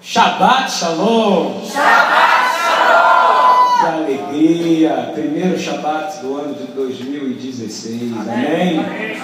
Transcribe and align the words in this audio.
Shabbat 0.00 0.70
Shalom! 0.70 1.60
Shabbat 1.66 2.54
Shalom! 2.54 3.78
Que 3.80 3.86
alegria! 3.86 5.10
Primeiro 5.12 5.58
Shabbat 5.58 6.20
do 6.22 6.36
ano 6.36 6.54
de 6.54 6.66
2016, 6.72 8.12
amém? 8.16 8.78
amém? 8.78 9.18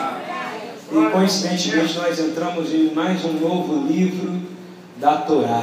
E 0.91 1.11
coincidentemente 1.13 1.97
nós 1.97 2.19
entramos 2.19 2.75
em 2.75 2.93
mais 2.93 3.25
um 3.25 3.35
novo 3.35 3.87
livro 3.87 4.43
da 4.97 5.19
Torá. 5.19 5.63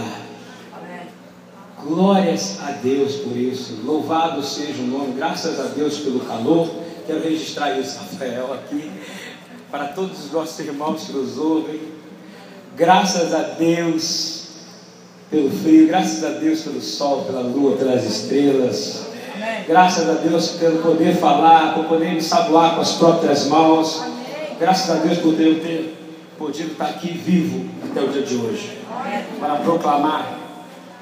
Glórias 1.84 2.60
a 2.66 2.72
Deus 2.72 3.16
por 3.16 3.36
isso, 3.36 3.82
louvado 3.84 4.42
seja 4.42 4.82
o 4.82 4.88
nome, 4.88 5.14
graças 5.14 5.60
a 5.60 5.64
Deus 5.64 5.98
pelo 6.00 6.22
calor. 6.22 6.70
Quero 7.06 7.22
registrar 7.22 7.78
isso, 7.78 8.00
Rafael, 8.00 8.54
aqui, 8.54 8.90
para 9.70 9.88
todos 9.90 10.26
os 10.26 10.32
nossos 10.32 10.58
irmãos 10.60 11.04
que 11.04 11.12
nos 11.12 11.38
ouvem. 11.38 11.82
Graças 12.78 13.34
a 13.34 13.42
Deus 13.42 14.41
pelo 15.32 15.50
frio, 15.50 15.88
graças 15.88 16.24
a 16.26 16.30
Deus 16.32 16.60
pelo 16.60 16.82
sol, 16.82 17.24
pela 17.24 17.40
lua, 17.40 17.78
pelas 17.78 18.04
estrelas. 18.04 19.08
Graças 19.66 20.10
a 20.10 20.14
Deus 20.16 20.50
pelo 20.50 20.80
poder 20.80 21.16
falar, 21.16 21.74
por 21.74 21.86
poder 21.86 22.14
me 22.14 22.22
saboar 22.22 22.76
com 22.76 22.82
as 22.82 22.92
próprias 22.92 23.48
mãos. 23.48 24.04
Graças 24.60 24.90
a 24.92 25.00
Deus 25.00 25.20
por 25.20 25.40
eu 25.40 25.62
ter 25.62 25.98
podido 26.38 26.74
estar 26.74 26.88
aqui 26.88 27.14
vivo 27.14 27.66
até 27.90 28.02
o 28.02 28.10
dia 28.10 28.24
de 28.24 28.36
hoje. 28.36 28.78
Para 29.40 29.56
proclamar, 29.56 30.38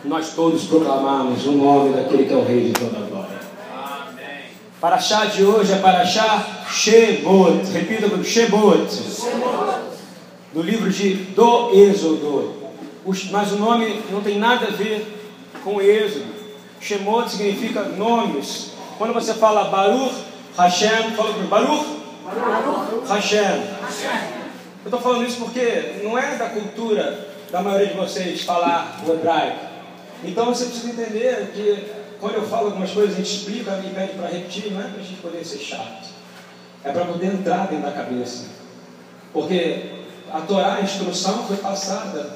nós 0.05 0.34
todos 0.35 0.65
proclamarmos 0.65 1.48
o 1.48 1.53
nome 1.53 1.95
daquele 1.95 2.25
que 2.25 2.34
é 2.34 2.37
o 2.37 2.45
Rei 2.45 2.65
de 2.65 2.73
toda 2.73 2.98
a 2.98 3.09
glória. 3.09 3.39
Para 4.79 4.99
chá 4.99 5.25
de 5.25 5.43
hoje 5.43 5.73
é 5.73 5.77
para 5.77 6.05
chá 6.05 6.65
Shebot. 6.70 7.65
Repita 7.73 8.07
comigo, 8.07 8.23
Shebot. 8.23 8.87
Do 10.53 10.61
livro 10.61 10.89
de 10.89 11.15
Do 11.35 11.71
Êxodo 11.73 12.59
mas 13.31 13.52
o 13.52 13.58
nome 13.58 14.02
não 14.12 14.21
tem 14.21 14.38
nada 14.38 14.67
a 14.67 14.71
ver 14.71 15.05
com 15.63 15.81
êxodo. 15.81 16.40
Shemot 16.80 17.30
significa 17.30 17.84
nomes. 17.84 18.71
Quando 18.98 19.13
você 19.13 19.34
fala 19.34 19.65
Baruch 19.65 20.15
Hashem, 20.57 21.12
fala 21.15 21.34
para 21.34 21.43
Baruch, 21.43 21.85
Baruch 22.26 23.07
Hashem. 23.07 23.63
Eu 24.84 24.85
estou 24.85 24.99
falando 24.99 25.26
isso 25.26 25.38
porque 25.38 26.01
não 26.04 26.18
é 26.18 26.35
da 26.35 26.49
cultura 26.49 27.27
da 27.51 27.62
maioria 27.62 27.88
de 27.88 27.93
vocês 27.93 28.41
falar 28.41 29.01
o 29.07 29.12
hebraico. 29.12 29.66
Então 30.23 30.45
você 30.45 30.66
precisa 30.66 30.90
entender 30.90 31.51
que 31.54 31.99
quando 32.20 32.35
eu 32.35 32.43
falo 32.43 32.68
algumas 32.68 32.91
coisas, 32.91 33.13
a 33.13 33.18
gente 33.18 33.34
explica 33.34 33.82
e 33.84 33.90
pede 33.93 34.13
para 34.13 34.27
repetir, 34.27 34.71
não 34.71 34.82
é 34.82 34.84
para 34.84 34.99
a 34.99 35.04
gente 35.04 35.21
poder 35.21 35.43
ser 35.45 35.60
chato. 35.60 36.10
É 36.84 36.91
para 36.91 37.05
poder 37.05 37.27
entrar 37.27 37.68
dentro 37.68 37.85
da 37.85 37.91
cabeça. 37.91 38.45
Porque 39.32 40.04
a 40.32 40.41
Torá, 40.41 40.76
a 40.76 40.82
instrução, 40.82 41.45
foi 41.45 41.57
passada 41.57 42.29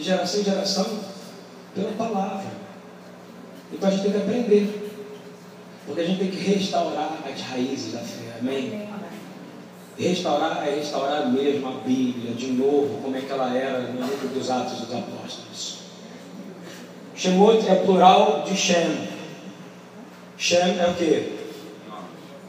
de 0.00 0.06
geração 0.06 0.40
em 0.40 0.44
geração 0.44 0.86
pela 1.74 1.92
palavra. 1.92 2.50
Então 3.72 3.88
a 3.88 3.92
gente 3.92 4.02
tem 4.02 4.12
que 4.12 4.18
aprender. 4.18 4.90
Porque 5.86 6.00
a 6.00 6.06
gente 6.06 6.18
tem 6.18 6.30
que 6.30 6.36
restaurar 6.36 7.18
as 7.24 7.40
raízes 7.40 7.92
da 7.92 8.00
fé. 8.00 8.38
Amém? 8.38 8.88
Restaurar 9.98 10.66
é 10.66 10.76
restaurar 10.76 11.30
mesmo 11.30 11.68
a 11.68 11.72
Bíblia 11.86 12.32
de 12.34 12.46
novo, 12.52 13.02
como 13.02 13.16
é 13.16 13.20
que 13.20 13.30
ela 13.30 13.54
era 13.54 13.80
no 13.80 14.00
livro 14.00 14.28
dos 14.28 14.50
Atos 14.50 14.80
dos 14.80 14.94
Apóstolos. 14.94 15.78
Shemot 17.14 17.68
é 17.68 17.74
plural 17.74 18.44
de 18.46 18.56
Shem. 18.56 19.08
Shem 20.38 20.78
é 20.78 20.86
o 20.88 20.94
que? 20.94 21.38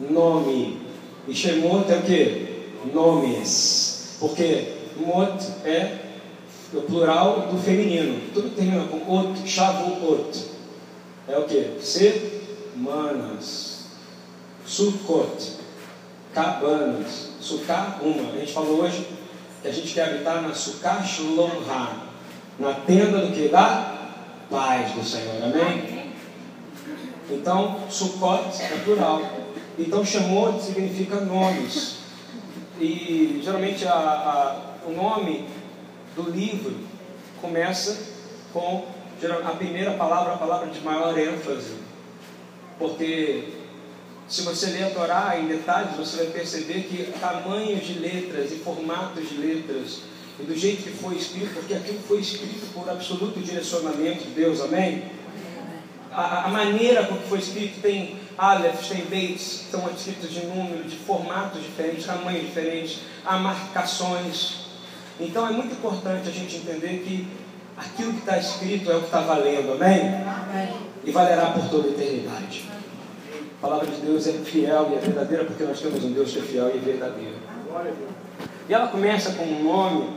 Nome. 0.10 0.82
E 1.28 1.34
Shemot 1.34 1.92
é 1.92 1.98
o 1.98 2.02
que? 2.04 2.70
Nomes. 2.94 4.18
Porque 4.20 4.76
Mot 4.98 5.44
é 5.66 6.01
o 6.74 6.82
plural 6.82 7.48
do 7.52 7.58
feminino. 7.58 8.22
Tudo 8.34 8.50
termina 8.56 8.86
com 8.86 8.98
ot, 9.12 9.48
shavuot. 9.48 10.52
É 11.28 11.38
o 11.38 11.44
que? 11.44 11.78
Semanas. 11.82 13.72
Sukkot. 14.66 15.60
Cabanas. 16.34 17.32
Sukkah, 17.42 18.00
uma. 18.02 18.32
A 18.34 18.38
gente 18.38 18.54
falou 18.54 18.82
hoje 18.84 19.08
que 19.62 19.68
a 19.68 19.72
gente 19.72 19.94
quer 19.94 20.10
habitar 20.10 20.42
na 20.42 20.54
Sukkah 20.54 21.04
Shalom 21.04 21.62
Ha. 21.70 22.08
Na 22.60 22.74
tenda 22.74 23.26
do 23.26 23.34
que? 23.34 23.50
Da 23.50 23.98
paz 24.50 24.92
do 24.94 25.04
Senhor. 25.04 25.44
Amém? 25.44 26.14
Então, 27.30 27.80
Sukkot 27.90 28.62
é 28.62 28.78
plural. 28.84 29.22
Então, 29.78 30.06
Shemot 30.06 30.62
significa 30.62 31.22
nomes. 31.22 31.98
E 32.80 33.42
geralmente 33.44 33.86
a, 33.88 33.94
a, 33.94 34.58
o 34.88 34.92
nome 34.92 35.46
do 36.16 36.30
livro 36.30 36.76
começa 37.42 37.98
com 38.54 38.86
a 39.46 39.52
primeira 39.52 39.92
palavra, 39.94 40.34
a 40.34 40.38
palavra 40.38 40.70
de 40.70 40.80
maior 40.82 41.18
ênfase. 41.18 41.76
Porque 42.78 43.50
se 44.28 44.44
você 44.44 44.68
ler 44.68 44.84
a 44.86 44.90
Torá 44.92 45.38
em 45.38 45.48
detalhes, 45.48 45.96
você 45.96 46.18
vai 46.18 46.28
perceber 46.28 46.84
que 46.84 47.12
tamanhos 47.20 47.86
de 47.86 48.00
letras 48.00 48.52
e 48.52 48.56
formatos 48.56 49.30
de 49.30 49.36
letras, 49.36 50.02
e 50.40 50.44
do 50.44 50.58
jeito 50.58 50.84
que 50.84 50.90
foi 50.92 51.16
escrito, 51.16 51.54
porque 51.54 51.74
aquilo 51.74 52.00
foi 52.00 52.20
escrito 52.20 52.74
por 52.74 52.90
absoluto 52.90 53.40
direcionamento 53.40 54.24
de 54.24 54.32
Deus, 54.32 54.62
amém? 54.62 55.04
A, 56.12 56.46
a 56.46 56.48
maneira 56.48 57.06
com 57.06 57.18
que 57.18 57.28
foi 57.28 57.40
escrito 57.40 57.82
tem 57.82 58.18
Aleph, 58.38 58.88
tem 58.88 59.06
Beits, 59.06 59.62
estão 59.64 59.90
escritos 59.96 60.32
de 60.32 60.46
número, 60.46 60.84
de 60.84 60.96
formatos 60.96 61.62
diferentes, 61.62 62.06
tamanhos 62.06 62.42
diferentes, 62.42 63.00
há 63.26 63.38
marcações. 63.38 64.61
Então 65.20 65.48
é 65.48 65.52
muito 65.52 65.74
importante 65.74 66.28
a 66.28 66.32
gente 66.32 66.58
entender 66.58 67.04
que 67.06 67.28
aquilo 67.78 68.14
que 68.14 68.20
está 68.20 68.38
escrito 68.38 68.92
é 68.92 68.96
o 68.96 69.00
que 69.00 69.06
está 69.06 69.22
valendo, 69.22 69.74
amém? 69.74 70.02
amém? 70.02 70.74
E 71.04 71.12
valerá 71.12 71.48
por 71.48 71.68
toda 71.70 71.88
a 71.88 71.92
eternidade. 71.92 72.70
A 73.58 73.62
palavra 73.62 73.88
de 73.88 74.02
Deus 74.02 74.28
é 74.28 74.34
fiel 74.34 74.90
e 74.92 74.96
é 74.96 75.00
verdadeira 75.00 75.46
porque 75.46 75.64
nós 75.64 75.80
temos 75.80 76.04
um 76.04 76.12
Deus 76.12 76.32
que 76.32 76.40
é 76.40 76.42
fiel 76.42 76.72
e 76.76 76.80
verdadeiro. 76.80 77.36
E 78.68 78.74
ela 78.74 78.88
começa 78.88 79.34
com 79.34 79.44
um 79.44 79.64
nome, 79.64 80.10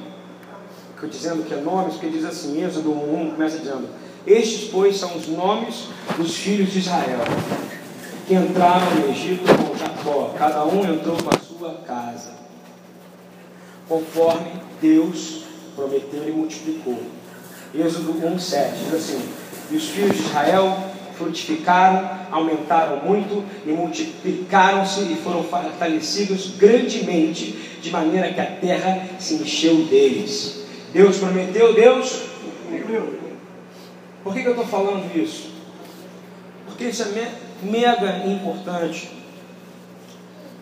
que 0.98 1.04
eu 1.04 1.08
dizendo 1.08 1.44
que 1.44 1.52
é 1.52 1.58
nomes, 1.58 1.94
porque 1.94 2.08
diz 2.08 2.24
assim, 2.24 2.62
Êxodo 2.64 2.92
1 2.92 3.32
começa 3.32 3.58
dizendo, 3.58 3.88
estes, 4.26 4.70
pois, 4.70 4.96
são 4.96 5.14
os 5.16 5.28
nomes 5.28 5.88
dos 6.16 6.36
filhos 6.36 6.72
de 6.72 6.78
Israel, 6.78 7.20
que 8.26 8.34
entraram 8.34 8.90
no 8.94 9.10
Egito 9.10 9.44
com 9.44 9.76
Jacó, 9.76 10.34
cada 10.38 10.64
um 10.64 10.94
entrou 10.94 11.16
com 11.16 11.28
a 11.28 11.38
sua 11.38 11.74
casa 11.86 12.34
conforme 13.88 14.52
Deus 14.84 15.44
prometeu 15.74 16.28
e 16.28 16.30
multiplicou. 16.30 17.00
Êxodo 17.74 18.12
1,7 18.12 18.72
diz 18.84 18.94
assim: 18.94 19.28
E 19.70 19.76
os 19.76 19.88
filhos 19.88 20.14
de 20.14 20.24
Israel 20.24 20.76
frutificaram, 21.16 22.10
aumentaram 22.30 23.02
muito 23.02 23.42
e 23.66 23.70
multiplicaram-se 23.70 25.00
e 25.00 25.16
foram 25.24 25.42
fortalecidos 25.44 26.58
grandemente, 26.58 27.78
de 27.80 27.90
maneira 27.90 28.30
que 28.30 28.40
a 28.40 28.46
terra 28.46 29.08
se 29.18 29.36
encheu 29.36 29.86
deles. 29.86 30.66
Deus 30.92 31.16
prometeu, 31.16 31.72
Deus 31.72 32.24
cumpriu. 32.70 33.20
Por 34.22 34.34
que, 34.34 34.42
que 34.42 34.48
eu 34.48 34.52
estou 34.52 34.66
falando 34.66 35.10
isso? 35.16 35.50
Porque 36.66 36.84
isso 36.84 37.02
é 37.02 37.32
mega 37.62 38.26
importante. 38.26 39.10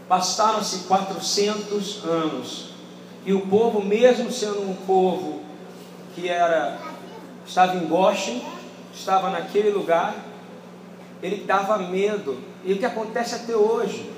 Passaram-se 0.09 0.81
400 0.81 2.05
anos 2.05 2.72
e 3.25 3.33
o 3.33 3.47
povo, 3.47 3.83
mesmo 3.83 4.31
sendo 4.33 4.63
um 4.63 4.75
povo 4.75 5.41
que 6.15 6.29
era 6.29 6.79
estava 7.47 7.77
em 7.77 7.87
Goshen, 7.87 8.43
estava 8.93 9.31
naquele 9.31 9.71
lugar, 9.71 10.15
ele 11.23 11.45
dava 11.45 11.79
medo. 11.79 12.39
E 12.65 12.73
o 12.73 12.79
que 12.79 12.85
acontece 12.85 13.35
até 13.35 13.55
hoje? 13.55 14.11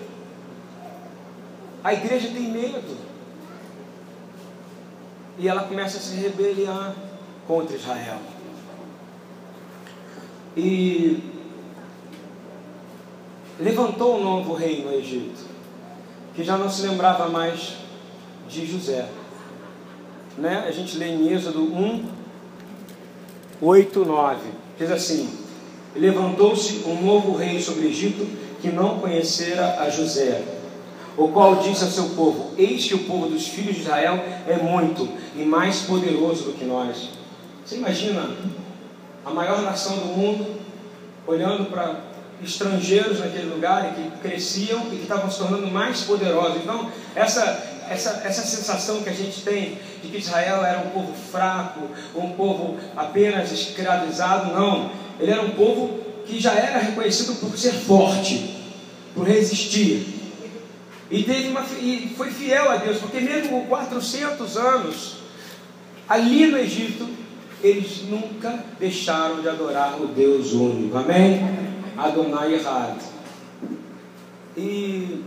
A 1.83 1.93
igreja 1.93 2.29
tem 2.29 2.51
medo. 2.51 2.97
E 5.39 5.49
ela 5.49 5.65
começa 5.65 5.99
a 5.99 6.01
se 6.01 6.17
rebeliar 6.17 6.95
contra 7.47 7.77
Israel. 7.77 8.19
E 10.57 11.23
levantou 13.59 14.19
um 14.19 14.25
novo 14.25 14.55
rei 14.55 14.83
no 14.83 14.93
Egito, 14.93 15.45
que 16.35 16.45
já 16.45 16.57
não 16.57 16.71
se 16.71 16.83
lembrava 16.83 17.29
mais 17.29 17.84
de 18.49 18.67
José. 18.67 19.07
Né? 20.37 20.65
A 20.67 20.71
gente 20.71 20.97
lê 20.97 21.07
em 21.07 21.33
Êxodo 21.33 21.63
1, 21.63 22.05
8, 23.61 24.05
9. 24.05 24.41
Diz 24.79 24.91
assim: 24.91 25.29
Levantou-se 25.95 26.83
um 26.87 27.03
novo 27.03 27.37
rei 27.37 27.61
sobre 27.61 27.87
o 27.87 27.89
Egito 27.89 28.27
que 28.61 28.69
não 28.69 28.99
conhecera 28.99 29.81
a 29.81 29.91
José, 29.91 30.43
o 31.17 31.29
qual 31.29 31.57
disse 31.57 31.85
ao 31.85 31.91
seu 31.91 32.11
povo: 32.11 32.53
Eis 32.59 32.87
que 32.87 32.95
o 32.95 33.05
povo 33.05 33.29
dos 33.29 33.47
filhos 33.47 33.77
de 33.77 33.83
Israel 33.83 34.23
é 34.49 34.57
muito 34.57 35.09
e 35.37 35.45
mais 35.45 35.83
poderoso 35.83 36.45
do 36.45 36.53
que 36.53 36.65
nós. 36.65 37.11
Você 37.65 37.77
imagina 37.77 38.31
a 39.25 39.31
maior 39.31 39.63
nação 39.63 39.97
do 39.99 40.07
mundo 40.07 40.47
olhando 41.27 41.71
para 41.71 42.01
estrangeiros 42.43 43.21
naquele 43.21 43.49
lugar 43.49 43.91
e 43.91 44.03
que 44.03 44.19
cresciam 44.19 44.81
e 44.93 44.97
que 44.97 45.03
estavam 45.03 45.31
se 45.31 45.39
tornando 45.39 45.69
mais 45.69 46.03
poderosos. 46.03 46.57
Então, 46.57 46.91
essa 47.15 47.74
essa, 47.89 48.23
essa 48.25 48.43
sensação 48.43 49.03
que 49.03 49.11
a 49.11 49.15
gente 49.15 49.43
tem 49.43 49.79
de 50.03 50.09
que 50.09 50.19
Israel 50.19 50.65
era 50.65 50.79
um 50.81 50.91
povo 50.91 51.13
fraco, 51.31 51.81
um 52.15 52.31
povo 52.33 52.79
apenas 52.97 53.53
escravizado, 53.53 54.53
não. 54.53 54.91
Ele 55.19 55.31
era 55.31 55.43
um 55.43 55.51
povo 55.51 56.01
que 56.27 56.41
já 56.41 56.53
era 56.53 56.79
reconhecido 56.79 57.39
por 57.41 57.57
ser 57.57 57.73
forte, 57.73 58.65
por 59.15 59.27
resistir. 59.27 60.15
E, 61.11 61.23
teve 61.23 61.49
uma, 61.49 61.63
e 61.81 62.13
foi 62.17 62.31
fiel 62.31 62.71
a 62.71 62.77
Deus, 62.77 62.99
porque 62.99 63.21
mesmo 63.21 63.51
com 63.51 63.67
400 63.67 64.57
anos, 64.57 65.17
ali 66.09 66.47
no 66.47 66.59
Egito, 66.59 67.09
eles 67.63 68.03
nunca 68.09 68.65
deixaram 68.79 69.41
de 69.41 69.49
adorar 69.49 70.01
o 70.01 70.09
Deus 70.09 70.53
único. 70.53 70.97
Amém? 70.97 71.41
Adonai 71.97 72.55
errado. 72.55 73.01
E, 74.57 75.23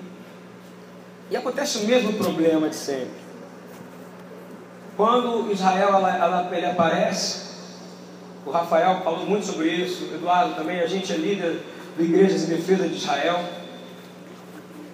e 1.30 1.36
acontece 1.36 1.80
o 1.80 1.86
mesmo 1.86 2.14
problema 2.14 2.70
de 2.70 2.76
sempre. 2.76 3.28
Quando 4.96 5.52
Israel 5.52 5.90
ela, 5.90 6.18
ela, 6.18 6.56
ele 6.56 6.66
aparece, 6.66 7.48
o 8.46 8.52
Rafael 8.52 9.02
falou 9.04 9.26
muito 9.26 9.46
sobre 9.46 9.70
isso, 9.70 10.06
o 10.06 10.16
Eduardo 10.16 10.56
também, 10.56 10.80
a 10.80 10.88
gente 10.88 11.12
é 11.12 11.18
líder 11.18 11.62
do 11.96 12.04
Igrejas 12.04 12.44
em 12.44 12.56
Defesa 12.56 12.88
de 12.88 12.96
Israel. 12.96 13.44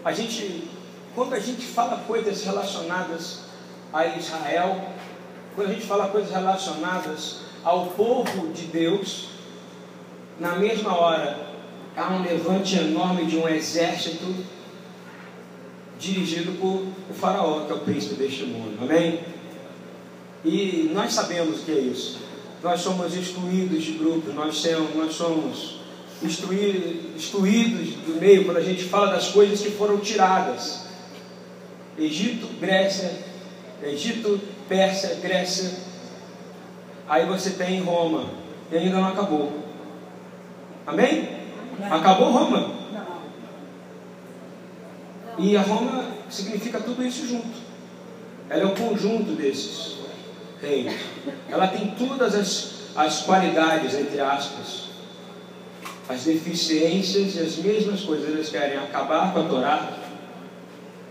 A 0.03 0.11
gente, 0.11 0.69
quando 1.15 1.33
a 1.33 1.39
gente 1.39 1.65
fala 1.65 2.03
coisas 2.07 2.43
relacionadas 2.43 3.41
a 3.93 4.07
Israel, 4.07 4.81
quando 5.55 5.69
a 5.69 5.73
gente 5.73 5.85
fala 5.85 6.07
coisas 6.07 6.31
relacionadas 6.31 7.41
ao 7.63 7.87
povo 7.87 8.51
de 8.51 8.65
Deus, 8.65 9.29
na 10.39 10.55
mesma 10.55 10.97
hora 10.97 11.53
há 11.95 12.09
um 12.09 12.23
levante 12.23 12.77
enorme 12.77 13.25
de 13.25 13.37
um 13.37 13.47
exército 13.47 14.25
dirigido 15.99 16.53
por 16.59 16.85
o 17.09 17.13
faraó, 17.13 17.65
que 17.65 17.71
é 17.71 17.75
o 17.75 17.79
príncipe 17.79 18.15
deste 18.15 18.43
mundo. 18.43 18.77
Amém? 18.81 19.19
E 20.43 20.91
nós 20.93 21.13
sabemos 21.13 21.61
o 21.61 21.63
que 21.63 21.71
é 21.71 21.79
isso. 21.79 22.19
Nós 22.61 22.81
somos 22.81 23.15
excluídos 23.15 23.83
de 23.83 23.93
grupos, 23.93 24.33
nós 24.33 24.55
somos, 24.55 24.95
nós 24.95 25.13
somos 25.13 25.79
excluídos 26.21 27.95
do 28.05 28.19
meio 28.19 28.45
quando 28.45 28.57
a 28.57 28.63
gente 28.63 28.83
fala 28.83 29.11
das 29.11 29.29
coisas 29.29 29.61
que 29.61 29.71
foram 29.71 29.97
tiradas. 29.97 30.85
Egito, 31.97 32.47
Grécia, 32.59 33.11
Egito, 33.83 34.39
Pérsia, 34.67 35.15
Grécia. 35.21 35.71
Aí 37.07 37.25
você 37.25 37.51
tem 37.51 37.81
Roma, 37.81 38.29
e 38.71 38.77
ainda 38.77 38.97
não 38.97 39.09
acabou. 39.09 39.51
Amém? 40.87 41.29
Acabou 41.89 42.31
Roma. 42.31 42.71
E 45.37 45.57
a 45.57 45.61
Roma 45.61 46.05
significa 46.29 46.79
tudo 46.79 47.03
isso 47.03 47.27
junto. 47.27 47.63
Ela 48.49 48.63
é 48.63 48.65
um 48.65 48.75
conjunto 48.75 49.31
desses 49.31 49.97
reinos. 50.61 50.95
Ela 51.49 51.67
tem 51.67 51.91
todas 51.91 52.35
as, 52.35 52.73
as 52.95 53.21
qualidades, 53.21 53.95
entre 53.95 54.19
aspas, 54.19 54.89
as 56.07 56.23
deficiências 56.23 57.35
e 57.35 57.39
as 57.39 57.55
mesmas 57.57 58.01
coisas. 58.01 58.29
Eles 58.29 58.49
querem 58.49 58.77
acabar 58.77 59.33
com 59.33 59.39
a 59.39 59.43
Torá, 59.43 59.93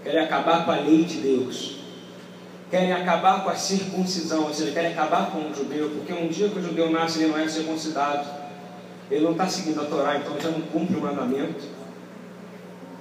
querem 0.04 0.20
acabar 0.20 0.64
com 0.64 0.70
a 0.70 0.76
lei 0.76 1.04
de 1.04 1.18
Deus, 1.18 1.78
querem 2.70 2.92
acabar 2.92 3.42
com 3.42 3.50
a 3.50 3.56
circuncisão, 3.56 4.44
ou 4.44 4.54
seja, 4.54 4.72
querem 4.72 4.92
acabar 4.92 5.30
com 5.30 5.38
o 5.38 5.54
judeu, 5.54 5.90
porque 5.90 6.12
um 6.12 6.28
dia 6.28 6.48
que 6.48 6.58
o 6.58 6.62
judeu 6.62 6.90
nasce, 6.90 7.20
ele 7.22 7.32
não 7.32 7.38
é 7.38 7.48
circuncidado. 7.48 8.42
Ele 9.10 9.24
não 9.24 9.32
está 9.32 9.46
seguindo 9.46 9.80
a 9.80 9.84
Torá, 9.84 10.16
então 10.16 10.40
já 10.40 10.48
não 10.48 10.62
cumpre 10.62 10.96
o 10.96 11.00
mandamento. 11.00 11.64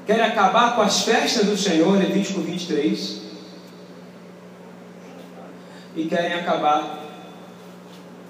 Querem 0.06 0.24
acabar 0.24 0.75
com 0.75 0.81
as 0.81 1.03
festas 1.03 1.45
do 1.45 1.56
Senhor, 1.56 1.98
Levítico 1.98 2.42
23. 2.42 3.21
E 5.95 6.06
querem 6.06 6.33
acabar, 6.33 7.00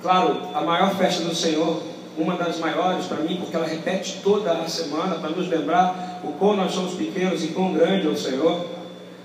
claro, 0.02 0.38
a 0.54 0.62
maior 0.62 0.96
festa 0.96 1.24
do 1.24 1.34
Senhor, 1.34 1.82
uma 2.18 2.36
das 2.36 2.60
maiores 2.60 3.06
para 3.06 3.18
mim, 3.18 3.38
porque 3.38 3.56
ela 3.56 3.66
repete 3.66 4.20
toda 4.22 4.52
a 4.52 4.68
semana 4.68 5.16
para 5.16 5.30
nos 5.30 5.48
lembrar 5.48 6.22
o 6.24 6.34
quão 6.34 6.58
nós 6.58 6.74
somos 6.74 6.96
pequenos 6.96 7.44
e 7.44 7.50
quão 7.50 7.74
grande 7.74 8.08
é 8.08 8.10
o 8.10 8.18
Senhor, 8.18 8.66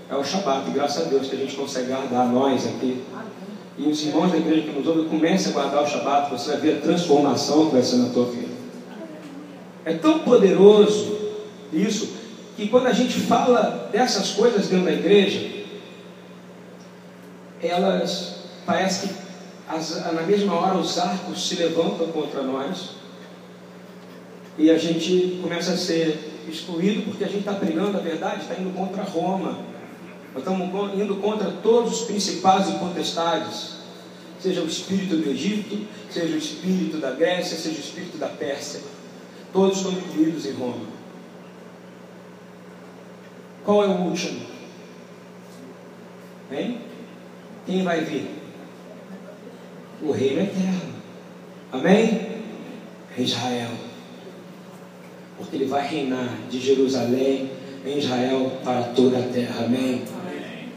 é 0.09 0.15
o 0.15 0.23
Shabat. 0.23 0.71
Graças 0.71 1.07
a 1.07 1.09
Deus 1.09 1.29
que 1.29 1.35
a 1.35 1.39
gente 1.39 1.57
consegue 1.57 1.89
guardar 1.89 2.29
nós 2.29 2.67
aqui. 2.67 3.03
E 3.79 3.89
os 3.89 4.03
irmãos 4.05 4.31
da 4.31 4.39
igreja 4.39 4.63
que 4.63 4.79
nos 4.79 4.87
ouvem, 4.87 5.09
comece 5.09 5.49
a 5.49 5.53
guardar 5.53 5.83
o 5.83 5.87
Shabat, 5.87 6.31
você 6.31 6.53
vai 6.53 6.61
ver 6.61 6.79
a 6.79 6.81
transformação 6.81 7.67
que 7.67 7.73
vai 7.73 7.83
ser 7.83 7.97
na 7.97 8.11
tua 8.11 8.27
vida. 8.27 8.55
É 9.85 9.95
tão 9.95 10.21
poderoso 10.21 11.17
isso, 11.73 12.15
que 12.56 12.69
quando 12.69 12.87
a 12.87 12.93
gente 12.93 13.20
fala 13.20 13.88
dessas 13.93 14.31
coisas 14.31 14.69
dentro 14.69 14.87
da 14.87 14.93
igreja, 14.93 15.64
elas 17.62 18.37
parece 18.64 19.08
que 19.08 19.14
as, 19.69 20.03
na 20.12 20.23
mesma 20.23 20.55
hora 20.55 20.79
os 20.79 20.99
arcos 20.99 21.49
se 21.49 21.56
levantam 21.56 22.08
contra 22.08 22.43
nós 22.43 22.91
e 24.58 24.70
a 24.70 24.79
gente 24.79 25.38
começa 25.43 25.73
a 25.73 25.76
ser 25.76 26.32
excluído 26.49 27.03
porque 27.03 27.25
a 27.25 27.29
gente 27.29 27.41
está 27.41 27.55
pregando 27.55 27.97
a 27.97 28.00
verdade, 28.00 28.43
está 28.43 28.55
indo 28.55 28.75
contra 28.75 29.02
Roma. 29.02 29.59
Nós 30.32 30.43
estamos 30.43 30.94
indo 30.94 31.17
contra 31.17 31.50
todos 31.62 32.00
os 32.00 32.06
principais 32.06 32.69
e 32.69 32.73
potestades 32.73 33.76
seja 34.41 34.62
o 34.62 34.67
espírito 34.67 35.17
do 35.17 35.31
Egito, 35.31 35.87
seja 36.11 36.35
o 36.35 36.38
espírito 36.38 36.99
da 36.99 37.11
Grécia, 37.12 37.56
seja 37.56 37.76
o 37.76 37.81
espírito 37.81 38.17
da 38.19 38.29
Pérsia. 38.29 38.81
Todos 39.52 39.79
estão 39.79 39.93
incluídos 39.93 40.47
em 40.47 40.52
Roma. 40.52 40.96
Qual 43.67 43.83
é 43.83 43.89
o 43.89 44.01
último? 44.03 44.43
Hein? 46.53 46.79
Quem 47.67 47.83
vai 47.83 48.01
vir? 48.03 48.31
O 50.01 50.13
reino 50.13 50.43
eterno. 50.43 50.95
Amém? 51.73 52.27
Israel. 53.19 53.71
Porque 55.37 55.57
ele 55.57 55.65
vai 55.65 55.85
reinar 55.85 56.33
de 56.49 56.61
Jerusalém 56.61 57.51
em 57.85 57.99
Israel 57.99 58.53
para 58.63 58.83
toda 58.85 59.19
a 59.19 59.23
terra. 59.23 59.65
Amém? 59.65 60.05
Amém. 60.21 60.69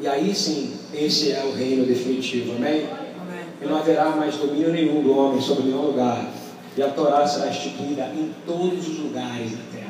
E 0.00 0.06
aí 0.06 0.34
sim, 0.34 0.74
esse 0.92 1.32
é 1.32 1.44
o 1.44 1.54
reino 1.54 1.86
definitivo, 1.86 2.56
amém? 2.56 2.86
amém? 3.20 3.44
E 3.62 3.64
não 3.64 3.78
haverá 3.78 4.10
mais 4.10 4.36
domínio 4.36 4.70
nenhum 4.70 5.02
do 5.02 5.16
homem 5.16 5.40
sobre 5.40 5.64
nenhum 5.64 5.86
lugar. 5.86 6.30
E 6.76 6.82
a 6.82 6.90
Torá 6.90 7.26
será 7.26 7.48
instituída 7.48 8.12
em 8.14 8.34
todos 8.44 8.86
os 8.86 8.98
lugares 8.98 9.52
da 9.52 9.62
terra. 9.72 9.83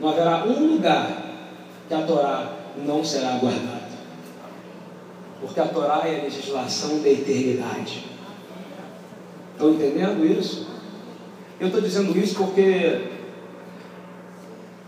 Não 0.00 0.10
haverá 0.10 0.44
um 0.44 0.74
lugar 0.74 1.22
que 1.88 1.94
a 1.94 2.02
Torá 2.02 2.52
não 2.84 3.04
será 3.04 3.38
guardada. 3.38 3.88
Porque 5.40 5.60
a 5.60 5.66
Torá 5.66 6.02
é 6.04 6.20
a 6.20 6.22
legislação 6.24 7.00
da 7.00 7.08
eternidade. 7.08 8.04
Estão 9.52 9.70
entendendo 9.70 10.24
isso? 10.24 10.68
Eu 11.58 11.66
estou 11.66 11.80
dizendo 11.80 12.16
isso 12.16 12.36
porque 12.36 13.18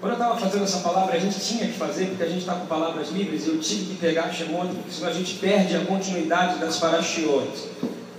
quando 0.00 0.12
eu 0.12 0.18
estava 0.18 0.38
fazendo 0.38 0.64
essa 0.64 0.78
palavra, 0.78 1.14
a 1.14 1.18
gente 1.18 1.38
tinha 1.38 1.66
que 1.66 1.75
fazer, 1.75 2.06
porque 2.06 2.23
a 2.23 2.28
gente 2.28 2.38
está 2.38 2.54
com 2.54 2.64
palavras 2.64 3.11
livres, 3.11 3.46
e 3.46 3.50
eu 3.50 3.61
tive 3.61 3.85
que 3.85 3.94
pegar 3.96 4.32
Shemot, 4.32 4.68
porque 4.68 4.90
senão 4.90 5.11
a 5.11 5.12
gente 5.12 5.35
perde 5.35 5.76
a 5.76 5.85
continuidade 5.85 6.58
das 6.58 6.78
parashiot. 6.78 7.68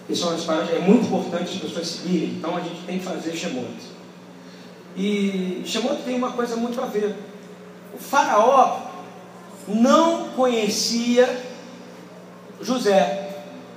Que 0.05 0.15
são 0.15 0.31
as 0.31 0.47
é 0.69 0.79
muito 0.79 1.05
importante 1.05 1.55
as 1.55 1.59
pessoas 1.59 1.87
seguirem, 1.87 2.35
então 2.37 2.55
a 2.55 2.59
gente 2.59 2.83
tem 2.85 2.99
que 2.99 3.05
fazer 3.05 3.35
Shemot. 3.35 3.90
E 4.95 5.61
Shemot 5.65 6.03
tem 6.03 6.15
uma 6.15 6.31
coisa 6.31 6.55
muito 6.55 6.81
a 6.81 6.85
ver. 6.85 7.15
O 7.93 7.97
faraó 7.97 8.79
não 9.67 10.29
conhecia 10.29 11.43
José. 12.61 13.29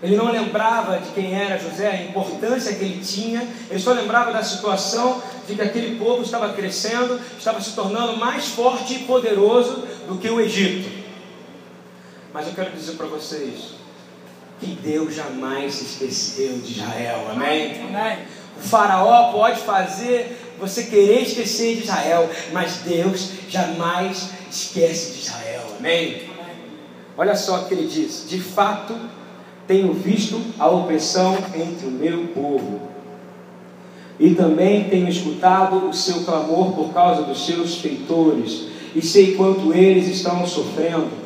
Ele 0.03 0.17
não 0.17 0.31
lembrava 0.31 0.99
de 0.99 1.11
quem 1.13 1.35
era 1.35 1.59
José, 1.59 1.89
a 1.89 2.03
importância 2.03 2.75
que 2.75 2.85
ele 2.85 3.03
tinha, 3.03 3.49
ele 3.71 3.81
só 3.81 3.93
lembrava 3.93 4.33
da 4.33 4.43
situação 4.43 5.23
de 5.47 5.55
que 5.55 5.63
aquele 5.63 5.99
povo 5.99 6.23
estava 6.23 6.53
crescendo, 6.53 7.19
estava 7.39 7.59
se 7.61 7.73
tornando 7.73 8.19
mais 8.19 8.49
forte 8.49 8.95
e 8.95 8.99
poderoso 9.01 9.87
do 10.07 10.19
que 10.19 10.29
o 10.29 10.41
Egito. 10.41 10.91
Mas 12.35 12.49
eu 12.49 12.53
quero 12.53 12.73
dizer 12.73 12.97
para 12.97 13.07
vocês 13.07 13.77
que 14.61 14.67
Deus 14.67 15.15
jamais 15.15 15.75
se 15.75 15.85
esqueceu 15.85 16.59
de 16.59 16.73
Israel, 16.73 17.29
amém? 17.31 17.81
amém? 17.83 18.19
O 18.59 18.61
faraó 18.61 19.33
pode 19.33 19.61
fazer 19.61 20.44
você 20.59 20.85
querer 20.85 21.23
esquecer 21.23 21.77
de 21.77 21.83
Israel, 21.83 22.29
mas 22.53 22.79
Deus 22.85 23.31
jamais 23.49 24.31
esquece 24.51 25.13
de 25.13 25.21
Israel, 25.21 25.63
amém? 25.79 26.23
Olha 27.17 27.37
só 27.37 27.61
o 27.61 27.65
que 27.67 27.75
ele 27.75 27.87
diz: 27.87 28.27
de 28.29 28.41
fato, 28.41 28.95
tenho 29.67 29.93
visto 29.93 30.41
a 30.59 30.69
opressão 30.69 31.37
entre 31.55 31.87
o 31.87 31.91
meu 31.91 32.27
povo 32.29 32.95
e 34.19 34.35
também 34.35 34.85
tenho 34.85 35.09
escutado 35.09 35.89
o 35.89 35.93
seu 35.93 36.23
clamor 36.23 36.73
por 36.73 36.93
causa 36.93 37.23
dos 37.23 37.47
seus 37.47 37.79
feitores, 37.79 38.67
e 38.95 39.03
sei 39.03 39.35
quanto 39.35 39.73
eles 39.73 40.07
estão 40.07 40.47
sofrendo. 40.47 41.25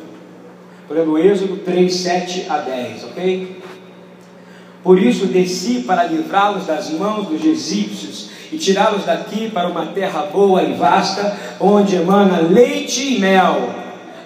Exemplo, 0.89 1.19
Êxodo 1.19 1.57
3, 1.57 1.93
7 1.93 2.45
a 2.49 2.57
10, 2.57 3.03
ok? 3.03 3.61
Por 4.83 4.97
isso 4.99 5.27
desci 5.27 5.83
para 5.83 6.05
livrá-los 6.05 6.65
das 6.65 6.89
mãos 6.89 7.27
dos 7.27 7.45
egípcios 7.45 8.28
e 8.51 8.57
tirá-los 8.57 9.05
daqui 9.05 9.49
para 9.49 9.67
uma 9.67 9.87
terra 9.87 10.23
boa 10.31 10.63
e 10.63 10.73
vasta, 10.73 11.37
onde 11.59 11.95
emana 11.95 12.41
leite 12.41 13.15
e 13.15 13.19
mel. 13.19 13.69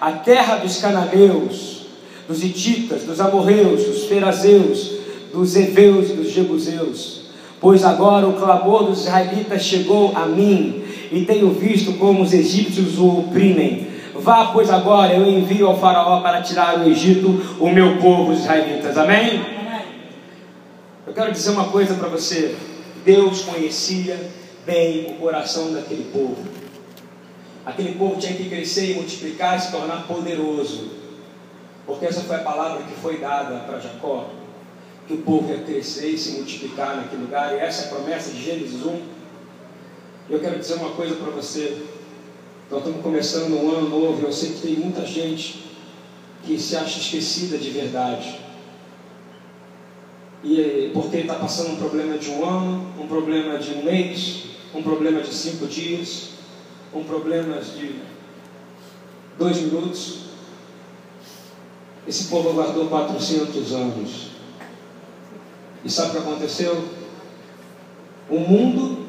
a 0.00 0.12
terra 0.12 0.56
dos 0.56 0.78
cananeus, 0.78 1.86
dos 2.28 2.44
hititas, 2.44 3.04
dos 3.04 3.20
amorreus, 3.20 3.84
dos 3.84 4.04
ferazeus, 4.04 4.92
dos 5.32 5.56
heveus 5.56 6.10
e 6.10 6.12
dos 6.12 6.30
jebuseus. 6.30 7.22
Pois 7.60 7.84
agora 7.84 8.26
o 8.26 8.34
clamor 8.34 8.84
dos 8.84 9.00
israelitas 9.00 9.62
chegou 9.62 10.12
a 10.14 10.26
mim, 10.26 10.84
e 11.10 11.24
tenho 11.24 11.50
visto 11.50 11.94
como 11.94 12.22
os 12.22 12.32
egípcios 12.34 12.98
o 12.98 13.20
oprimem. 13.20 13.86
Vá, 14.14 14.46
pois 14.46 14.70
agora 14.70 15.14
eu 15.14 15.26
envio 15.26 15.66
ao 15.68 15.78
faraó 15.78 16.20
para 16.20 16.42
tirar 16.42 16.78
do 16.78 16.88
Egito 16.88 17.40
o 17.58 17.68
meu 17.70 17.98
povo, 17.98 18.32
os 18.32 18.40
israelitas. 18.40 18.96
Amém? 18.96 19.40
Eu 21.06 21.12
quero 21.12 21.32
dizer 21.32 21.50
uma 21.50 21.64
coisa 21.64 21.94
para 21.94 22.08
você. 22.08 22.54
Deus 23.04 23.42
conhecia 23.42 24.30
bem 24.64 25.12
o 25.12 25.14
coração 25.18 25.72
daquele 25.72 26.10
povo. 26.10 26.42
Aquele 27.66 27.94
povo 27.96 28.18
tinha 28.18 28.34
que 28.34 28.48
crescer 28.48 28.92
e 28.92 28.94
multiplicar 28.94 29.58
e 29.58 29.60
se 29.60 29.70
tornar 29.70 30.06
poderoso. 30.06 30.90
Porque 31.86 32.06
essa 32.06 32.22
foi 32.22 32.36
a 32.36 32.40
palavra 32.40 32.82
que 32.84 32.94
foi 32.94 33.18
dada 33.18 33.60
para 33.60 33.78
Jacó. 33.78 34.30
Que 35.06 35.14
o 35.14 35.18
povo 35.18 35.50
ia 35.50 35.62
crescer 35.62 36.08
e 36.08 36.18
se 36.18 36.32
multiplicar 36.32 36.96
naquele 36.96 37.22
lugar. 37.22 37.54
E 37.54 37.58
essa 37.58 37.82
é 37.82 37.84
a 37.86 37.88
promessa 37.88 38.30
de 38.30 38.42
Gênesis 38.42 38.84
1. 38.84 39.02
E 40.30 40.32
eu 40.32 40.40
quero 40.40 40.58
dizer 40.58 40.74
uma 40.74 40.90
coisa 40.90 41.14
para 41.16 41.30
você. 41.30 41.82
Nós 42.70 42.80
estamos 42.80 43.02
começando 43.02 43.52
um 43.52 43.70
ano 43.70 43.88
novo 43.90 44.22
e 44.22 44.24
eu 44.24 44.32
sei 44.32 44.52
que 44.52 44.60
tem 44.62 44.76
muita 44.76 45.04
gente 45.04 45.62
que 46.42 46.58
se 46.58 46.74
acha 46.76 46.98
esquecida 46.98 47.58
de 47.58 47.70
verdade. 47.70 48.43
E 50.44 50.90
porque 50.92 51.18
está 51.18 51.34
passando 51.36 51.72
um 51.72 51.76
problema 51.76 52.18
de 52.18 52.30
um 52.30 52.44
ano, 52.44 52.86
um 53.00 53.06
problema 53.06 53.58
de 53.58 53.72
um 53.72 53.84
mês, 53.84 54.44
um 54.74 54.82
problema 54.82 55.22
de 55.22 55.32
cinco 55.32 55.66
dias, 55.66 56.30
um 56.92 57.02
problema 57.02 57.60
de 57.60 57.96
dois 59.38 59.56
minutos. 59.56 60.24
Esse 62.06 62.24
povo 62.24 62.50
aguardou 62.50 62.86
400 62.88 63.72
anos. 63.72 64.28
E 65.82 65.90
sabe 65.90 66.10
o 66.10 66.12
que 66.12 66.18
aconteceu? 66.18 66.84
O 68.28 68.38
mundo 68.38 69.04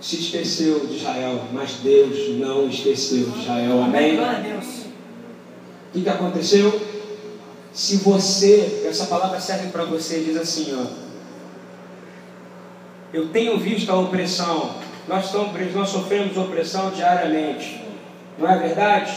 se 0.00 0.16
esqueceu 0.16 0.86
de 0.86 0.96
Israel, 0.96 1.44
mas 1.52 1.74
Deus 1.82 2.36
não 2.38 2.68
esqueceu 2.68 3.30
de 3.30 3.40
Israel. 3.40 3.82
Amém? 3.82 4.16
O 5.88 5.92
que, 5.92 6.02
que 6.02 6.08
aconteceu? 6.08 6.87
Se 7.78 7.98
você, 7.98 8.84
essa 8.88 9.06
palavra 9.06 9.38
serve 9.38 9.68
para 9.68 9.84
você, 9.84 10.18
diz 10.18 10.36
assim, 10.36 10.76
ó. 10.76 10.84
Eu 13.12 13.28
tenho 13.28 13.56
visto 13.56 13.88
a 13.92 13.94
opressão. 13.94 14.74
Nós, 15.06 15.26
estamos, 15.26 15.52
nós 15.72 15.88
sofremos 15.88 16.36
opressão 16.36 16.90
diariamente. 16.90 17.80
Não 18.36 18.50
é 18.50 18.58
verdade? 18.58 19.12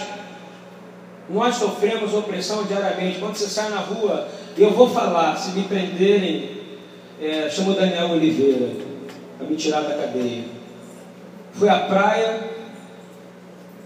Nós 1.27 1.55
sofremos 1.55 2.13
opressão 2.13 2.63
diariamente. 2.65 3.17
Quando 3.17 3.35
você 3.35 3.47
sai 3.47 3.71
na 3.71 3.79
rua, 3.79 4.27
eu 4.55 4.69
vou 4.69 4.87
falar, 4.87 5.35
se 5.37 5.57
me 5.57 5.63
prenderem, 5.63 6.61
é, 7.19 7.49
chamo 7.49 7.73
Daniel 7.73 8.11
Oliveira 8.11 8.75
para 9.39 9.47
me 9.47 9.55
tirar 9.55 9.81
da 9.81 9.95
cadeia. 9.95 10.43
Fui 11.53 11.67
à 11.67 11.79
praia 11.79 12.51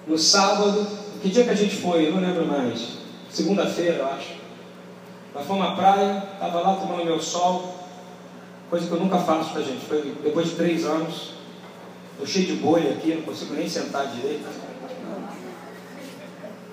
no 0.05 0.17
sábado. 0.17 0.85
Que 1.21 1.29
dia 1.29 1.45
que 1.45 1.51
a 1.51 1.55
gente 1.55 1.77
foi? 1.77 2.07
Eu 2.07 2.11
não 2.11 2.19
lembro 2.19 2.45
mais. 2.45 2.97
Segunda-feira, 3.29 3.99
eu 3.99 4.05
acho. 4.07 4.44
Nós 5.35 5.45
fomos 5.45 5.67
à 5.67 5.71
praia, 5.71 6.23
estava 6.33 6.61
lá 6.61 6.75
tomando 6.75 7.03
meu 7.03 7.21
sol, 7.21 7.75
coisa 8.69 8.87
que 8.87 8.93
eu 8.93 8.99
nunca 9.01 9.17
faço, 9.17 9.53
tá 9.53 9.59
gente? 9.59 9.85
Foi 9.85 10.15
depois 10.23 10.47
de 10.47 10.55
três 10.55 10.85
anos. 10.85 11.33
Estou 12.13 12.25
cheio 12.25 12.45
de 12.45 12.53
bolha 12.53 12.91
aqui, 12.91 13.13
não 13.13 13.23
consigo 13.23 13.53
nem 13.53 13.67
sentar 13.67 14.07
direito. 14.07 14.47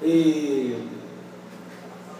E 0.00 0.78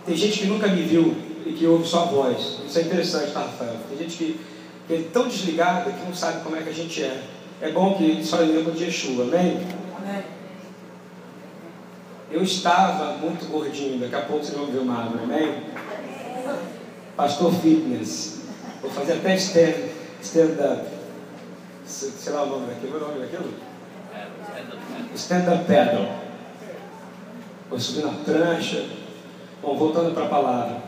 tem 0.05 0.17
gente 0.17 0.41
que 0.41 0.47
nunca 0.47 0.67
me 0.67 0.83
viu 0.83 1.17
e 1.47 1.53
que 1.53 1.65
ouve 1.65 1.87
só 1.87 2.03
a 2.03 2.07
voz. 2.07 2.59
Isso 2.67 2.77
é 2.81 2.83
interessante, 2.83 3.31
tá, 3.31 3.41
Rafael? 3.43 3.77
Tem 3.89 3.99
gente 3.99 4.17
que, 4.17 4.41
que 4.89 4.95
é 4.95 5.05
tão 5.13 5.29
desligada 5.29 5.93
que 5.93 6.05
não 6.05 6.13
sabe 6.13 6.43
como 6.43 6.57
é 6.57 6.63
que 6.63 6.71
a 6.71 6.75
gente 6.75 7.05
é. 7.05 7.23
É 7.61 7.71
bom 7.71 7.95
que 7.95 8.25
só 8.25 8.39
lembra 8.39 8.73
de 8.73 8.83
Yeshua, 8.83 9.23
amém? 9.23 9.61
Amém. 9.97 10.25
Eu 12.33 12.43
estava 12.43 13.17
muito 13.19 13.49
gordinho, 13.49 14.01
daqui 14.01 14.17
a 14.17 14.23
pouco 14.23 14.45
vocês 14.45 14.59
vão 14.59 14.67
ver 14.67 14.83
magro, 14.83 15.21
amém? 15.23 15.63
Pastor 17.17 17.53
Fitness. 17.55 18.43
Vou 18.81 18.91
fazer 18.91 19.15
até 19.15 19.35
stand, 19.37 19.75
stand-up. 20.23 20.87
Sei 21.85 22.33
lá 22.33 22.43
o 22.43 22.47
nome 22.47 22.67
daquilo. 22.67 22.97
É 22.97 22.97
o 22.97 23.09
nome 23.09 23.21
daquilo? 23.21 23.55
Stand-up 25.15 25.65
paddle. 25.65 26.09
Vou 27.69 27.79
subir 27.79 28.05
na 28.05 28.13
prancha. 28.25 28.87
Bom, 29.61 29.77
voltando 29.77 30.15
para 30.15 30.25
a 30.25 30.29
palavra. 30.29 30.83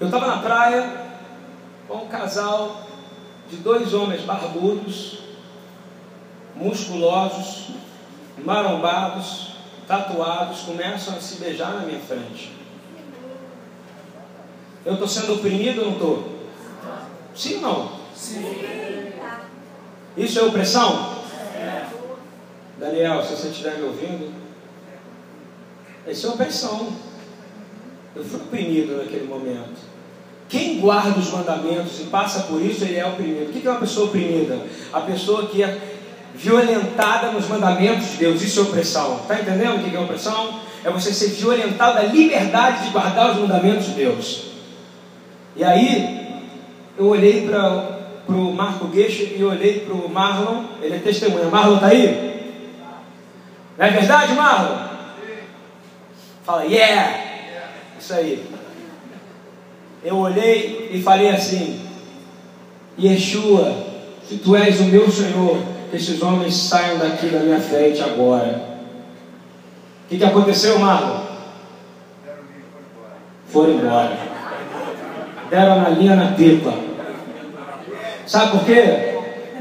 Eu 0.00 0.06
estava 0.06 0.26
na 0.26 0.38
praia 0.38 1.04
com 1.86 1.98
um 1.98 2.08
casal 2.08 2.84
de 3.48 3.56
dois 3.56 3.94
homens 3.94 4.22
barbudos, 4.22 5.20
musculosos, 6.56 7.70
marombados, 8.44 9.56
tatuados, 9.86 10.62
começam 10.62 11.16
a 11.16 11.20
se 11.20 11.36
beijar 11.36 11.74
na 11.74 11.80
minha 11.80 12.00
frente. 12.00 12.63
Eu 14.84 14.94
estou 14.94 15.08
sendo 15.08 15.34
oprimido 15.34 15.80
ou 15.80 15.86
não 15.86 15.92
estou? 15.94 16.34
Sim 17.34 17.54
ou 17.56 17.60
não? 17.62 17.92
Sim. 18.14 18.72
Isso 20.16 20.38
é 20.38 20.42
opressão? 20.42 21.14
É. 21.56 21.86
Daniel, 22.78 23.22
se 23.24 23.34
você 23.34 23.48
estiver 23.48 23.78
me 23.78 23.84
ouvindo, 23.84 24.32
isso 26.06 26.26
é 26.26 26.30
opressão. 26.30 26.88
Eu 28.14 28.24
fui 28.24 28.40
oprimido 28.40 28.98
naquele 28.98 29.26
momento. 29.26 29.94
Quem 30.48 30.78
guarda 30.78 31.18
os 31.18 31.30
mandamentos 31.32 31.98
e 32.00 32.04
passa 32.04 32.44
por 32.44 32.60
isso, 32.60 32.84
ele 32.84 32.96
é 32.96 33.06
oprimido. 33.06 33.50
O 33.50 33.52
que 33.52 33.66
é 33.66 33.70
uma 33.70 33.80
pessoa 33.80 34.06
oprimida? 34.06 34.60
A 34.92 35.00
pessoa 35.00 35.46
que 35.46 35.62
é 35.62 35.94
violentada 36.34 37.32
nos 37.32 37.48
mandamentos 37.48 38.10
de 38.10 38.16
Deus. 38.18 38.42
Isso 38.42 38.60
é 38.60 38.62
opressão. 38.62 39.20
Está 39.22 39.40
entendendo 39.40 39.80
o 39.80 39.90
que 39.90 39.96
é 39.96 39.98
opressão? 39.98 40.60
É 40.84 40.90
você 40.90 41.12
ser 41.12 41.30
violentado 41.30 41.94
da 41.94 42.02
liberdade 42.02 42.84
de 42.84 42.90
guardar 42.90 43.32
os 43.32 43.38
mandamentos 43.38 43.86
de 43.86 43.92
Deus. 43.92 44.53
E 45.56 45.64
aí, 45.64 46.42
eu 46.98 47.06
olhei 47.06 47.46
para 47.46 47.92
o 48.28 48.52
Marco 48.52 48.86
Gueixe 48.88 49.34
e 49.36 49.44
olhei 49.44 49.80
para 49.80 49.94
o 49.94 50.08
Marlon. 50.08 50.64
Ele 50.82 50.96
é 50.96 50.98
testemunha. 50.98 51.46
Marlon 51.46 51.76
está 51.76 51.88
aí? 51.88 52.54
Não 53.76 53.86
é 53.86 53.90
verdade, 53.90 54.32
Marlon? 54.34 54.76
Fala, 56.44 56.64
yeah! 56.64 57.18
Isso 57.98 58.12
aí 58.12 58.54
eu 60.04 60.18
olhei 60.18 60.90
e 60.92 61.02
falei 61.02 61.30
assim: 61.30 61.80
Yeshua, 63.00 63.74
se 64.28 64.36
tu 64.36 64.54
és 64.54 64.78
o 64.78 64.84
meu 64.84 65.10
Senhor, 65.10 65.56
que 65.90 65.96
esses 65.96 66.22
homens 66.22 66.54
saiam 66.54 66.98
daqui 66.98 67.28
da 67.28 67.40
minha 67.40 67.60
frente 67.60 68.02
agora. 68.02 68.74
O 70.04 70.08
que, 70.08 70.18
que 70.18 70.24
aconteceu, 70.24 70.78
Marlon? 70.78 71.24
Foram 73.48 73.72
embora. 73.72 74.18
Deram 75.54 75.82
na 75.82 75.88
linha 75.90 76.16
na 76.16 76.32
pipa. 76.32 76.74
Sabe 78.26 78.58
por 78.58 78.64
quê? 78.64 78.82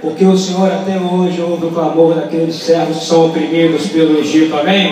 Porque 0.01 0.25
o 0.25 0.35
Senhor 0.35 0.71
até 0.71 0.97
hoje 0.97 1.39
ouve 1.39 1.67
o 1.67 1.71
clamor 1.71 2.15
daqueles 2.15 2.55
servos 2.55 2.97
que 2.97 3.05
são 3.05 3.27
oprimidos 3.27 3.85
pelo 3.89 4.17
Egito. 4.17 4.55
Amém? 4.55 4.91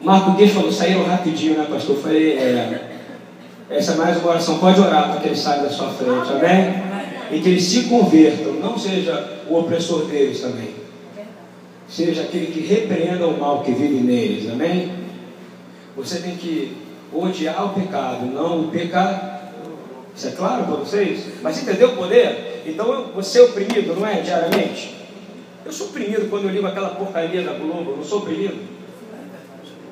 Marco 0.00 0.30
Guedes 0.30 0.54
falou, 0.54 0.72
saíram 0.72 1.04
rapidinho, 1.04 1.58
né, 1.58 1.66
pastor? 1.70 1.96
Eu 1.96 2.02
falei, 2.02 2.38
é, 2.38 2.80
essa 3.68 3.92
é 3.92 3.96
mais 3.96 4.16
uma 4.16 4.30
oração, 4.30 4.58
pode 4.58 4.80
orar 4.80 5.10
para 5.10 5.20
que 5.20 5.28
eles 5.28 5.38
saiam 5.38 5.64
da 5.64 5.68
sua 5.68 5.90
frente, 5.90 6.32
amém? 6.32 6.82
E 7.30 7.40
que 7.40 7.48
eles 7.50 7.64
se 7.64 7.82
convertam, 7.90 8.54
não 8.54 8.78
seja 8.78 9.42
o 9.50 9.58
opressor 9.58 10.06
deles 10.06 10.40
também. 10.40 10.70
Seja 11.86 12.22
aquele 12.22 12.46
que 12.46 12.60
repreenda 12.60 13.26
o 13.26 13.38
mal 13.38 13.60
que 13.60 13.72
vive 13.72 13.96
neles, 13.96 14.50
amém? 14.50 14.90
Você 15.94 16.20
tem 16.20 16.36
que 16.36 16.88
odiar 17.12 17.66
o 17.66 17.80
pecado, 17.80 18.26
não 18.26 18.62
o 18.62 18.68
pecado. 18.68 19.40
Isso 20.14 20.28
é 20.28 20.30
claro 20.32 20.64
para 20.64 20.76
vocês? 20.76 21.26
Mas 21.42 21.62
entendeu 21.62 21.90
o 21.90 21.96
poder? 21.96 22.62
Então 22.66 23.10
você 23.14 23.38
é 23.38 23.42
oprimido, 23.42 23.94
não 23.94 24.06
é? 24.06 24.20
Diariamente? 24.20 24.96
Eu 25.64 25.72
sou 25.72 25.88
oprimido 25.88 26.28
quando 26.28 26.44
eu 26.44 26.50
ligo 26.50 26.66
aquela 26.66 26.90
porcaria 26.90 27.42
da 27.42 27.52
Globo, 27.52 27.92
eu 27.92 27.96
não 27.98 28.04
sou 28.04 28.18
oprimido. 28.18 28.58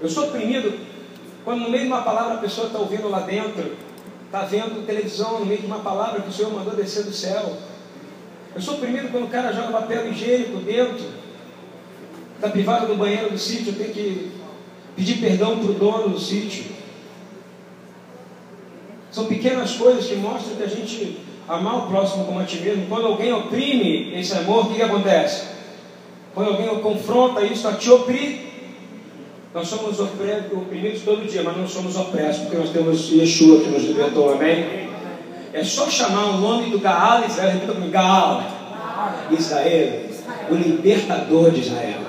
Eu 0.00 0.08
sou 0.08 0.24
oprimido 0.24 0.78
quando 1.44 1.62
no 1.62 1.70
meio 1.70 1.84
de 1.84 1.88
uma 1.88 2.02
palavra 2.02 2.34
a 2.34 2.38
pessoa 2.38 2.66
está 2.66 2.78
ouvindo 2.78 3.08
lá 3.08 3.20
dentro, 3.20 3.72
está 4.26 4.42
vendo 4.42 4.86
televisão 4.86 5.40
no 5.40 5.46
meio 5.46 5.60
de 5.60 5.66
uma 5.66 5.78
palavra 5.78 6.20
que 6.20 6.28
o 6.28 6.32
Senhor 6.32 6.52
mandou 6.52 6.74
descer 6.74 7.04
do 7.04 7.12
céu. 7.12 7.56
Eu 8.54 8.60
sou 8.60 8.74
oprimido 8.74 9.10
quando 9.10 9.24
o 9.24 9.28
cara 9.28 9.52
joga 9.52 9.72
papel 9.72 10.10
higiênico 10.10 10.58
dentro, 10.58 11.04
está 12.34 12.48
privado 12.48 12.86
do 12.86 12.96
banheiro 12.96 13.30
do 13.30 13.38
sítio, 13.38 13.72
eu 13.72 13.76
tenho 13.76 13.92
que 13.92 14.32
pedir 14.96 15.20
perdão 15.20 15.58
para 15.58 15.70
o 15.70 15.74
dono 15.74 16.08
do 16.10 16.18
sítio. 16.18 16.77
São 19.18 19.26
pequenas 19.26 19.72
coisas 19.74 20.06
que 20.06 20.14
mostram 20.14 20.54
que 20.54 20.62
a 20.62 20.68
gente 20.68 21.18
amar 21.48 21.78
o 21.78 21.86
próximo 21.88 22.24
como 22.24 22.38
a 22.38 22.44
ti 22.44 22.60
mesmo. 22.60 22.86
Quando 22.88 23.08
alguém 23.08 23.32
oprime 23.32 24.16
esse 24.16 24.32
amor, 24.34 24.66
o 24.66 24.68
que, 24.68 24.76
que 24.76 24.82
acontece? 24.82 25.42
Quando 26.32 26.50
alguém 26.50 26.68
confronta 26.78 27.42
isso, 27.42 27.66
a 27.66 27.72
te 27.72 27.90
oprimir, 27.90 28.46
Nós 29.52 29.66
somos 29.66 29.98
oprimidos 29.98 31.02
todo 31.02 31.28
dia, 31.28 31.42
mas 31.42 31.56
não 31.56 31.66
somos 31.66 31.96
opressos, 31.96 32.42
porque 32.42 32.58
nós 32.58 32.70
temos 32.70 33.10
Yeshua 33.10 33.58
que 33.58 33.70
nos 33.70 33.82
libertou, 33.82 34.34
amém? 34.34 34.88
É 35.52 35.64
só 35.64 35.90
chamar 35.90 36.36
o 36.36 36.36
nome 36.38 36.70
do 36.70 36.78
Gaal 36.78 37.24
Israel, 37.26 37.54
repita 37.54 37.72
comigo, 37.72 37.90
Gaal 37.90 38.44
Israel, 39.36 40.02
o 40.48 40.54
libertador 40.54 41.50
de 41.50 41.62
Israel. 41.62 42.02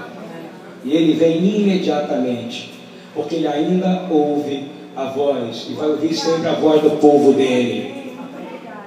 E 0.83 0.95
ele 0.95 1.13
vem 1.13 1.37
imediatamente, 1.37 2.71
porque 3.15 3.37
ele 3.37 3.47
ainda 3.47 4.05
ouve 4.11 4.77
a 4.99 5.11
voz, 5.11 5.67
e 5.69 5.73
vai 5.73 5.87
ouvir 5.87 6.13
sempre 6.13 6.47
a 6.47 6.53
voz 6.53 6.81
do 6.81 6.91
povo 6.97 7.33
dele. 7.33 8.17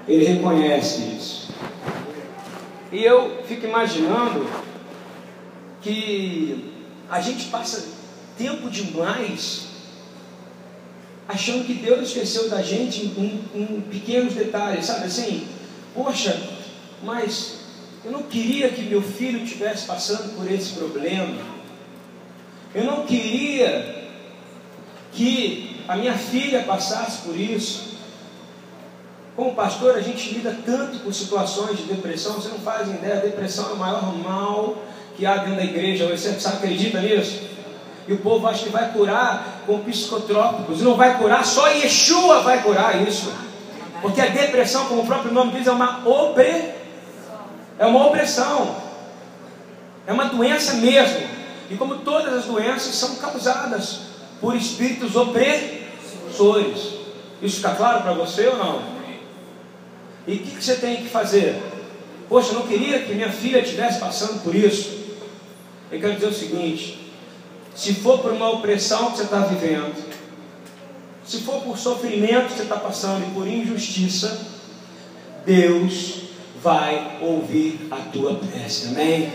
Ele 0.06 0.24
reconhece 0.24 1.02
isso. 1.16 1.54
E 2.92 3.02
eu 3.02 3.42
fico 3.46 3.66
imaginando 3.66 4.46
que 5.80 6.72
a 7.10 7.20
gente 7.20 7.46
passa 7.46 7.88
tempo 8.36 8.68
demais 8.68 9.68
achando 11.26 11.64
que 11.64 11.74
Deus 11.74 12.08
esqueceu 12.08 12.50
da 12.50 12.62
gente 12.62 13.06
em, 13.06 13.44
em, 13.54 13.62
em, 13.62 13.80
pequenos 13.80 14.34
detalhes, 14.34 14.84
sabe 14.84 15.06
assim? 15.06 15.46
Poxa, 15.94 16.38
mas 17.02 17.60
eu 18.04 18.10
não 18.10 18.24
queria 18.24 18.68
que 18.68 18.82
meu 18.82 19.00
filho 19.00 19.42
estivesse 19.42 19.86
passando 19.86 20.36
por 20.36 20.50
esse 20.50 20.74
problema. 20.74 21.38
Eu 22.74 22.84
não 22.84 23.06
queria 23.06 24.10
que 25.12 25.71
a 25.88 25.96
minha 25.96 26.14
filha 26.14 26.62
passasse 26.62 27.22
por 27.22 27.36
isso. 27.36 27.92
Como 29.34 29.54
pastor, 29.54 29.96
a 29.96 30.00
gente 30.00 30.34
lida 30.34 30.56
tanto 30.64 30.98
com 30.98 31.12
situações 31.12 31.78
de 31.78 31.84
depressão, 31.84 32.34
você 32.34 32.48
não 32.48 32.58
faz 32.58 32.88
ideia, 32.88 33.14
a 33.14 33.20
depressão 33.20 33.70
é 33.70 33.72
o 33.72 33.76
maior 33.76 34.14
mal 34.18 34.76
que 35.16 35.24
há 35.24 35.36
dentro 35.38 35.56
da 35.56 35.64
igreja. 35.64 36.06
Você 36.06 36.36
acredita 36.48 37.00
nisso? 37.00 37.40
E 38.06 38.12
o 38.12 38.18
povo 38.18 38.46
acha 38.46 38.64
que 38.64 38.70
vai 38.70 38.92
curar 38.92 39.62
com 39.66 39.78
psicotrópicos. 39.80 40.80
E 40.80 40.84
não 40.84 40.96
vai 40.96 41.16
curar, 41.16 41.44
só 41.44 41.68
Yeshua 41.68 42.40
vai 42.42 42.62
curar 42.62 43.00
isso. 43.06 43.32
Porque 44.02 44.20
a 44.20 44.26
depressão, 44.26 44.86
como 44.86 45.02
o 45.02 45.06
próprio 45.06 45.32
nome 45.32 45.52
diz, 45.52 45.66
é 45.66 45.72
uma 45.72 46.06
opre... 46.06 46.74
é 47.78 47.86
uma 47.86 48.06
opressão. 48.06 48.76
É 50.06 50.12
uma 50.12 50.26
doença 50.26 50.74
mesmo. 50.74 51.20
E 51.70 51.76
como 51.76 51.98
todas 51.98 52.34
as 52.34 52.44
doenças 52.44 52.94
são 52.96 53.14
causadas 53.16 54.11
por 54.42 54.56
espíritos 54.56 55.14
opressores. 55.14 57.00
Isso 57.40 57.56
está 57.56 57.74
claro 57.76 58.02
para 58.02 58.12
você 58.12 58.48
ou 58.48 58.58
não? 58.58 58.82
E 60.26 60.34
o 60.34 60.38
que, 60.38 60.50
que 60.56 60.64
você 60.64 60.74
tem 60.74 60.96
que 60.96 61.08
fazer? 61.08 61.62
Poxa, 62.28 62.50
eu 62.50 62.54
não 62.54 62.66
queria 62.66 62.98
que 63.00 63.14
minha 63.14 63.30
filha 63.30 63.60
estivesse 63.60 64.00
passando 64.00 64.42
por 64.42 64.54
isso. 64.54 65.00
Eu 65.90 66.00
quero 66.00 66.14
dizer 66.14 66.26
o 66.26 66.34
seguinte: 66.34 67.12
se 67.74 67.94
for 67.94 68.18
por 68.18 68.32
uma 68.32 68.50
opressão 68.50 69.12
que 69.12 69.18
você 69.18 69.22
está 69.24 69.40
vivendo, 69.40 69.94
se 71.24 71.38
for 71.38 71.62
por 71.62 71.78
sofrimento 71.78 72.48
que 72.48 72.54
você 72.54 72.62
está 72.64 72.76
passando 72.76 73.24
e 73.26 73.30
por 73.32 73.46
injustiça, 73.46 74.46
Deus 75.46 76.22
vai 76.62 77.18
ouvir 77.20 77.88
a 77.90 77.96
tua 77.96 78.34
prece, 78.34 78.88
amém? 78.88 79.32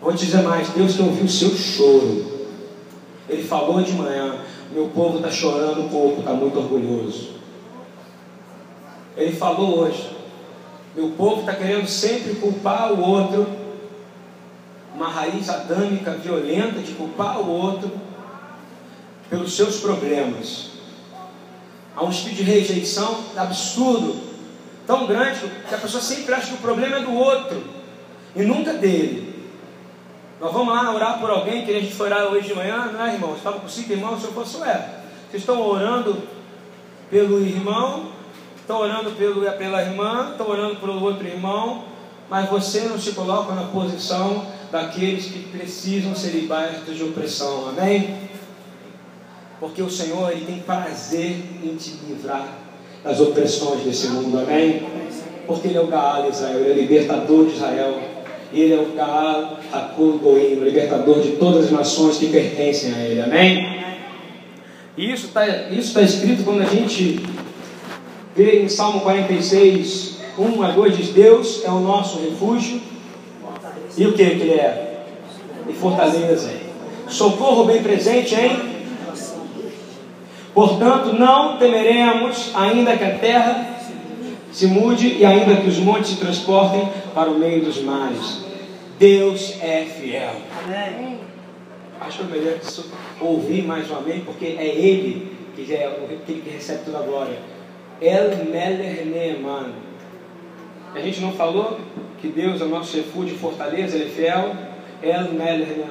Vou 0.00 0.12
te 0.12 0.26
dizer 0.26 0.42
mais: 0.42 0.68
Deus 0.70 0.96
quer 0.96 1.02
ouvir 1.02 1.24
o 1.24 1.28
seu 1.28 1.50
choro. 1.56 2.35
Ele 3.28 3.42
falou 3.42 3.82
de 3.82 3.92
manhã: 3.92 4.36
meu 4.72 4.88
povo 4.88 5.18
está 5.18 5.30
chorando 5.30 5.90
pouco, 5.90 6.20
está 6.20 6.32
muito 6.32 6.58
orgulhoso. 6.58 7.30
Ele 9.16 9.34
falou 9.34 9.80
hoje: 9.80 10.16
meu 10.94 11.10
povo 11.10 11.40
está 11.40 11.54
querendo 11.54 11.86
sempre 11.86 12.34
culpar 12.34 12.92
o 12.92 13.00
outro 13.00 13.46
uma 14.96 15.08
raiz 15.08 15.50
adâmica 15.50 16.12
violenta 16.12 16.80
de 16.80 16.92
culpar 16.92 17.38
o 17.38 17.50
outro 17.50 17.92
pelos 19.28 19.54
seus 19.54 19.78
problemas. 19.80 20.70
Há 21.94 22.02
um 22.02 22.10
espírito 22.10 22.42
de 22.42 22.50
rejeição 22.50 23.24
absurdo, 23.36 24.16
tão 24.86 25.06
grande 25.06 25.40
que 25.68 25.74
a 25.74 25.78
pessoa 25.78 26.02
sempre 26.02 26.32
acha 26.32 26.48
que 26.48 26.54
o 26.54 26.58
problema 26.58 26.96
é 26.96 27.00
do 27.00 27.12
outro 27.12 27.62
e 28.34 28.42
nunca 28.42 28.72
dele. 28.72 29.35
Nós 30.40 30.52
vamos 30.52 30.74
lá 30.74 30.94
orar 30.94 31.18
por 31.18 31.30
alguém 31.30 31.64
que 31.64 31.74
a 31.74 31.80
gente 31.80 31.94
foi 31.94 32.06
orar 32.06 32.24
hoje 32.26 32.48
de 32.48 32.54
manhã, 32.54 32.90
não 32.92 33.06
é, 33.06 33.14
irmão? 33.14 33.34
Estava 33.34 33.58
com 33.58 33.68
cinco 33.68 33.92
irmãos, 33.92 34.20
se 34.20 34.26
eu 34.26 34.32
fosse, 34.32 34.58
ué, 34.58 34.90
vocês 35.30 35.42
estão 35.42 35.60
orando 35.66 36.22
pelo 37.10 37.40
irmão, 37.40 38.10
estão 38.56 38.80
orando 38.80 39.10
pelo, 39.12 39.50
pela 39.52 39.82
irmã, 39.82 40.28
estão 40.32 40.48
orando 40.48 40.76
pelo 40.76 41.02
outro 41.02 41.26
irmão, 41.26 41.84
mas 42.28 42.50
você 42.50 42.80
não 42.80 42.98
se 42.98 43.12
coloca 43.12 43.54
na 43.54 43.64
posição 43.64 44.46
daqueles 44.70 45.26
que 45.26 45.38
precisam 45.44 46.14
ser 46.14 46.30
libertos 46.30 46.94
de 46.94 47.02
opressão. 47.02 47.68
Amém? 47.70 48.28
Porque 49.58 49.80
o 49.80 49.90
Senhor 49.90 50.30
ele 50.32 50.44
tem 50.44 50.58
prazer 50.58 51.42
em 51.64 51.76
te 51.76 51.92
livrar 52.06 52.46
das 53.02 53.20
opressões 53.20 53.82
desse 53.82 54.08
mundo. 54.08 54.38
Amém? 54.38 54.84
Porque 55.46 55.68
Ele 55.68 55.78
é 55.78 55.80
o 55.80 55.86
Gaal 55.86 56.28
Israel, 56.28 56.58
Ele 56.58 56.70
é 56.70 56.72
o 56.72 56.76
libertador 56.76 57.46
de 57.46 57.54
Israel. 57.54 58.00
Ele 58.60 58.74
é 58.74 58.78
o 58.78 58.96
Gaal 58.96 59.58
Hakul 59.72 60.18
Goim, 60.18 60.54
o 60.54 60.64
libertador 60.64 61.20
de 61.20 61.32
todas 61.32 61.66
as 61.66 61.70
nações 61.70 62.18
que 62.18 62.28
pertencem 62.28 62.94
a 62.94 62.98
Ele. 62.98 63.20
Amém? 63.20 63.76
E 64.96 65.12
isso 65.12 65.26
está 65.26 65.46
isso 65.70 65.92
tá 65.92 66.00
escrito 66.00 66.42
quando 66.42 66.62
a 66.62 66.64
gente 66.64 67.20
vê 68.34 68.62
em 68.62 68.68
Salmo 68.68 69.00
46, 69.00 70.18
1 70.38 70.62
a 70.62 70.70
2, 70.70 70.96
diz: 70.96 71.08
Deus 71.10 71.62
é 71.64 71.70
o 71.70 71.80
nosso 71.80 72.18
refúgio 72.20 72.80
e 73.96 74.06
o 74.06 74.12
que, 74.12 74.24
que 74.24 74.42
ele 74.42 74.52
é? 74.52 75.04
E 75.68 75.72
fortaleza. 75.72 76.50
Socorro 77.08 77.64
bem 77.64 77.82
presente 77.82 78.34
em. 78.34 78.76
Portanto, 80.54 81.12
não 81.12 81.58
temeremos, 81.58 82.50
ainda 82.54 82.96
que 82.96 83.04
a 83.04 83.18
terra 83.18 83.76
se 84.50 84.66
mude 84.66 85.18
e 85.18 85.24
ainda 85.24 85.56
que 85.56 85.68
os 85.68 85.76
montes 85.76 86.12
se 86.12 86.16
transportem 86.16 86.88
para 87.14 87.30
o 87.30 87.38
meio 87.38 87.62
dos 87.62 87.82
mares. 87.82 88.45
Deus 88.98 89.60
é 89.62 89.84
fiel. 89.84 90.36
Amém. 90.64 91.20
Acho 92.00 92.24
melhor 92.24 92.58
ouvir 93.20 93.62
mais 93.62 93.90
um 93.90 93.96
amém, 93.96 94.20
porque 94.20 94.44
é 94.44 94.66
Ele 94.66 95.36
que 95.54 95.74
é 95.74 95.86
aquele 95.86 96.42
que 96.42 96.50
recebe 96.50 96.84
toda 96.84 96.98
a 96.98 97.02
glória. 97.02 97.38
El 98.00 98.44
Meler 98.44 99.06
Neeman. 99.06 99.72
A 100.94 101.00
gente 101.00 101.20
não 101.20 101.32
falou 101.32 101.80
que 102.20 102.28
Deus 102.28 102.60
é 102.60 102.64
o 102.64 102.68
nosso 102.68 102.96
refúgio 102.96 103.34
e 103.34 103.38
fortaleza, 103.38 103.96
Ele 103.96 104.06
é 104.06 104.08
fiel. 104.08 104.56
El 105.02 105.32
Meler 105.32 105.86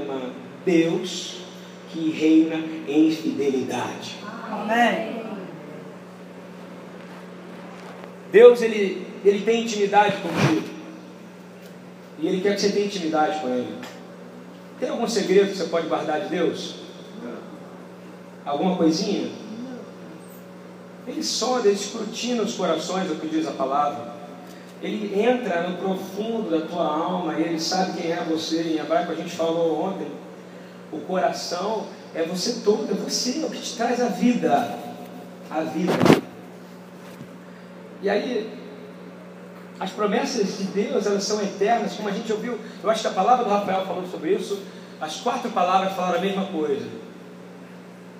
Deus 0.63 1.37
que 1.91 2.11
reina 2.11 2.57
em 2.87 3.11
fidelidade. 3.11 4.17
Amém. 4.51 5.15
Deus, 8.31 8.61
ele, 8.61 9.07
ele 9.23 9.39
tem 9.45 9.63
intimidade 9.63 10.17
contigo. 10.17 10.74
E 12.19 12.27
Ele 12.27 12.41
quer 12.41 12.55
que 12.55 12.61
você 12.61 12.71
tenha 12.71 12.85
intimidade 12.85 13.39
com 13.39 13.49
Ele. 13.49 13.75
Tem 14.79 14.89
algum 14.89 15.07
segredo 15.07 15.51
que 15.51 15.57
você 15.57 15.65
pode 15.65 15.87
guardar 15.87 16.21
de 16.21 16.29
Deus? 16.29 16.75
Alguma 18.45 18.75
coisinha? 18.75 19.31
Ele 21.07 21.23
sonda, 21.23 21.67
ele 21.67 21.75
escrutina 21.75 22.43
os 22.43 22.55
corações, 22.55 23.09
é 23.09 23.13
o 23.13 23.15
que 23.15 23.27
diz 23.27 23.47
a 23.47 23.51
palavra. 23.51 24.13
Ele 24.81 25.19
entra 25.19 25.67
no 25.69 25.77
profundo 25.77 26.49
da 26.49 26.65
tua 26.65 26.85
alma 26.85 27.35
e 27.39 27.43
ele 27.43 27.59
sabe 27.59 27.99
quem 27.99 28.11
é 28.11 28.23
você. 28.23 28.61
Em 28.61 28.77
hebraico 28.77 29.11
a 29.11 29.15
gente 29.15 29.35
falou 29.35 29.83
ontem. 29.83 30.07
O 30.91 30.99
coração 30.99 31.87
é 32.13 32.23
você 32.23 32.61
todo, 32.63 32.89
é 32.91 32.93
você, 32.93 33.41
é 33.41 33.45
o 33.45 33.49
que 33.49 33.61
te 33.61 33.75
traz 33.75 34.01
a 34.01 34.07
vida. 34.07 34.77
A 35.49 35.61
vida. 35.61 35.93
E 38.01 38.09
aí, 38.09 38.64
as 39.79 39.91
promessas 39.91 40.57
de 40.57 40.63
Deus, 40.65 41.05
elas 41.05 41.23
são 41.23 41.41
eternas, 41.41 41.93
como 41.93 42.09
a 42.09 42.11
gente 42.11 42.31
ouviu. 42.31 42.59
Eu 42.83 42.89
acho 42.89 43.01
que 43.01 43.07
a 43.07 43.11
palavra 43.11 43.43
do 43.43 43.51
Rafael 43.51 43.85
falou 43.85 44.05
sobre 44.09 44.33
isso. 44.33 44.61
As 45.01 45.17
quatro 45.17 45.49
palavras 45.51 45.93
falaram 45.93 46.19
a 46.19 46.21
mesma 46.21 46.45
coisa. 46.45 46.87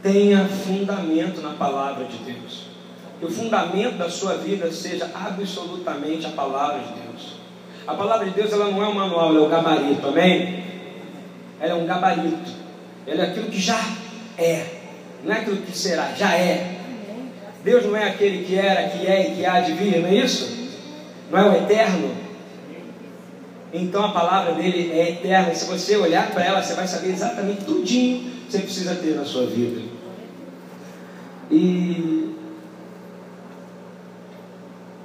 Tenha 0.02 0.46
fundamento 0.46 1.42
na 1.42 1.54
palavra 1.54 2.06
de 2.06 2.18
Deus 2.18 2.76
que 3.20 3.26
o 3.26 3.30
fundamento 3.30 3.98
da 3.98 4.10
sua 4.10 4.36
vida 4.38 4.72
seja 4.72 5.10
absolutamente 5.14 6.26
a 6.26 6.32
palavra 6.32 6.80
de 6.80 7.02
Deus. 7.02 7.36
A 7.88 7.94
palavra 7.94 8.26
de 8.26 8.32
Deus 8.32 8.52
ela 8.52 8.70
não 8.70 8.84
é 8.84 8.88
um 8.88 8.94
manual, 8.94 9.30
ela 9.30 9.40
é 9.40 9.42
um 9.44 9.50
gabarito, 9.50 10.08
amém? 10.08 10.64
Ela 11.60 11.72
é 11.72 11.76
um 11.76 11.86
gabarito. 11.86 12.52
Ela 13.08 13.24
é 13.24 13.28
aquilo 13.28 13.48
que 13.48 13.60
já 13.60 13.80
é, 14.38 14.66
não 15.24 15.34
é 15.34 15.40
aquilo 15.40 15.58
que 15.58 15.78
será, 15.78 16.12
já 16.14 16.36
é. 16.36 16.80
Deus 17.64 17.86
não 17.86 17.96
é 17.96 18.10
aquele 18.10 18.44
que 18.44 18.56
era, 18.56 18.90
que 18.90 19.08
é 19.08 19.32
e 19.32 19.36
que 19.36 19.46
há 19.46 19.62
de 19.62 19.74
vir, 19.74 20.00
não 20.00 20.10
é 20.10 20.16
isso? 20.16 20.65
Não 21.36 21.42
é 21.42 21.50
o 21.50 21.64
eterno? 21.64 22.16
Então 23.74 24.06
a 24.06 24.14
palavra 24.14 24.54
dele 24.54 24.90
é 24.94 25.12
eterna. 25.12 25.52
E 25.52 25.56
se 25.56 25.66
você 25.66 25.98
olhar 25.98 26.32
para 26.32 26.46
ela, 26.46 26.64
você 26.64 26.74
vai 26.74 26.88
saber 26.88 27.10
exatamente 27.10 27.66
tudinho 27.66 28.32
que 28.46 28.52
você 28.54 28.60
precisa 28.60 28.96
ter 28.96 29.18
na 29.18 29.26
sua 29.26 29.46
vida. 29.46 29.82
E 31.52 32.34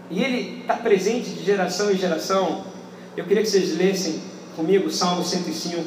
e 0.08 0.22
ele 0.22 0.60
está 0.60 0.74
presente 0.74 1.30
de 1.30 1.44
geração 1.44 1.90
em 1.90 1.96
geração. 1.96 2.64
Eu 3.16 3.24
queria 3.24 3.42
que 3.42 3.48
vocês 3.48 3.76
lessem 3.76 4.20
comigo 4.54 4.88
Salmo 4.88 5.24
105, 5.24 5.82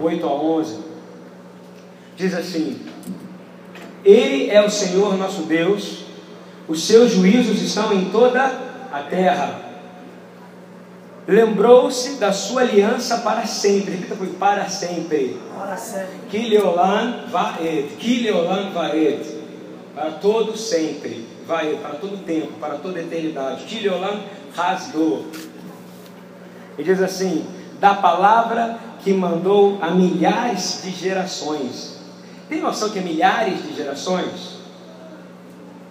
8 0.00 0.26
a 0.26 0.34
11. 0.34 0.78
diz 2.16 2.34
assim: 2.34 2.80
Ele 4.04 4.50
é 4.50 4.60
o 4.60 4.70
Senhor 4.70 5.16
nosso 5.16 5.42
Deus, 5.42 6.04
os 6.66 6.84
seus 6.84 7.12
juízos 7.12 7.62
estão 7.62 7.92
em 7.92 8.06
toda 8.06 8.42
a 8.42 8.71
terra. 9.00 9.60
Lembrou-se 11.26 12.16
da 12.16 12.32
sua 12.32 12.62
aliança 12.62 13.18
para 13.18 13.46
sempre. 13.46 13.92
Repita 13.92 14.16
comigo, 14.16 14.36
para 14.36 14.68
sempre. 14.68 15.40
Para 15.56 15.76
sempre. 15.76 16.18
Kileolan 16.30 17.26
vaed. 17.28 17.96
Kileolan 17.98 18.70
vaed. 18.70 19.24
Para 19.94 20.10
todo 20.12 20.56
sempre. 20.56 21.26
Vaed. 21.46 21.76
Para 21.76 21.94
todo 21.94 22.24
tempo. 22.24 22.52
Para 22.58 22.74
toda 22.74 23.00
eternidade. 23.00 23.64
Kileolan 23.64 24.20
rasgou. 24.56 25.26
E 26.76 26.82
diz 26.82 27.00
assim: 27.00 27.46
da 27.78 27.94
palavra 27.94 28.78
que 29.02 29.12
mandou 29.12 29.78
a 29.80 29.90
milhares 29.90 30.82
de 30.82 30.90
gerações. 30.90 31.98
Tem 32.48 32.60
noção 32.60 32.90
que 32.90 32.98
é 32.98 33.02
milhares 33.02 33.62
de 33.62 33.74
gerações? 33.74 34.61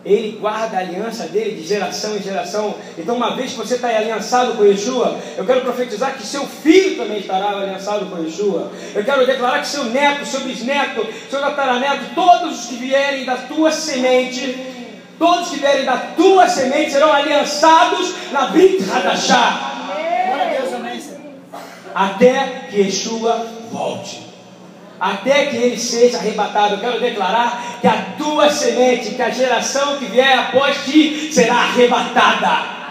Ele 0.04 0.38
guarda 0.40 0.78
a 0.78 0.80
aliança 0.80 1.28
dele 1.28 1.62
de 1.62 1.68
geração 1.68 2.18
em 2.18 2.24
geração. 2.24 2.74
Então, 2.98 3.16
uma 3.16 3.36
vez 3.36 3.52
que 3.52 3.58
você 3.58 3.76
está 3.76 3.88
aliançado 3.88 4.54
com 4.54 4.64
Yeshua, 4.64 5.20
eu 5.38 5.46
quero 5.46 5.62
profetizar 5.62 6.18
que 6.18 6.26
seu 6.26 6.46
filho 6.48 6.98
também 6.98 7.20
estará 7.20 7.50
aliançado 7.50 8.08
com 8.08 8.24
Yeshua. 8.24 8.72
Eu 8.96 9.04
quero 9.04 9.28
declarar 9.28 9.60
que 9.60 9.68
seu 9.68 9.86
neto, 9.86 10.26
seu 10.26 10.40
bisneto, 10.40 11.06
seu 11.30 11.40
tataraneto, 11.40 12.16
todos 12.16 12.62
os 12.62 12.66
que 12.68 12.76
vierem 12.78 13.26
da 13.26 13.38
tua 13.38 13.72
semente, 13.72 14.58
todos 15.20 15.50
que 15.50 15.60
vierem 15.60 15.86
da 15.86 15.98
tua 15.98 16.48
semente 16.48 16.92
serão 16.92 17.14
aliançados 17.14 18.16
na 18.32 18.48
Brit 18.48 18.84
Hadashah. 18.90 19.72
Até 21.94 22.68
que 22.72 22.78
Yeshua 22.82 23.46
volte 23.72 24.31
até 25.02 25.48
que 25.48 25.58
ele 25.58 25.80
seja 25.80 26.20
arrebatado. 26.20 26.76
Eu 26.76 26.80
quero 26.80 27.02
declarar 27.02 27.80
que 27.82 27.88
a 27.88 28.14
tua 28.20 28.52
semente, 28.52 29.16
que 29.16 29.22
a 29.22 29.32
geração 29.32 29.98
que 29.98 30.06
vier 30.06 30.38
após 30.38 30.86
ti 30.86 31.34
será 31.34 31.56
arrebatada. 31.56 32.82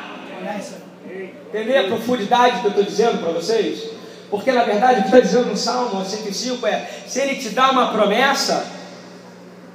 Entendeu 1.48 1.80
a 1.80 1.84
profundidade 1.84 2.60
que 2.60 2.66
eu 2.66 2.70
estou 2.70 2.84
dizendo 2.84 3.22
para 3.22 3.30
vocês? 3.32 3.90
Porque 4.28 4.50
na 4.50 4.64
verdade 4.64 5.00
o 5.00 5.02
que 5.02 5.08
está 5.08 5.20
dizendo 5.20 5.46
no 5.50 5.56
Salmo 5.56 6.04
105 6.04 6.66
é: 6.66 6.88
se 7.06 7.20
ele 7.20 7.36
te 7.36 7.50
dá 7.50 7.70
uma 7.70 7.92
promessa, 7.92 8.66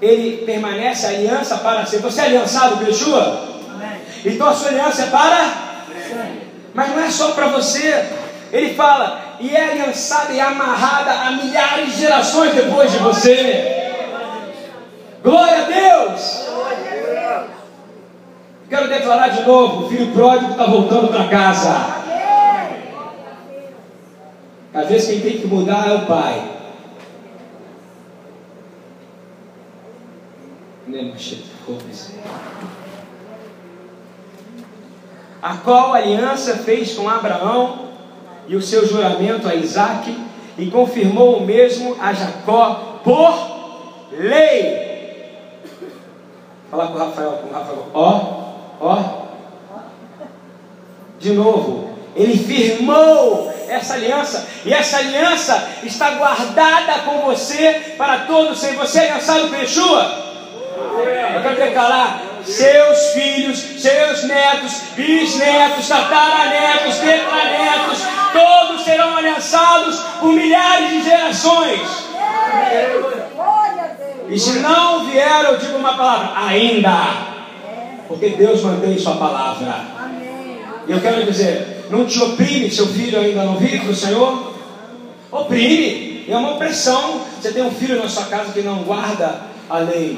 ele 0.02 0.46
permanece 0.46 1.06
a 1.06 1.10
aliança 1.10 1.58
para 1.58 1.86
ser. 1.86 2.00
Você 2.00 2.20
é 2.20 2.26
aliançado 2.26 2.78
com 2.78 2.84
Yeshua? 2.84 3.62
Então 4.26 4.50
a 4.50 4.54
sua 4.54 4.70
aliança 4.70 5.04
é 5.04 5.08
para? 5.08 5.54
Mas 6.74 6.90
não 6.90 7.00
é 7.00 7.10
só 7.10 7.32
para 7.32 7.48
você. 7.48 8.06
Ele 8.52 8.74
fala, 8.74 9.25
e 9.40 9.56
é 9.56 9.72
aliançada 9.72 10.34
e 10.34 10.40
amarrada 10.40 11.12
a 11.12 11.32
milhares 11.32 11.94
de 11.94 12.02
gerações 12.02 12.54
depois 12.54 12.92
de 12.92 12.98
você. 13.00 13.94
Glória 15.24 15.64
a 15.64 15.66
Deus! 15.66 16.46
Quero 18.70 18.88
declarar 18.88 19.30
de 19.30 19.44
novo: 19.44 19.86
o 19.86 19.90
filho 19.90 20.12
pródigo 20.14 20.52
está 20.52 20.66
voltando 20.66 21.08
para 21.10 21.28
casa. 21.28 21.96
Às 24.74 24.90
vezes 24.90 25.08
quem 25.08 25.22
tem 25.22 25.42
que 25.42 25.48
mudar 25.48 25.88
é 25.88 25.94
o 25.94 26.06
pai. 26.06 26.52
A 35.42 35.58
qual 35.58 35.94
aliança 35.94 36.58
fez 36.58 36.94
com 36.94 37.10
Abraão 37.10 37.95
e 38.48 38.56
o 38.56 38.62
seu 38.62 38.88
juramento 38.88 39.48
a 39.48 39.56
Isaac, 39.56 40.16
e 40.58 40.68
confirmou 40.68 41.38
o 41.38 41.46
mesmo 41.46 41.98
a 42.00 42.14
Jacó 42.14 43.00
por 43.04 43.56
lei. 44.12 44.86
Falar 46.72 46.88
com 46.88 46.94
o 46.94 46.98
Rafael, 46.98 47.32
com 47.32 47.50
o 47.50 47.54
Rafael, 47.54 47.88
ó, 47.94 48.22
ó. 48.80 49.04
De 51.20 51.34
novo, 51.34 51.90
ele 52.16 52.38
firmou 52.38 53.52
essa 53.68 53.96
aliança, 53.96 54.48
e 54.64 54.74
essa 54.74 54.98
aliança 54.98 55.68
está 55.84 56.12
guardada 56.12 57.00
com 57.04 57.22
você 57.22 57.96
para 57.98 58.20
todos. 58.20 58.60
Se 58.60 58.72
você 58.76 59.00
é 59.00 59.12
aliançado 59.12 59.50
com 59.50 59.56
eu 61.36 61.42
quero 61.42 61.56
declarar: 61.56 62.22
seus 62.46 63.00
filhos, 63.14 63.60
seus 63.82 64.24
netos, 64.24 64.74
bisnetos, 64.96 65.88
tataranetos, 65.88 66.98
tetranetos, 66.98 68.00
todos 68.34 68.84
serão 68.84 69.18
aliançados 69.18 70.00
por 70.20 70.32
milhares 70.32 70.90
de 70.92 71.04
gerações. 71.04 72.06
E 74.30 74.40
se 74.40 74.60
não 74.60 75.06
vier, 75.06 75.46
eu 75.46 75.58
digo 75.58 75.78
uma 75.78 75.96
palavra, 75.96 76.34
ainda. 76.36 77.36
Porque 78.08 78.30
Deus 78.30 78.62
mantém 78.64 78.98
sua 78.98 79.16
palavra. 79.16 79.96
E 80.88 80.92
eu 80.92 81.02
quero 81.02 81.24
dizer, 81.26 81.88
não 81.90 82.06
te 82.06 82.22
oprime, 82.22 82.70
seu 82.70 82.88
filho 82.88 83.20
ainda 83.20 83.44
não 83.44 83.58
vive 83.58 83.80
do 83.80 83.96
Senhor? 83.96 84.54
Oprime, 85.32 86.26
é 86.28 86.38
uma 86.38 86.54
opressão. 86.54 87.22
Você 87.40 87.52
tem 87.52 87.64
um 87.64 87.72
filho 87.72 88.02
na 88.02 88.10
sua 88.10 88.26
casa 88.26 88.52
que 88.52 88.62
não 88.62 88.84
guarda 88.84 89.42
a 89.70 89.78
lei. 89.80 90.18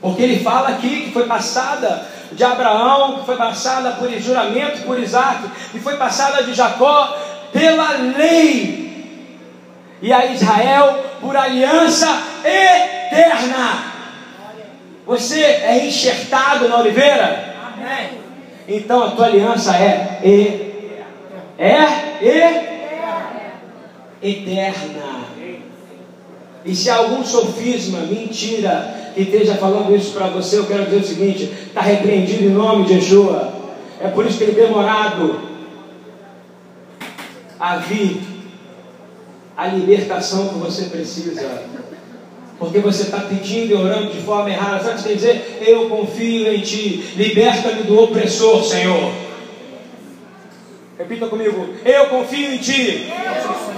Porque 0.00 0.22
ele 0.22 0.40
fala 0.42 0.68
aqui 0.68 1.04
que 1.04 1.12
foi 1.12 1.26
passada 1.26 2.06
de 2.32 2.44
Abraão, 2.44 3.18
que 3.18 3.26
foi 3.26 3.36
passada 3.36 3.92
por 3.92 4.10
juramento 4.18 4.82
por 4.82 4.98
Isaac, 4.98 5.48
e 5.74 5.80
foi 5.80 5.96
passada 5.96 6.42
de 6.44 6.54
Jacó 6.54 7.16
pela 7.52 7.92
lei. 8.16 8.86
E 10.00 10.12
a 10.12 10.26
Israel 10.26 11.04
por 11.20 11.36
aliança 11.36 12.06
eterna. 12.44 13.92
Você 15.06 15.42
é 15.42 15.86
enxertado 15.86 16.68
na 16.68 16.78
oliveira? 16.78 17.54
Amém. 17.74 18.10
Então 18.68 19.02
a 19.02 19.10
tua 19.12 19.26
aliança 19.26 19.74
é 19.76 20.20
e 20.22 20.68
é 21.58 21.84
e 24.22 24.30
eterna. 24.30 25.18
E 26.64 26.74
se 26.74 26.90
algum 26.90 27.24
sofisma, 27.24 28.00
mentira, 28.00 29.07
que 29.18 29.22
esteja 29.24 29.56
falando 29.56 29.96
isso 29.96 30.12
para 30.12 30.28
você, 30.28 30.58
eu 30.58 30.66
quero 30.66 30.84
dizer 30.84 30.98
o 30.98 31.04
seguinte: 31.04 31.52
está 31.66 31.80
repreendido 31.80 32.44
em 32.44 32.50
nome 32.50 32.84
de 32.84 32.94
Yeshua. 32.94 33.52
É 34.00 34.06
por 34.06 34.24
isso 34.24 34.38
que 34.38 34.44
ele 34.44 34.52
demorado 34.52 35.40
a 37.58 37.76
vir 37.78 38.20
a 39.56 39.66
libertação 39.66 40.50
que 40.50 40.54
você 40.54 40.84
precisa. 40.84 41.62
Porque 42.60 42.78
você 42.78 43.02
está 43.02 43.18
pedindo 43.20 43.72
e 43.72 43.74
orando 43.74 44.12
de 44.12 44.20
forma 44.20 44.50
errada. 44.50 44.84
Sabe 44.84 44.90
o 44.90 44.94
que 44.94 45.00
você 45.00 45.08
tem 45.08 45.16
dizer? 45.16 45.64
Eu 45.66 45.88
confio 45.88 46.54
em 46.54 46.60
Ti. 46.60 47.12
Liberta-me 47.16 47.82
do 47.82 48.00
opressor, 48.00 48.62
Senhor. 48.64 49.12
Repita 50.96 51.26
comigo. 51.26 51.70
Eu 51.84 52.06
confio 52.06 52.54
em 52.54 52.58
Ti. 52.58 53.08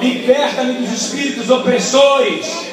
Liberta-me 0.00 0.74
dos 0.74 0.92
espíritos 0.92 1.48
opressores. 1.48 2.70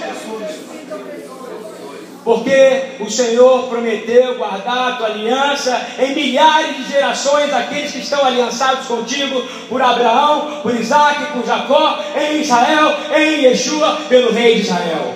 Porque 2.28 2.98
o 3.00 3.10
Senhor 3.10 3.70
prometeu 3.70 4.36
guardar 4.36 4.90
a 4.90 4.96
tua 4.98 5.08
aliança 5.08 5.82
em 5.98 6.14
milhares 6.14 6.76
de 6.76 6.92
gerações, 6.92 7.54
aqueles 7.54 7.94
que 7.94 8.00
estão 8.00 8.26
aliançados 8.26 8.86
contigo, 8.86 9.42
por 9.70 9.82
Abraão, 9.82 10.60
por 10.62 10.76
Isaac, 10.76 11.32
por 11.32 11.46
Jacó, 11.46 11.98
em 12.18 12.42
Israel, 12.42 12.94
em 13.16 13.44
Yeshua, 13.44 14.00
pelo 14.10 14.34
Rei 14.34 14.56
de 14.56 14.62
Israel. 14.64 15.16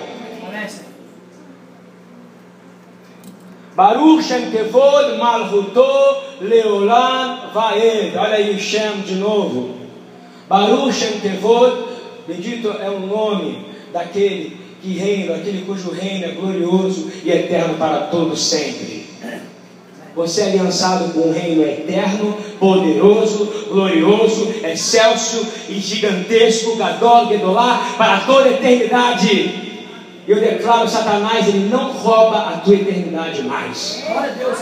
Baruch 3.76 4.22
Shem 4.22 4.50
Kevod 4.50 5.18
Malchuto 5.18 5.84
Leolam 6.40 7.50
Vaed. 7.52 8.16
Olha 8.16 8.36
aí 8.36 8.56
o 8.56 8.58
Shem 8.58 9.02
de 9.02 9.16
novo. 9.16 9.74
Baruch 10.48 10.94
Shem 10.94 11.20
Kevod, 11.20 11.76
bendito 12.26 12.74
é 12.80 12.88
o 12.88 13.00
nome 13.00 13.66
daquele 13.92 14.61
que 14.82 14.98
reina, 14.98 15.36
aquele 15.36 15.64
cujo 15.64 15.90
reino 15.90 16.24
é 16.24 16.28
glorioso 16.32 17.08
e 17.24 17.30
eterno 17.30 17.74
para 17.74 18.00
todos 18.06 18.42
sempre. 18.42 19.06
Você 20.14 20.42
é 20.42 20.44
aliançado 20.46 21.14
com 21.14 21.28
um 21.28 21.32
reino 21.32 21.62
eterno, 21.62 22.36
poderoso, 22.58 23.66
glorioso, 23.68 24.52
excelso 24.62 25.46
e 25.68 25.74
gigantesco, 25.74 26.76
Gadol, 26.76 27.28
Gedolá, 27.28 27.94
para 27.96 28.20
toda 28.20 28.48
a 28.48 28.52
eternidade. 28.52 29.62
Eu 30.28 30.38
declaro, 30.38 30.88
Satanás, 30.88 31.48
ele 31.48 31.68
não 31.70 31.92
rouba 31.92 32.38
a 32.48 32.58
tua 32.58 32.74
eternidade 32.74 33.42
mais. 33.42 34.02
Glória 34.06 34.30
a 34.30 34.34
Deus, 34.34 34.58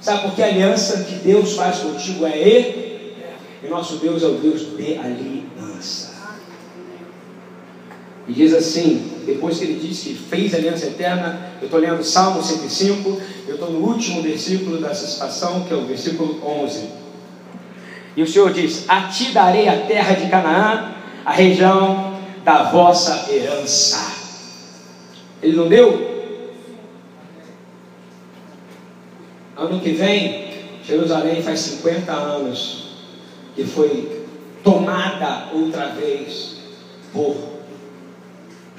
Sabe 0.00 0.22
por 0.22 0.34
que 0.34 0.42
a 0.42 0.46
aliança 0.46 1.04
que 1.04 1.14
Deus 1.16 1.54
faz 1.54 1.78
contigo 1.78 2.26
é 2.26 2.36
Ele? 2.36 3.14
E 3.64 3.68
nosso 3.68 3.96
Deus 3.96 4.22
é 4.22 4.26
o 4.26 4.32
Deus 4.32 4.76
de 4.76 4.98
aliança. 4.98 5.41
E 8.28 8.32
diz 8.32 8.54
assim, 8.54 9.10
depois 9.26 9.58
que 9.58 9.64
ele 9.64 9.80
diz 9.80 10.00
que 10.00 10.14
fez 10.14 10.54
aliança 10.54 10.86
eterna, 10.86 11.52
eu 11.60 11.66
estou 11.66 11.80
lendo 11.80 12.04
Salmo 12.04 12.42
105, 12.42 13.20
eu 13.48 13.54
estou 13.54 13.70
no 13.70 13.80
último 13.80 14.22
versículo 14.22 14.78
dessa 14.78 15.06
citação, 15.06 15.64
que 15.64 15.74
é 15.74 15.76
o 15.76 15.86
versículo 15.86 16.40
11. 16.44 16.88
E 18.16 18.22
o 18.22 18.26
Senhor 18.26 18.52
diz: 18.52 18.84
A 18.88 19.08
ti 19.08 19.32
darei 19.32 19.68
a 19.68 19.86
terra 19.86 20.14
de 20.14 20.28
Canaã, 20.28 20.92
a 21.24 21.32
região 21.32 22.18
da 22.44 22.64
vossa 22.64 23.32
herança. 23.32 24.12
Ele 25.42 25.56
não 25.56 25.68
deu? 25.68 26.12
Ano 29.56 29.80
que 29.80 29.90
vem, 29.90 30.52
Jerusalém 30.84 31.42
faz 31.42 31.60
50 31.60 32.12
anos 32.12 32.82
que 33.54 33.64
foi 33.64 34.24
tomada 34.62 35.48
outra 35.52 35.88
vez 35.88 36.56
por 37.12 37.51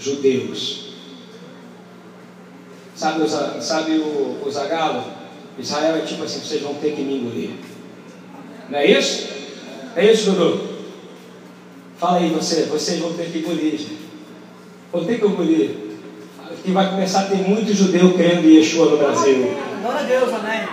judeus. 0.03 0.93
Sabe, 2.95 3.23
sabe 3.61 3.91
o, 3.97 4.41
o 4.45 4.51
Zagalo? 4.51 5.03
Israel 5.57 5.97
é 5.97 6.01
tipo 6.01 6.23
assim, 6.23 6.39
vocês 6.39 6.61
vão 6.61 6.73
ter 6.75 6.95
que 6.95 7.01
me 7.01 7.17
engolir. 7.17 7.51
Não 8.69 8.79
é 8.79 8.85
isso? 8.85 9.27
É 9.95 10.11
isso, 10.11 10.31
Dudu? 10.31 10.73
Fala 11.97 12.17
aí 12.17 12.29
você, 12.29 12.63
vocês 12.63 12.99
vão 12.99 13.13
ter 13.13 13.31
que 13.31 13.39
engolir. 13.39 13.79
Vão 14.91 15.05
ter 15.05 15.19
que 15.19 15.25
engolir. 15.25 15.75
Que 16.63 16.71
vai 16.71 16.89
começar 16.89 17.21
a 17.21 17.25
ter 17.25 17.37
muito 17.47 17.73
judeu 17.73 18.13
crendo 18.13 18.47
em 18.47 18.55
Yeshua 18.55 18.91
no 18.91 18.97
Brasil. 18.97 19.55
Glória 19.81 19.99
a 19.99 20.03
Deus, 20.03 20.33
amém. 20.33 20.63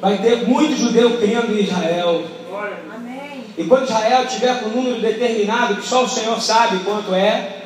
Vai 0.00 0.18
ter 0.18 0.46
muito 0.46 0.76
judeu 0.76 1.16
crendo 1.18 1.54
em 1.54 1.62
Israel. 1.62 2.24
Amém. 2.94 3.44
E 3.56 3.64
quando 3.64 3.84
Israel 3.84 4.26
tiver 4.26 4.60
com 4.60 4.68
um 4.68 4.82
número 4.82 5.00
determinado, 5.00 5.76
que 5.76 5.86
só 5.86 6.04
o 6.04 6.08
Senhor 6.08 6.40
sabe 6.40 6.84
quanto 6.84 7.14
é, 7.14 7.63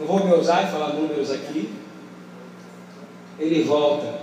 não 0.00 0.06
vou 0.06 0.24
me 0.24 0.34
usar 0.34 0.64
e 0.64 0.72
falar 0.72 0.94
números 0.94 1.30
aqui, 1.30 1.70
ele 3.38 3.62
volta. 3.62 4.20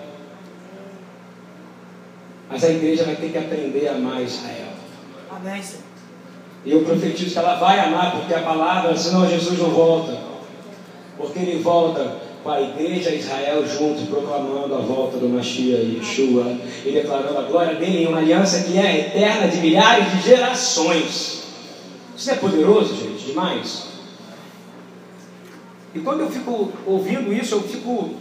Mas 2.49 2.63
a 2.63 2.69
igreja 2.69 3.03
vai 3.03 3.15
ter 3.15 3.31
que 3.31 3.37
aprender 3.37 3.87
a 3.87 3.93
amar 3.93 4.23
Israel. 4.23 4.69
Amém, 5.29 5.61
Senhor. 5.61 5.83
E 6.65 6.71
eu 6.71 6.83
profetizo 6.83 7.31
que 7.31 7.39
ela 7.39 7.55
vai 7.55 7.79
amar, 7.79 8.11
porque 8.11 8.33
a 8.33 8.41
palavra, 8.41 8.95
senão 8.95 9.29
Jesus 9.29 9.59
não 9.59 9.69
volta. 9.69 10.17
Porque 11.17 11.39
ele 11.39 11.61
volta 11.61 12.17
com 12.43 12.49
a 12.49 12.61
igreja 12.61 13.13
Israel 13.13 13.65
juntos, 13.67 14.07
proclamando 14.07 14.73
a 14.73 14.79
volta 14.79 15.17
do 15.17 15.29
Mashiach 15.29 15.97
Yeshua 15.97 16.57
e 16.85 16.91
declarando 16.91 17.37
a 17.37 17.43
glória 17.43 17.75
dele 17.75 18.03
em 18.03 18.07
uma 18.07 18.19
aliança 18.19 18.63
que 18.63 18.77
é 18.77 18.99
eterna 18.99 19.47
de 19.47 19.57
milhares 19.57 20.11
de 20.11 20.21
gerações. 20.29 21.43
Isso 22.15 22.31
é 22.31 22.35
poderoso, 22.35 22.95
gente, 22.95 23.25
demais. 23.25 23.96
E 25.97 26.01
quando 26.01 26.19
eu 26.19 26.29
fico 26.29 26.71
ouvindo 26.85 27.33
isso, 27.33 27.55
eu 27.55 27.63
fico 27.63 28.15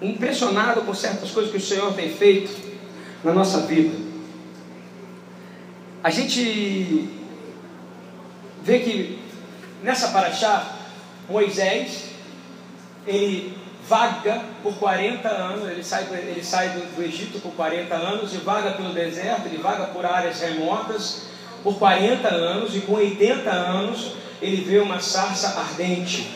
impressionado 0.00 0.82
com 0.82 0.94
certas 0.94 1.32
coisas 1.32 1.50
que 1.50 1.58
o 1.58 1.60
Senhor 1.60 1.92
tem 1.94 2.14
feito 2.14 2.52
na 3.24 3.32
nossa 3.32 3.62
vida. 3.62 3.92
A 6.00 6.10
gente 6.10 7.08
vê 8.62 8.78
que 8.78 9.18
nessa 9.82 10.08
paraxá, 10.08 10.76
Moisés, 11.28 12.10
ele 13.04 13.58
vaga 13.88 14.44
por 14.62 14.76
40 14.76 15.28
anos, 15.28 15.68
ele 15.68 15.82
sai, 15.82 16.06
ele 16.12 16.44
sai 16.44 16.68
do, 16.68 16.94
do 16.94 17.02
Egito 17.02 17.40
por 17.40 17.50
40 17.54 17.92
anos 17.96 18.32
e 18.32 18.36
vaga 18.36 18.70
pelo 18.72 18.92
deserto, 18.92 19.46
ele 19.46 19.58
vaga 19.58 19.86
por 19.86 20.06
áreas 20.06 20.40
remotas 20.40 21.26
por 21.64 21.78
40 21.78 22.28
anos 22.28 22.76
e 22.76 22.80
com 22.80 22.92
80 22.92 23.50
anos 23.50 24.12
ele 24.42 24.62
vê 24.62 24.78
uma 24.78 25.00
sarça 25.00 25.58
ardente. 25.58 26.28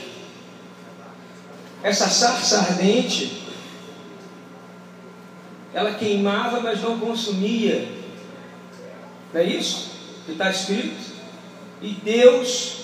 Essa 1.82 2.08
sarça 2.08 2.58
ardente 2.58 3.44
ela 5.74 5.92
queimava, 5.92 6.60
mas 6.60 6.80
não 6.80 6.98
consumia. 6.98 7.86
Não 9.34 9.40
é 9.40 9.44
isso 9.44 9.90
que 10.24 10.32
está 10.32 10.50
escrito? 10.50 11.14
E 11.82 11.90
Deus, 12.02 12.76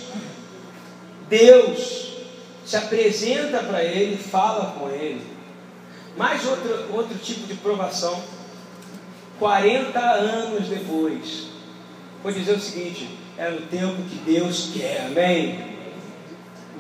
Deus 1.29 2.13
se 2.67 2.77
apresenta 2.77 3.61
para 3.61 3.83
ele, 3.83 4.19
fala 4.19 4.75
com 4.79 4.91
ele. 4.91 5.25
Mais 6.17 6.47
outro, 6.47 6.93
outro 6.93 7.17
tipo 7.17 7.47
de 7.47 7.55
provação. 7.55 8.23
40 9.39 9.99
anos 9.99 10.69
depois, 10.69 11.47
vou 12.23 12.31
dizer 12.31 12.55
o 12.55 12.61
seguinte: 12.61 13.09
é 13.39 13.51
no 13.51 13.63
tempo 13.63 14.03
que 14.03 14.17
Deus 14.25 14.71
quer, 14.75 15.07
amém? 15.07 15.73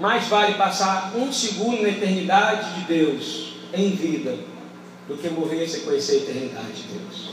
Mais 0.00 0.26
vale 0.28 0.54
passar 0.54 1.12
um 1.16 1.32
segundo 1.32 1.82
na 1.82 1.88
eternidade 1.88 2.80
de 2.80 2.86
Deus 2.86 3.54
em 3.72 3.90
vida 3.90 4.36
do 5.08 5.16
que 5.16 5.28
morrer 5.28 5.66
sem 5.68 5.82
conhecer 5.82 6.12
a 6.12 6.16
eternidade 6.16 6.72
de 6.72 6.82
Deus. 6.88 7.32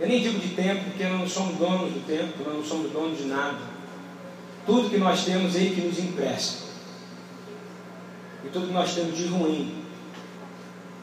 Eu 0.00 0.08
nem 0.08 0.20
digo 0.20 0.38
de 0.38 0.48
tempo, 0.48 0.84
porque 0.84 1.04
nós 1.04 1.20
não 1.20 1.28
somos 1.28 1.56
donos 1.58 1.92
do 1.92 2.06
tempo, 2.06 2.42
nós 2.44 2.54
não 2.54 2.64
somos 2.64 2.90
donos 2.90 3.18
de 3.18 3.24
nada. 3.24 3.60
Tudo 4.66 4.90
que 4.90 4.98
nós 4.98 5.24
temos 5.24 5.54
é 5.54 5.60
Ele 5.60 5.74
que 5.74 5.80
nos 5.82 5.98
empresta. 5.98 6.64
E 8.44 8.48
tudo 8.48 8.66
que 8.66 8.72
nós 8.72 8.94
temos 8.94 9.16
de 9.16 9.26
ruim 9.26 9.82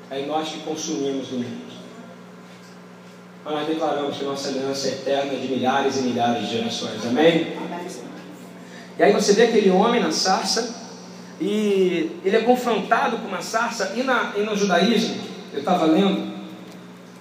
é 0.10 0.26
nós 0.26 0.50
que 0.50 0.60
consumimos 0.60 1.28
do 1.28 1.38
mundo. 1.38 1.69
Nós 3.50 3.68
declaramos 3.68 4.16
que 4.16 4.24
nossa 4.24 4.50
aliança 4.50 4.88
é 4.88 4.92
eterna 4.92 5.36
de 5.36 5.48
milhares 5.48 5.98
e 5.98 6.02
milhares 6.02 6.48
de 6.48 6.58
gerações. 6.58 7.04
Amém? 7.04 7.58
E 8.98 9.04
aí 9.04 9.12
você 9.12 9.34
vê 9.34 9.46
aquele 9.46 9.72
homem 9.72 10.00
na 10.00 10.12
sarça 10.12 10.76
e 11.42 12.20
ele 12.24 12.36
é 12.36 12.42
confrontado 12.42 13.18
com 13.18 13.28
uma 13.28 13.42
sarça. 13.42 13.94
E, 13.96 14.04
na, 14.04 14.34
e 14.38 14.42
no 14.42 14.56
judaísmo, 14.56 15.16
eu 15.52 15.60
estava 15.60 15.86
lendo 15.86 16.32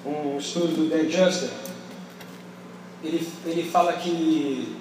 um 0.04 0.36
estudo 0.36 0.68
do 0.68 0.88
Dan 0.90 1.08
Juster, 1.08 1.48
ele, 3.02 3.26
ele 3.46 3.70
fala 3.70 3.94
que 3.94 4.76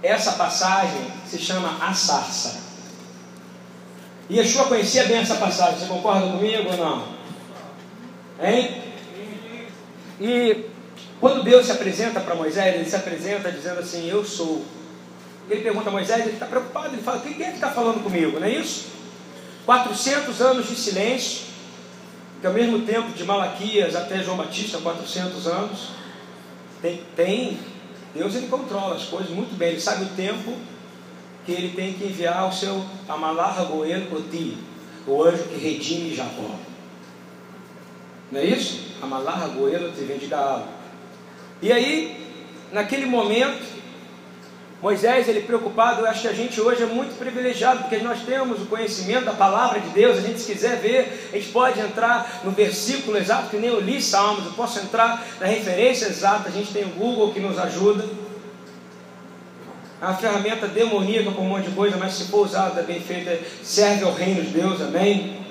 essa 0.00 0.32
passagem 0.32 1.00
se 1.26 1.38
chama 1.38 1.78
a 1.80 1.92
sarça. 1.92 2.60
E 4.30 4.38
Yeshua 4.38 4.66
conhecia 4.66 5.04
bem 5.04 5.18
essa 5.18 5.36
passagem, 5.36 5.80
você 5.80 5.86
concorda 5.86 6.28
comigo 6.28 6.70
ou 6.70 6.76
não? 6.76 7.04
Hein? 8.40 8.81
E 10.22 10.66
quando 11.20 11.42
Deus 11.42 11.66
se 11.66 11.72
apresenta 11.72 12.20
para 12.20 12.36
Moisés, 12.36 12.76
ele 12.76 12.88
se 12.88 12.94
apresenta 12.94 13.50
dizendo 13.50 13.80
assim: 13.80 14.08
Eu 14.08 14.24
sou 14.24 14.64
ele 15.50 15.62
pergunta 15.62 15.88
a 15.88 15.92
Moisés, 15.92 16.20
ele 16.20 16.34
está 16.34 16.46
preocupado, 16.46 16.94
ele 16.94 17.02
fala: 17.02 17.20
Quem 17.20 17.32
é 17.42 17.48
que 17.48 17.56
está 17.56 17.70
falando 17.70 18.02
comigo? 18.02 18.38
Não 18.38 18.46
é 18.46 18.52
isso? 18.52 18.86
400 19.66 20.40
anos 20.40 20.68
de 20.68 20.76
silêncio, 20.76 21.46
que 22.40 22.46
ao 22.46 22.52
mesmo 22.52 22.80
tempo 22.86 23.10
de 23.10 23.24
Malaquias 23.24 23.94
até 23.96 24.22
João 24.22 24.36
Batista, 24.36 24.78
400 24.78 25.46
anos, 25.46 25.88
tem, 26.80 27.02
tem 27.16 27.58
Deus 28.14 28.34
ele 28.34 28.48
controla 28.48 28.94
as 28.94 29.04
coisas 29.04 29.30
muito 29.30 29.56
bem, 29.56 29.70
ele 29.70 29.80
sabe 29.80 30.04
o 30.04 30.08
tempo 30.08 30.54
que 31.44 31.52
ele 31.52 31.74
tem 31.74 31.94
que 31.94 32.04
enviar 32.04 32.48
o 32.48 32.52
seu 32.52 32.84
Amalarra 33.08 33.64
Goel 33.64 34.02
Oti, 34.12 34.56
o 35.06 35.22
anjo 35.24 35.44
que 35.44 35.56
redime 35.56 36.14
Jacó. 36.14 36.56
Não 38.32 38.40
é 38.40 38.46
isso? 38.46 38.80
Amalarra 39.02 39.48
Goel 39.48 39.88
Oti 39.88 40.04
vem 40.04 40.16
de 40.16 40.26
Gaalo. 40.26 40.64
E 41.60 41.70
aí, 41.70 42.16
naquele 42.72 43.04
momento, 43.04 43.62
Moisés, 44.80 45.28
ele 45.28 45.42
preocupado, 45.42 46.00
eu 46.00 46.06
acho 46.06 46.22
que 46.22 46.28
a 46.28 46.32
gente 46.32 46.58
hoje 46.58 46.82
é 46.82 46.86
muito 46.86 47.16
privilegiado, 47.18 47.80
porque 47.80 47.98
nós 47.98 48.20
temos 48.22 48.62
o 48.62 48.66
conhecimento 48.66 49.26
da 49.26 49.34
palavra 49.34 49.80
de 49.80 49.90
Deus, 49.90 50.16
a 50.16 50.22
gente 50.22 50.40
se 50.40 50.50
quiser 50.50 50.80
ver, 50.80 51.28
a 51.30 51.36
gente 51.36 51.50
pode 51.50 51.78
entrar 51.78 52.40
no 52.42 52.52
versículo 52.52 53.18
exato, 53.18 53.50
que 53.50 53.58
nem 53.58 53.68
eu 53.68 53.80
li 53.80 54.00
Salmos, 54.00 54.46
eu 54.46 54.52
posso 54.52 54.78
entrar 54.78 55.22
na 55.38 55.46
referência 55.46 56.06
exata, 56.06 56.48
a 56.48 56.52
gente 56.52 56.72
tem 56.72 56.84
o 56.84 56.88
Google 56.88 57.34
que 57.34 57.38
nos 57.38 57.58
ajuda. 57.58 58.02
É 60.00 60.06
uma 60.06 60.16
ferramenta 60.16 60.66
demoníaca 60.66 61.32
com 61.32 61.42
um 61.42 61.48
monte 61.48 61.68
de 61.68 61.76
coisa, 61.76 61.98
mas 61.98 62.14
se 62.14 62.24
for 62.24 62.46
usada 62.46 62.82
bem 62.82 62.98
feita, 62.98 63.38
serve 63.62 64.04
ao 64.04 64.14
reino 64.14 64.42
de 64.42 64.48
Deus, 64.48 64.80
amém? 64.80 65.41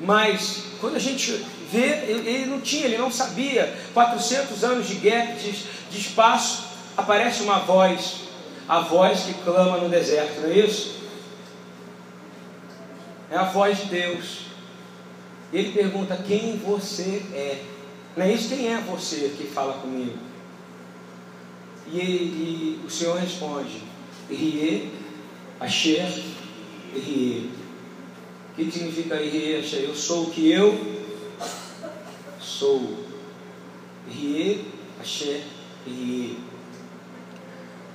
Mas, 0.00 0.64
quando 0.80 0.96
a 0.96 1.00
gente 1.00 1.44
vê, 1.70 2.04
ele 2.08 2.46
não 2.46 2.60
tinha, 2.60 2.84
ele 2.84 2.98
não 2.98 3.10
sabia, 3.10 3.72
400 3.92 4.64
anos 4.64 4.88
de 4.88 4.94
gap, 4.96 5.34
de, 5.34 5.52
de 5.90 5.98
espaço, 5.98 6.64
aparece 6.96 7.42
uma 7.42 7.60
voz, 7.60 8.16
a 8.68 8.80
voz 8.80 9.20
que 9.20 9.34
clama 9.34 9.78
no 9.78 9.88
deserto, 9.88 10.40
não 10.40 10.50
é 10.50 10.58
isso? 10.58 10.94
É 13.30 13.36
a 13.36 13.44
voz 13.44 13.78
de 13.78 13.86
Deus. 13.86 14.44
Ele 15.52 15.72
pergunta: 15.72 16.16
Quem 16.16 16.56
você 16.58 17.22
é? 17.32 17.62
Não 18.16 18.24
é 18.24 18.32
isso? 18.32 18.48
Quem 18.48 18.72
é 18.72 18.78
você 18.78 19.34
que 19.36 19.44
fala 19.44 19.74
comigo? 19.74 20.18
E, 21.92 21.98
e 21.98 22.80
o 22.86 22.90
Senhor 22.90 23.18
responde: 23.18 23.82
Rie, 24.30 24.92
Asher, 25.60 26.06
Rie. 26.94 27.50
O 28.54 28.56
que 28.56 28.70
significa 28.70 29.16
Rie, 29.16 29.56
Asher? 29.56 29.80
Eu 29.80 29.96
sou 29.96 30.28
o 30.28 30.30
que 30.30 30.48
eu 30.48 30.78
sou. 32.40 33.04
Rie, 34.08 34.70
Asher, 35.00 35.42
Rie. 35.84 36.38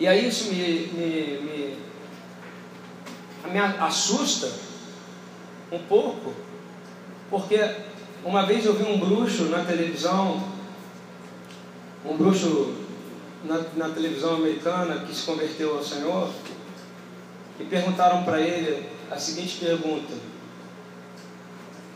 E 0.01 0.05
aí 0.05 0.27
isso 0.27 0.49
me, 0.51 0.87
me, 0.87 1.77
me, 3.45 3.53
me 3.53 3.59
assusta 3.79 4.51
um 5.71 5.79
pouco, 5.79 6.33
porque 7.29 7.57
uma 8.25 8.45
vez 8.45 8.65
eu 8.65 8.73
vi 8.73 8.83
um 8.83 8.99
bruxo 8.99 9.45
na 9.45 9.63
televisão, 9.63 10.43
um 12.03 12.17
bruxo 12.17 12.75
na, 13.45 13.63
na 13.77 13.93
televisão 13.93 14.35
americana 14.35 15.05
que 15.05 15.15
se 15.15 15.25
converteu 15.25 15.77
ao 15.77 15.83
Senhor, 15.85 16.29
e 17.57 17.63
perguntaram 17.63 18.23
para 18.23 18.41
ele 18.41 18.89
a 19.09 19.17
seguinte 19.17 19.57
pergunta: 19.57 20.13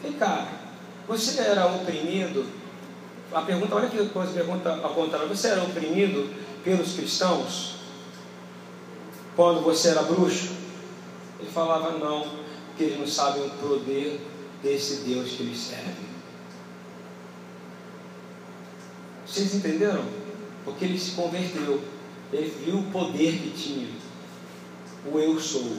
Vem 0.03 0.13
cá, 0.13 0.47
você 1.07 1.39
era 1.41 1.65
oprimido? 1.65 2.45
A 3.33 3.41
pergunta, 3.41 3.75
olha 3.75 3.89
que 3.89 4.05
coisa, 4.09 4.33
pergunta 4.33 4.79
ao 4.83 4.93
contrário: 4.93 5.27
Você 5.29 5.47
era 5.47 5.63
oprimido 5.63 6.29
pelos 6.63 6.93
cristãos 6.93 7.77
quando 9.35 9.61
você 9.61 9.89
era 9.89 10.03
bruxo? 10.03 10.51
Ele 11.39 11.49
falava 11.49 11.97
não, 11.97 12.27
porque 12.67 12.83
eles 12.83 12.99
não 12.99 13.07
sabem 13.07 13.45
o 13.45 13.49
poder 13.49 14.19
desse 14.61 15.03
Deus 15.03 15.31
que 15.31 15.43
eles 15.43 15.57
servem. 15.57 16.13
Vocês 19.25 19.55
entenderam? 19.55 20.03
Porque 20.63 20.85
ele 20.85 20.99
se 20.99 21.11
converteu, 21.11 21.81
ele 22.31 22.53
viu 22.63 22.79
o 22.79 22.91
poder 22.91 23.33
que 23.33 23.49
tinha, 23.49 23.87
o 25.11 25.17
eu 25.17 25.39
sou. 25.39 25.77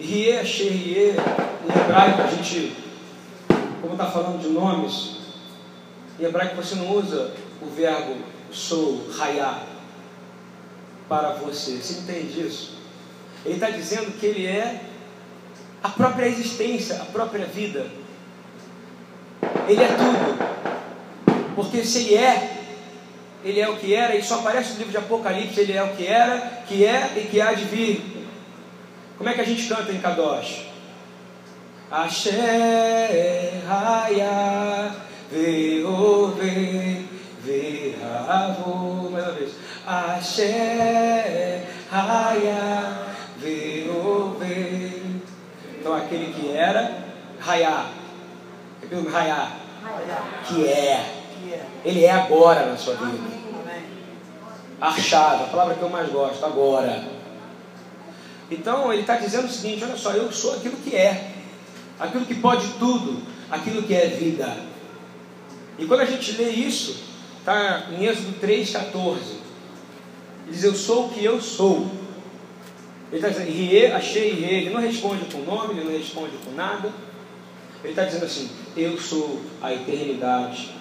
Rie, 0.00 0.44
Xerrie, 0.44 1.10
em 1.10 1.80
hebraico 1.80 2.22
a 2.22 2.26
gente, 2.28 2.76
como 3.86 3.94
está 3.94 4.10
falando 4.10 4.42
de 4.42 4.48
nomes, 4.48 5.18
em 6.18 6.24
hebraico 6.24 6.56
você 6.56 6.74
não 6.74 6.90
usa 6.90 7.32
o 7.62 7.66
verbo 7.66 8.16
sou, 8.50 9.08
raiar, 9.16 9.62
para 11.08 11.34
você. 11.34 11.76
Você 11.76 12.00
entende 12.00 12.40
isso? 12.40 12.78
Ele 13.44 13.54
está 13.54 13.70
dizendo 13.70 14.18
que 14.18 14.26
ele 14.26 14.44
é 14.44 14.82
a 15.84 15.88
própria 15.88 16.26
existência, 16.26 17.00
a 17.00 17.04
própria 17.04 17.46
vida. 17.46 17.86
Ele 19.68 19.84
é 19.84 19.88
tudo. 19.88 21.54
Porque 21.54 21.84
se 21.84 22.06
ele 22.06 22.16
é, 22.16 22.64
ele 23.44 23.60
é 23.60 23.68
o 23.68 23.76
que 23.76 23.94
era, 23.94 24.16
e 24.16 24.22
só 24.22 24.40
aparece 24.40 24.72
no 24.72 24.78
livro 24.78 24.90
de 24.90 24.98
Apocalipse, 24.98 25.60
ele 25.60 25.74
é 25.74 25.82
o 25.84 25.94
que 25.94 26.06
era, 26.06 26.40
que 26.66 26.84
é 26.84 27.12
e 27.18 27.28
que 27.28 27.40
há 27.40 27.52
de 27.52 27.64
vir. 27.64 28.26
Como 29.16 29.30
é 29.30 29.34
que 29.34 29.40
a 29.40 29.46
gente 29.46 29.68
canta 29.68 29.92
em 29.92 30.00
Kadosh? 30.00 30.65
Mais 39.10 39.28
uma 39.28 39.30
vez. 39.30 39.52
Axé, 39.86 41.62
Raya, 41.88 43.06
Veove. 43.38 45.20
Então 45.78 45.94
aquele 45.94 46.32
que 46.32 46.50
era, 46.50 47.04
Raya. 47.38 47.86
Repita, 48.82 49.10
Raya. 49.10 49.52
Que 50.48 50.66
é. 50.66 51.12
Ele 51.84 52.04
é 52.04 52.10
agora 52.10 52.66
na 52.66 52.76
sua 52.76 52.94
vida. 52.94 53.36
Achado, 54.80 55.44
a 55.44 55.46
palavra 55.46 55.74
que 55.76 55.82
eu 55.82 55.88
mais 55.88 56.10
gosto, 56.10 56.44
agora. 56.44 57.04
Então 58.50 58.92
ele 58.92 59.02
está 59.02 59.16
dizendo 59.16 59.46
o 59.46 59.50
seguinte: 59.50 59.84
olha 59.84 59.96
só, 59.96 60.10
eu 60.10 60.32
sou 60.32 60.54
aquilo 60.54 60.76
que 60.78 60.96
é, 60.96 61.30
aquilo 61.98 62.26
que 62.26 62.34
pode 62.34 62.68
tudo, 62.78 63.20
aquilo 63.50 63.82
que 63.82 63.94
é 63.94 64.06
vida. 64.08 64.56
E 65.78 65.86
quando 65.86 66.00
a 66.00 66.06
gente 66.06 66.32
lê 66.32 66.50
isso, 66.50 66.96
está 67.38 67.88
em 67.90 68.06
Êxodo 68.06 68.34
3,14. 68.40 69.16
Ele 70.46 70.52
diz: 70.52 70.64
Eu 70.64 70.74
sou 70.74 71.06
o 71.06 71.10
que 71.10 71.24
eu 71.24 71.40
sou. 71.40 71.90
Ele 73.10 73.16
está 73.16 73.28
dizendo, 73.28 73.50
Rie, 73.50 73.86
achei 73.86 74.32
Rie. 74.32 74.54
Ele 74.54 74.70
não 74.70 74.80
responde 74.80 75.24
com 75.26 75.38
nome, 75.42 75.74
ele 75.74 75.84
não 75.84 75.92
responde 75.92 76.36
com 76.44 76.52
nada. 76.52 76.92
Ele 77.82 77.92
está 77.92 78.04
dizendo 78.04 78.24
assim: 78.24 78.50
Eu 78.76 78.98
sou 78.98 79.40
a 79.62 79.72
eternidade, 79.72 80.74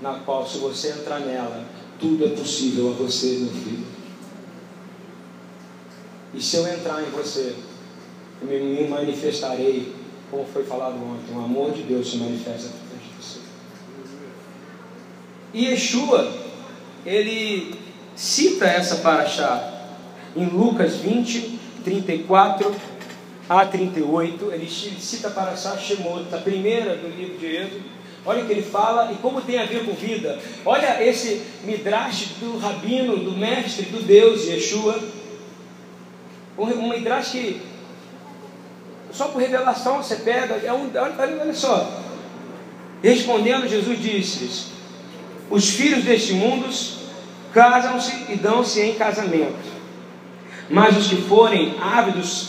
na 0.00 0.14
qual, 0.20 0.46
se 0.46 0.58
você 0.58 0.90
entrar 0.90 1.20
nela, 1.20 1.64
tudo 1.98 2.24
é 2.24 2.28
possível 2.28 2.90
a 2.90 2.92
você, 2.92 3.38
meu 3.38 3.50
filho. 3.50 3.86
E 6.34 6.40
se 6.40 6.56
eu 6.56 6.66
entrar 6.66 7.02
em 7.02 7.10
você, 7.10 7.54
eu 8.40 8.48
me 8.48 8.88
manifestarei, 8.88 9.92
como 10.32 10.46
foi 10.46 10.64
falado 10.64 10.94
ontem, 10.94 11.36
o 11.36 11.44
amor 11.44 11.72
de 11.72 11.82
Deus 11.82 12.10
se 12.10 12.16
manifesta 12.16 12.70
através 12.70 13.02
de 13.02 13.22
você. 13.22 13.40
E 15.52 15.66
Yeshua, 15.66 16.32
ele 17.04 17.74
cita 18.16 18.64
essa 18.64 18.96
paraxá 18.96 19.90
em 20.34 20.46
Lucas 20.46 20.96
20, 20.96 21.58
34 21.84 22.74
a 23.46 23.66
38. 23.66 24.52
Ele 24.52 24.70
cita 24.70 25.28
a 25.28 25.32
paraxá 25.32 25.76
Shemot, 25.76 26.34
a 26.34 26.38
primeira 26.38 26.96
do 26.96 27.08
livro 27.08 27.36
de 27.36 27.46
Êxodo. 27.54 27.82
Olha 28.24 28.42
o 28.42 28.46
que 28.46 28.52
ele 28.52 28.62
fala 28.62 29.12
e 29.12 29.16
como 29.16 29.42
tem 29.42 29.58
a 29.58 29.66
ver 29.66 29.84
com 29.84 29.92
vida. 29.92 30.38
Olha 30.64 31.04
esse 31.06 31.42
midrash 31.62 32.36
do 32.40 32.56
rabino, 32.56 33.18
do 33.18 33.32
mestre, 33.32 33.84
do 33.86 34.02
Deus 34.02 34.46
Yeshua 34.46 34.98
um 36.56 36.88
midrash 36.88 37.30
que 37.30 37.60
só 39.12 39.28
por 39.28 39.40
revelação 39.40 39.98
você 39.98 40.16
pega, 40.16 40.60
é 40.64 40.72
um, 40.72 40.90
olha, 40.94 41.40
olha 41.40 41.54
só. 41.54 42.00
Respondendo, 43.02 43.68
Jesus 43.68 44.00
disse: 44.00 44.66
Os 45.50 45.70
filhos 45.70 46.04
deste 46.04 46.32
mundo 46.32 46.66
casam-se 47.52 48.32
e 48.32 48.36
dão-se 48.36 48.80
em 48.80 48.94
casamento, 48.94 49.70
mas 50.70 50.96
os 50.96 51.08
que 51.08 51.16
forem 51.16 51.74
ávidos 51.80 52.48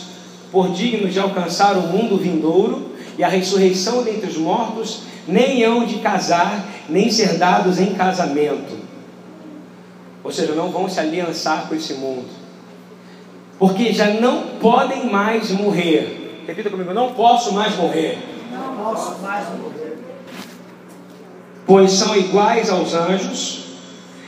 por 0.50 0.70
dignos 0.70 1.12
de 1.12 1.20
alcançar 1.20 1.76
o 1.76 1.88
mundo 1.88 2.16
vindouro 2.16 2.92
e 3.18 3.24
a 3.24 3.28
ressurreição 3.28 4.02
dentre 4.02 4.30
os 4.30 4.36
mortos, 4.36 5.02
nem 5.26 5.62
hão 5.64 5.84
de 5.84 5.98
casar, 5.98 6.64
nem 6.88 7.10
ser 7.10 7.38
dados 7.38 7.78
em 7.78 7.94
casamento. 7.94 8.84
Ou 10.22 10.32
seja, 10.32 10.54
não 10.54 10.70
vão 10.70 10.88
se 10.88 10.98
aliançar 10.98 11.68
com 11.68 11.74
esse 11.74 11.94
mundo 11.94 12.44
porque 13.58 13.92
já 13.92 14.08
não 14.08 14.58
podem 14.60 15.06
mais 15.10 15.50
morrer. 15.50 16.23
Repita 16.46 16.70
comigo: 16.70 16.92
não 16.92 17.14
posso 17.14 17.52
mais 17.52 17.74
morrer. 17.76 18.18
Não 18.52 18.76
posso 18.76 19.18
mais 19.22 19.48
morrer. 19.58 19.98
Pois 21.66 21.92
são 21.92 22.14
iguais 22.16 22.68
aos 22.68 22.92
anjos 22.94 23.64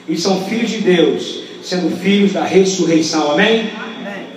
e 0.09 0.17
são 0.17 0.43
filhos 0.45 0.71
de 0.71 0.79
Deus, 0.79 1.43
sendo 1.63 1.95
filhos 1.97 2.33
da 2.33 2.45
ressurreição. 2.45 3.33
Amém? 3.33 3.71
Amém. 3.77 4.29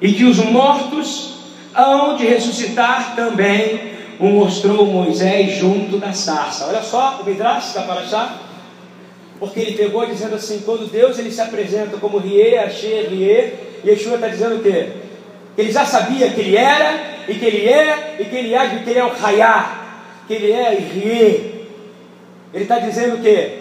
E 0.00 0.12
que 0.12 0.24
os 0.24 0.38
mortos 0.38 1.34
hão 1.74 2.16
de 2.16 2.24
ressuscitar 2.24 3.14
também, 3.14 3.92
o 4.18 4.26
mostrou 4.26 4.86
Moisés 4.86 5.56
junto 5.56 5.98
da 5.98 6.12
sarça. 6.12 6.66
Olha 6.66 6.82
só 6.82 7.20
o 7.20 7.24
Midrash 7.24 7.74
da 7.74 7.82
Paraxá. 7.82 8.38
Porque 9.38 9.60
ele 9.60 9.72
pegou 9.72 10.06
dizendo 10.06 10.36
assim: 10.36 10.62
quando 10.64 10.90
Deus 10.90 11.18
ele 11.18 11.30
se 11.30 11.40
apresenta 11.42 11.98
como 11.98 12.18
Rie, 12.18 12.56
Asher, 12.56 13.10
Rie, 13.10 13.52
Yeshua 13.84 14.14
está 14.14 14.28
dizendo 14.28 14.56
o 14.56 14.62
quê? 14.62 15.03
Que 15.54 15.62
ele 15.62 15.72
já 15.72 15.84
sabia 15.84 16.30
que 16.30 16.40
ele 16.40 16.56
era, 16.56 17.00
e 17.28 17.34
que 17.34 17.44
ele 17.44 17.68
é, 17.68 18.16
e 18.18 18.24
que 18.24 18.36
ele 18.36 18.54
é, 18.54 18.68
que 18.68 18.90
ele 18.90 18.98
é 18.98 19.04
o 19.04 19.12
Hayá, 19.24 19.84
que 20.26 20.34
ele 20.34 20.52
é 20.52 20.70
Rie. 20.70 21.68
Ele 22.52 22.64
está 22.64 22.78
dizendo 22.78 23.16
o 23.16 23.20
quê? 23.20 23.58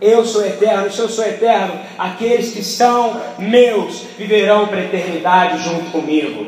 Eu 0.00 0.24
sou 0.24 0.44
eterno, 0.44 0.90
se 0.90 0.98
eu 0.98 1.08
sou 1.08 1.24
eterno, 1.24 1.78
aqueles 1.98 2.52
que 2.52 2.62
são 2.62 3.20
meus 3.38 4.02
viverão 4.18 4.66
para 4.66 4.78
a 4.78 4.84
eternidade 4.84 5.62
junto 5.62 5.90
comigo. 5.90 6.46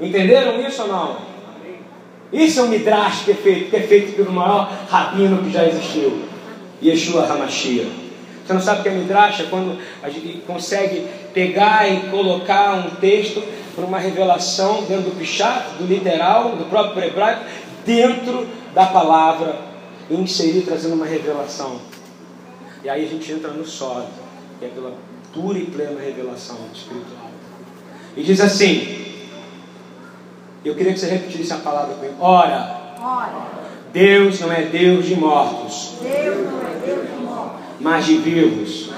Entenderam 0.00 0.60
isso 0.66 0.82
ou 0.82 0.88
não? 0.88 1.16
Isso 2.32 2.60
é 2.60 2.62
um 2.62 2.68
midrash 2.68 3.24
que 3.24 3.30
é 3.30 3.34
feito, 3.34 3.70
que 3.70 3.76
é 3.76 3.80
feito 3.80 4.16
pelo 4.16 4.32
maior 4.32 4.70
rabino 4.88 5.42
que 5.42 5.50
já 5.50 5.66
existiu, 5.66 6.24
Yeshua 6.82 7.24
Hamashia. 7.24 7.86
Você 8.48 8.54
não 8.54 8.62
sabe 8.62 8.80
o 8.80 8.82
que 8.82 8.88
é 8.88 8.92
midrash? 8.92 9.40
É 9.40 9.44
quando 9.44 9.78
a 10.02 10.08
gente 10.08 10.40
consegue 10.46 11.06
pegar 11.34 11.86
e 11.86 12.08
colocar 12.08 12.76
um 12.76 12.96
texto 12.96 13.42
para 13.74 13.84
uma 13.84 13.98
revelação 13.98 14.84
dentro 14.84 15.10
do 15.10 15.18
pichat, 15.18 15.74
do 15.78 15.84
literal, 15.84 16.56
do 16.56 16.64
próprio 16.64 17.04
hebraico, 17.04 17.44
dentro 17.84 18.48
da 18.74 18.86
palavra, 18.86 19.60
e 20.08 20.14
inserir 20.14 20.62
trazendo 20.62 20.94
uma 20.94 21.04
revelação. 21.04 21.78
E 22.82 22.88
aí 22.88 23.04
a 23.04 23.08
gente 23.08 23.30
entra 23.30 23.50
no 23.50 23.66
sólido, 23.66 24.08
que 24.58 24.64
é 24.64 24.68
pela 24.68 24.94
pura 25.34 25.58
e 25.58 25.66
plena 25.66 26.00
revelação 26.00 26.56
espiritual. 26.72 27.30
E 28.16 28.22
diz 28.22 28.40
assim: 28.40 29.28
eu 30.64 30.74
queria 30.74 30.94
que 30.94 31.00
você 31.00 31.10
repetisse 31.10 31.52
a 31.52 31.58
palavra 31.58 31.96
comigo. 31.96 32.14
Ora, 32.18 32.94
Ora, 32.98 33.46
Deus 33.92 34.40
não 34.40 34.50
é 34.50 34.62
Deus 34.62 35.04
de 35.04 35.16
mortos, 35.16 35.96
Deus 36.00 36.50
não 36.50 36.60
é 36.66 36.86
Deus 36.86 37.02
de 37.02 37.08
morte, 37.08 37.17
mas 37.80 38.06
de 38.06 38.18
vivos. 38.18 38.90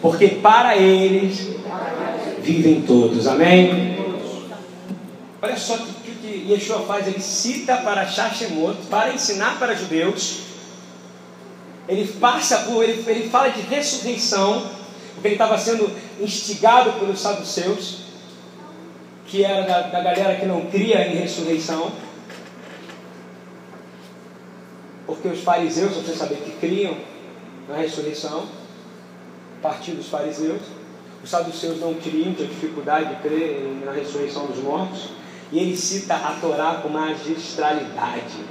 Porque 0.00 0.28
para 0.28 0.76
eles 0.76 1.48
vivem 2.42 2.82
todos. 2.82 3.26
Amém? 3.26 3.96
Olha 5.40 5.56
só 5.56 5.74
o 5.74 5.86
que, 6.04 6.14
que 6.14 6.52
Yeshua 6.52 6.80
faz. 6.80 7.06
Ele 7.06 7.20
cita 7.20 7.76
para 7.78 8.06
Shashemot, 8.06 8.76
para 8.88 9.12
ensinar 9.12 9.58
para 9.58 9.74
judeus. 9.74 10.40
Ele 11.88 12.06
passa 12.20 12.58
por, 12.58 12.82
ele, 12.82 13.02
ele 13.06 13.28
fala 13.28 13.48
de 13.48 13.60
ressurreição, 13.60 14.70
porque 15.14 15.28
ele 15.28 15.34
estava 15.34 15.58
sendo 15.58 15.90
instigado 16.20 16.92
pelos 16.92 17.20
saduceus, 17.20 18.02
que 19.26 19.44
era 19.44 19.62
da, 19.62 19.80
da 19.82 20.00
galera 20.00 20.36
que 20.36 20.46
não 20.46 20.66
cria 20.66 21.08
em 21.08 21.16
ressurreição. 21.16 21.92
Porque 25.06 25.28
os 25.28 25.40
fariseus, 25.40 25.92
você 25.92 26.14
saber 26.14 26.36
que 26.36 26.52
criam 26.52 26.96
na 27.68 27.76
ressurreição, 27.76 28.46
partir 29.62 29.92
dos 29.92 30.08
fariseus. 30.08 30.60
Os 31.22 31.30
saduceus 31.30 31.80
não 31.80 31.94
queriam, 31.94 32.34
tinham 32.34 32.48
dificuldade 32.48 33.14
de 33.14 33.22
crer 33.22 33.80
na 33.84 33.92
ressurreição 33.92 34.46
dos 34.46 34.58
mortos. 34.58 35.10
E 35.52 35.58
ele 35.58 35.76
cita 35.76 36.14
a 36.14 36.36
Torá 36.40 36.80
com 36.82 36.88
magistralidade. 36.88 38.44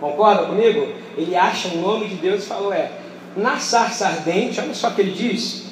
Concorda 0.00 0.46
comigo? 0.46 0.92
Ele 1.16 1.34
acha 1.34 1.68
o 1.68 1.78
nome 1.80 2.08
de 2.08 2.14
Deus 2.16 2.44
e 2.44 2.46
falou: 2.46 2.72
é, 2.72 2.92
na 3.36 3.58
sarça 3.58 4.06
ardente, 4.06 4.60
olha 4.60 4.74
só 4.74 4.88
o 4.88 4.94
que 4.94 5.02
ele 5.02 5.12
diz: 5.12 5.64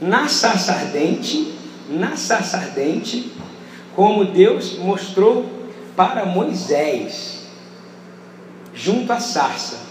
na 0.00 0.28
sarça 0.28 0.72
ardente, 0.72 1.54
na 1.88 2.16
sarça 2.16 2.58
ardente, 2.58 3.32
como 3.94 4.24
Deus 4.24 4.76
mostrou 4.78 5.46
para 5.96 6.26
Moisés, 6.26 7.46
junto 8.74 9.10
à 9.12 9.20
sarça, 9.20 9.85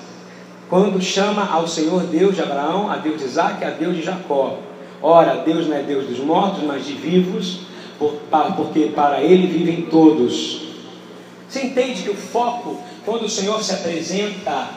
quando 0.70 1.02
chama 1.02 1.48
ao 1.52 1.68
Senhor 1.68 2.04
Deus 2.04 2.36
de 2.36 2.42
Abraão, 2.42 2.90
a 2.90 2.98
Deus 2.98 3.20
de 3.20 3.26
Isaac, 3.26 3.64
a 3.64 3.70
Deus 3.70 3.96
de 3.96 4.02
Jacó. 4.02 4.60
Ora, 5.02 5.44
Deus 5.46 5.68
não 5.68 5.78
é 5.78 5.84
Deus 5.84 6.08
dos 6.08 6.20
mortos, 6.20 6.64
mas 6.64 6.86
de 6.86 6.94
vivos, 6.94 7.60
porque 8.56 8.92
para 8.96 9.22
Ele 9.22 9.48
vivem 9.48 9.84
todos. 9.84 10.62
Você 11.48 11.68
entende 11.68 12.02
que 12.02 12.10
o 12.10 12.16
foco, 12.16 12.80
quando 13.06 13.26
o 13.26 13.30
Senhor 13.30 13.62
se 13.64 13.74
apresenta, 13.74 14.70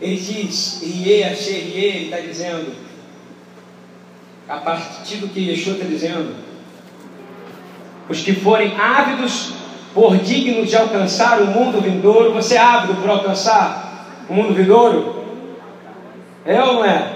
Ele 0.00 0.16
diz, 0.16 0.80
Rie, 0.82 1.24
Asher, 1.24 1.76
Ele 1.76 2.04
está 2.04 2.20
dizendo, 2.20 2.72
a 4.48 4.58
partir 4.58 5.16
do 5.16 5.28
que 5.28 5.50
Yeshua 5.50 5.74
está 5.74 5.84
dizendo, 5.84 6.34
os 8.08 8.20
que 8.20 8.32
forem 8.32 8.76
ávidos 8.76 9.52
por 9.92 10.16
dignos 10.18 10.68
de 10.68 10.76
alcançar 10.76 11.42
o 11.42 11.46
mundo 11.46 11.80
vindouro, 11.80 12.32
você 12.32 12.54
é 12.54 12.58
ávido 12.58 12.94
por 13.00 13.10
alcançar 13.10 13.89
o 14.30 14.32
mundo 14.32 14.54
vindouro? 14.54 15.24
É 16.46 16.62
ou 16.62 16.74
não 16.74 16.84
é? 16.84 17.12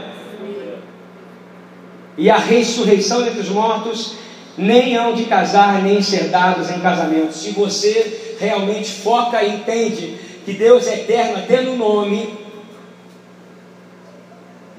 E 2.19 2.29
a 2.29 2.37
ressurreição 2.37 3.25
entre 3.27 3.41
os 3.41 3.49
mortos 3.49 4.17
nem 4.59 4.97
hão 4.97 5.15
de 5.15 5.25
casar, 5.25 5.81
nem 5.83 6.03
ser 6.03 6.25
dados 6.25 6.71
em 6.71 6.81
casamento. 6.81 7.33
Se 7.33 7.53
você 7.53 8.37
realmente 8.39 8.91
foca 8.91 9.43
e 9.43 9.55
entende 9.55 10.19
que 10.45 10.53
Deus 10.53 10.87
é 10.87 10.95
eterno 11.01 11.39
até 11.39 11.63
no 11.63 11.77
nome, 11.77 12.37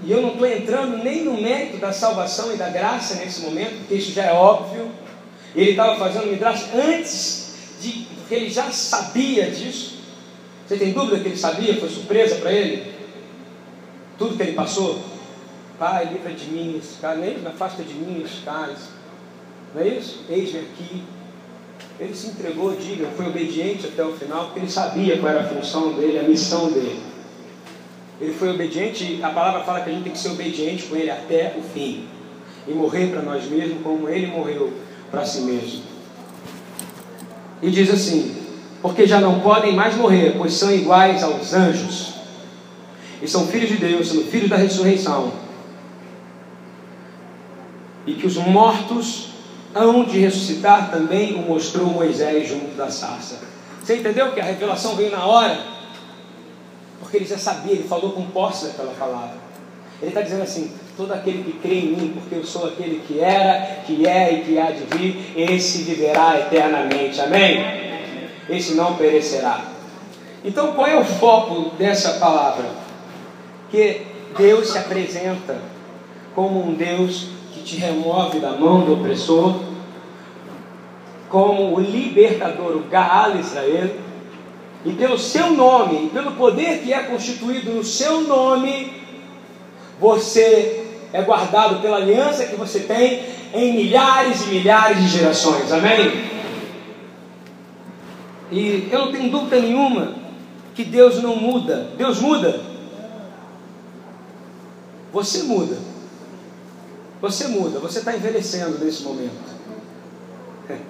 e 0.03 0.11
eu 0.11 0.21
não 0.21 0.33
estou 0.33 0.45
entrando 0.45 1.03
nem 1.03 1.23
no 1.23 1.41
mérito 1.41 1.77
da 1.77 1.91
salvação 1.91 2.53
e 2.53 2.57
da 2.57 2.69
graça 2.69 3.15
nesse 3.15 3.41
momento, 3.41 3.79
porque 3.79 3.95
isso 3.95 4.11
já 4.11 4.25
é 4.25 4.33
óbvio. 4.33 4.91
Ele 5.55 5.71
estava 5.71 5.97
fazendo 5.97 6.27
midrash 6.27 6.65
antes 6.75 7.53
de 7.81 8.05
porque 8.17 8.35
ele 8.35 8.49
já 8.49 8.69
sabia 8.71 9.49
disso. 9.49 9.94
Você 10.67 10.77
tem 10.77 10.93
dúvida 10.93 11.19
que 11.19 11.27
ele 11.27 11.37
sabia? 11.37 11.75
Foi 11.75 11.89
surpresa 11.89 12.35
para 12.35 12.51
ele? 12.51 12.91
Tudo 14.17 14.35
que 14.35 14.41
ele 14.41 14.53
passou? 14.53 14.99
Pai, 15.77 16.05
livra 16.05 16.31
de 16.31 16.45
mim 16.49 16.77
esse 16.77 16.99
cara, 16.99 17.17
nem 17.17 17.37
afasta 17.45 17.83
de 17.83 17.93
mim 17.93 18.23
esses 18.23 18.43
caras. 18.43 18.79
Não 19.73 19.81
é 19.81 19.89
isso? 19.89 20.21
Eis-me 20.29 20.59
aqui. 20.59 21.03
Ele 21.99 22.15
se 22.15 22.27
entregou, 22.27 22.75
diga, 22.75 23.07
foi 23.15 23.27
obediente 23.27 23.87
até 23.87 24.03
o 24.03 24.13
final, 24.13 24.45
porque 24.45 24.59
ele 24.59 24.69
sabia 24.69 25.17
qual 25.17 25.31
era 25.31 25.41
a 25.41 25.47
função 25.47 25.93
dele, 25.93 26.19
a 26.19 26.23
missão 26.23 26.71
dele. 26.71 26.99
Ele 28.19 28.33
foi 28.33 28.49
obediente, 28.49 29.19
a 29.21 29.29
palavra 29.29 29.63
fala 29.63 29.81
que 29.81 29.89
a 29.89 29.93
gente 29.93 30.03
tem 30.03 30.13
que 30.13 30.19
ser 30.19 30.29
obediente 30.29 30.83
com 30.83 30.95
ele 30.95 31.11
até 31.11 31.55
o 31.57 31.61
fim. 31.61 32.07
E 32.67 32.71
morrer 32.73 33.07
para 33.07 33.21
nós 33.21 33.45
mesmos 33.45 33.83
como 33.83 34.09
ele 34.09 34.27
morreu 34.27 34.73
para 35.11 35.25
si 35.25 35.41
mesmo. 35.41 35.83
E 37.61 37.69
diz 37.69 37.89
assim: 37.89 38.44
Porque 38.85 39.07
já 39.07 39.19
não 39.19 39.39
podem 39.39 39.73
mais 39.73 39.95
morrer, 39.95 40.35
pois 40.37 40.53
são 40.53 40.71
iguais 40.71 41.23
aos 41.23 41.55
anjos. 41.55 42.13
E 43.19 43.27
são 43.27 43.47
filhos 43.47 43.67
de 43.67 43.77
Deus, 43.77 44.09
são 44.09 44.21
filhos 44.25 44.47
da 44.47 44.57
ressurreição. 44.57 45.31
E 48.05 48.13
que 48.13 48.27
os 48.27 48.37
mortos 48.37 49.29
hão 49.73 50.03
de 50.03 50.19
ressuscitar 50.19 50.91
também 50.91 51.33
o 51.33 51.39
mostrou 51.39 51.87
Moisés 51.87 52.47
junto 52.47 52.77
da 52.77 52.91
sarça. 52.91 53.39
Você 53.81 53.95
entendeu 53.95 54.31
que 54.33 54.39
a 54.39 54.43
revelação 54.43 54.95
veio 54.95 55.09
na 55.09 55.25
hora? 55.25 55.59
Porque 56.99 57.17
ele 57.17 57.25
já 57.25 57.39
sabia, 57.39 57.71
ele 57.73 57.87
falou 57.87 58.11
com 58.11 58.27
posse 58.27 58.67
daquela 58.67 58.93
palavra. 58.93 59.37
Ele 59.99 60.11
está 60.11 60.21
dizendo 60.21 60.43
assim: 60.43 60.71
todo 60.95 61.11
aquele 61.11 61.41
que 61.41 61.53
crê 61.53 61.79
em 61.79 61.87
mim, 61.87 62.13
porque 62.13 62.35
eu 62.35 62.45
sou 62.45 62.67
aquele 62.67 63.01
que 63.07 63.19
era, 63.19 63.81
que 63.87 64.05
é 64.05 64.31
e 64.31 64.43
que 64.43 64.59
há 64.59 64.69
de 64.69 64.83
vir, 64.95 65.33
esse 65.35 65.81
viverá 65.81 66.39
eternamente. 66.39 67.19
Amém? 67.19 67.84
Esse 68.49 68.75
não 68.75 68.95
perecerá. 68.95 69.65
Então, 70.43 70.73
qual 70.73 70.87
é 70.87 70.99
o 70.99 71.03
foco 71.03 71.71
dessa 71.75 72.19
palavra? 72.19 72.65
Que 73.71 74.01
Deus 74.37 74.69
se 74.69 74.77
apresenta 74.77 75.57
como 76.35 76.67
um 76.67 76.73
Deus 76.73 77.29
que 77.53 77.63
te 77.63 77.77
remove 77.77 78.39
da 78.39 78.51
mão 78.51 78.81
do 78.81 78.93
opressor, 78.93 79.55
como 81.29 81.75
o 81.75 81.79
libertador, 81.79 82.75
o 82.75 82.83
Gaal 82.83 83.37
Israel, 83.39 83.89
e 84.85 84.91
pelo 84.93 85.17
seu 85.17 85.49
nome, 85.51 86.05
e 86.05 86.09
pelo 86.09 86.33
poder 86.33 86.81
que 86.83 86.93
é 86.93 86.99
constituído 86.99 87.71
no 87.71 87.83
seu 87.83 88.21
nome, 88.21 88.93
você 89.99 90.85
é 91.11 91.21
guardado 91.21 91.81
pela 91.81 91.97
aliança 91.97 92.45
que 92.45 92.55
você 92.55 92.81
tem 92.81 93.23
em 93.53 93.73
milhares 93.73 94.45
e 94.45 94.49
milhares 94.49 95.01
de 95.01 95.07
gerações. 95.07 95.71
Amém? 95.71 96.34
E 98.55 98.87
eu 98.89 98.99
não 98.99 99.11
tenho 99.11 99.29
dúvida 99.29 99.59
nenhuma 99.59 100.15
que 100.73 100.85
Deus 100.85 101.21
não 101.21 101.35
muda. 101.35 101.89
Deus 101.97 102.21
muda. 102.21 102.61
Você 105.11 105.43
muda. 105.43 105.77
Você 107.21 107.49
muda. 107.49 107.79
Você 107.79 107.99
está 107.99 108.15
envelhecendo 108.15 108.79
nesse 108.79 109.03
momento. 109.03 109.35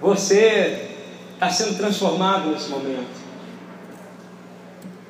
Você 0.00 0.90
está 1.34 1.50
sendo 1.50 1.76
transformado 1.76 2.50
nesse 2.50 2.68
momento. 2.68 3.18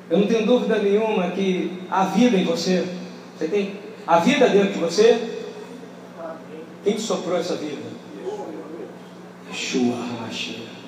Eu 0.09 0.17
não 0.17 0.27
tenho 0.27 0.47
dúvida 0.47 0.79
nenhuma 0.79 1.29
que 1.29 1.83
a 1.91 2.05
vida 2.05 2.35
em 2.35 2.43
você, 2.43 2.83
você 3.37 3.47
tem 3.47 3.77
a 4.07 4.17
vida 4.17 4.49
dentro 4.49 4.73
de 4.73 4.79
você. 4.79 5.45
Quem 6.83 6.97
soprou 6.97 7.37
essa 7.37 7.55
vida? 7.55 7.83
Yeshua 9.51 9.93
HaMashiach. 9.93 10.78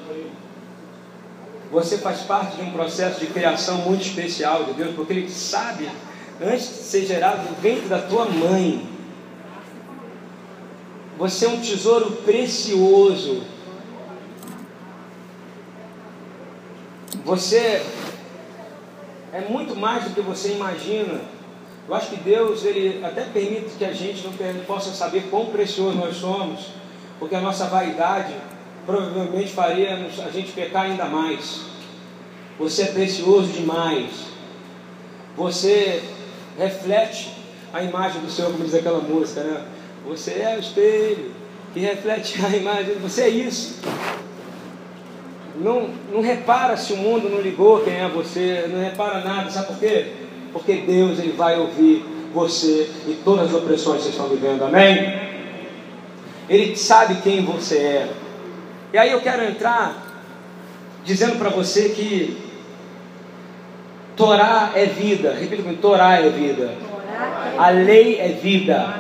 Você 1.72 1.98
faz 1.98 2.22
parte 2.22 2.58
de 2.58 2.64
um 2.64 2.72
processo 2.72 3.20
de 3.20 3.28
criação 3.28 3.78
muito 3.78 4.02
especial 4.02 4.66
de 4.66 4.74
Deus, 4.74 4.94
porque 4.96 5.14
Ele 5.14 5.30
sabe, 5.30 5.90
antes 6.42 6.68
de 6.68 6.74
ser 6.84 7.06
gerado 7.06 7.50
no 7.50 7.56
ventre 7.56 7.88
da 7.88 8.00
tua 8.00 8.26
mãe, 8.26 8.90
você 11.18 11.46
é 11.46 11.50
um 11.50 11.62
tesouro 11.62 12.12
precioso 12.24 13.44
Você 17.24 17.86
é 19.32 19.42
muito 19.48 19.76
mais 19.76 20.06
do 20.06 20.10
que 20.12 20.22
você 20.22 20.54
imagina. 20.54 21.22
Eu 21.88 21.94
acho 21.94 22.10
que 22.10 22.16
Deus 22.18 22.66
ele 22.66 23.04
até 23.06 23.24
permite 23.26 23.76
que 23.78 23.86
a 23.86 23.94
gente 23.94 24.26
não 24.26 24.34
possa 24.66 24.92
saber 24.92 25.30
quão 25.30 25.48
precioso 25.48 25.98
nós 25.98 26.16
somos, 26.16 26.68
porque 27.20 27.36
a 27.36 27.42
nossa 27.42 27.66
vaidade 27.68 28.34
provavelmente 28.86 29.52
faria 29.52 29.94
a 29.96 30.30
gente 30.30 30.52
pecar 30.52 30.84
ainda 30.84 31.06
mais. 31.06 31.62
Você 32.60 32.84
é 32.84 32.88
precioso 32.88 33.48
demais. 33.52 34.12
Você 35.38 36.04
reflete 36.58 37.32
a 37.74 37.82
imagem 37.84 38.22
do 38.22 38.30
Senhor, 38.30 38.52
como 38.52 38.64
diz 38.64 38.76
aquela 38.76 39.00
música, 39.00 39.44
né? 39.44 39.66
Você 40.06 40.32
é 40.32 40.56
o 40.58 40.60
espelho 40.60 41.32
que 41.74 41.80
reflete 41.80 42.44
a 42.46 42.50
imagem. 42.50 42.96
Você 42.96 43.22
é 43.22 43.30
isso 43.30 43.80
não, 45.64 45.90
não 46.12 46.22
repara 46.22 46.76
se 46.76 46.94
o 46.94 46.98
mundo 46.98 47.30
não 47.30 47.40
ligou 47.40 47.82
quem 47.82 47.94
é 47.94 48.08
você, 48.08 48.70
não 48.72 48.82
repara 48.82 49.24
nada, 49.24 49.50
sabe 49.50 49.68
por 49.68 49.80
quê? 49.80 50.08
Porque 50.52 50.74
Deus 50.76 51.20
ele 51.20 51.34
vai 51.34 51.58
ouvir 51.60 52.06
você 52.34 52.90
e 53.08 53.20
todas 53.24 53.48
as 53.48 53.54
opressões 53.54 53.98
que 53.98 54.04
vocês 54.04 54.16
estão 54.16 54.28
vivendo, 54.28 54.64
amém? 54.64 55.20
Ele 56.50 56.76
sabe 56.76 57.16
quem 57.22 57.46
você 57.46 57.78
é. 57.78 58.10
E 58.94 58.98
aí 58.98 59.12
eu 59.12 59.22
quero 59.22 59.44
entrar 59.44 59.96
dizendo 61.06 61.38
para 61.38 61.50
você 61.50 61.90
que 61.90 62.38
Torá 64.18 64.72
é 64.76 64.86
vida. 64.86 65.34
Repita 65.34 65.64
comigo, 65.64 65.82
Torá 65.82 66.20
é 66.20 66.30
vida. 66.30 66.74
A 67.58 67.70
lei 67.70 68.20
é 68.20 68.28
vida. 68.30 69.00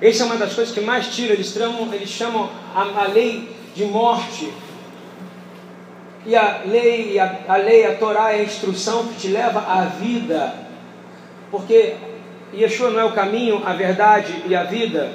Essa 0.00 0.22
é 0.22 0.26
uma 0.26 0.36
das 0.36 0.54
coisas 0.54 0.72
que 0.72 0.80
mais 0.80 1.14
tira. 1.14 1.34
Eles 1.34 1.48
chamam, 1.48 1.92
eles 1.92 2.08
chamam 2.08 2.48
a, 2.74 3.02
a 3.02 3.08
lei 3.08 3.54
de 3.74 3.84
morte. 3.84 4.50
E 6.24 6.34
a 6.34 6.62
lei, 6.66 7.18
a, 7.18 7.40
a 7.46 7.56
lei, 7.56 7.86
a 7.86 7.94
Torá 7.96 8.32
é 8.32 8.40
a 8.40 8.42
instrução 8.42 9.06
que 9.08 9.20
te 9.20 9.28
leva 9.28 9.60
à 9.60 9.84
vida. 9.84 10.54
Porque 11.50 11.94
Yeshua 12.54 12.90
não 12.90 13.00
é 13.00 13.04
o 13.04 13.12
caminho, 13.12 13.62
a 13.66 13.74
verdade 13.74 14.42
e 14.46 14.54
a 14.56 14.64
vida. 14.64 15.10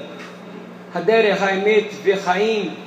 Hader 0.93 1.41
Haimet 1.41 1.89
Vechaim. 2.03 2.82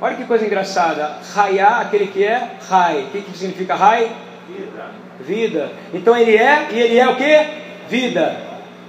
Olha 0.00 0.16
que 0.16 0.24
coisa 0.24 0.44
engraçada. 0.44 1.16
Raiá, 1.34 1.78
aquele 1.78 2.08
que 2.08 2.22
é 2.22 2.56
Rai. 2.68 3.04
O 3.04 3.06
que, 3.06 3.22
que 3.22 3.38
significa 3.38 3.74
Rai? 3.74 4.10
Vida. 4.48 4.90
Vida. 5.20 5.72
Então 5.94 6.16
ele 6.16 6.36
é, 6.36 6.68
e 6.70 6.78
ele 6.78 6.98
é 6.98 7.08
o 7.08 7.16
que? 7.16 7.46
Vida. 7.88 8.36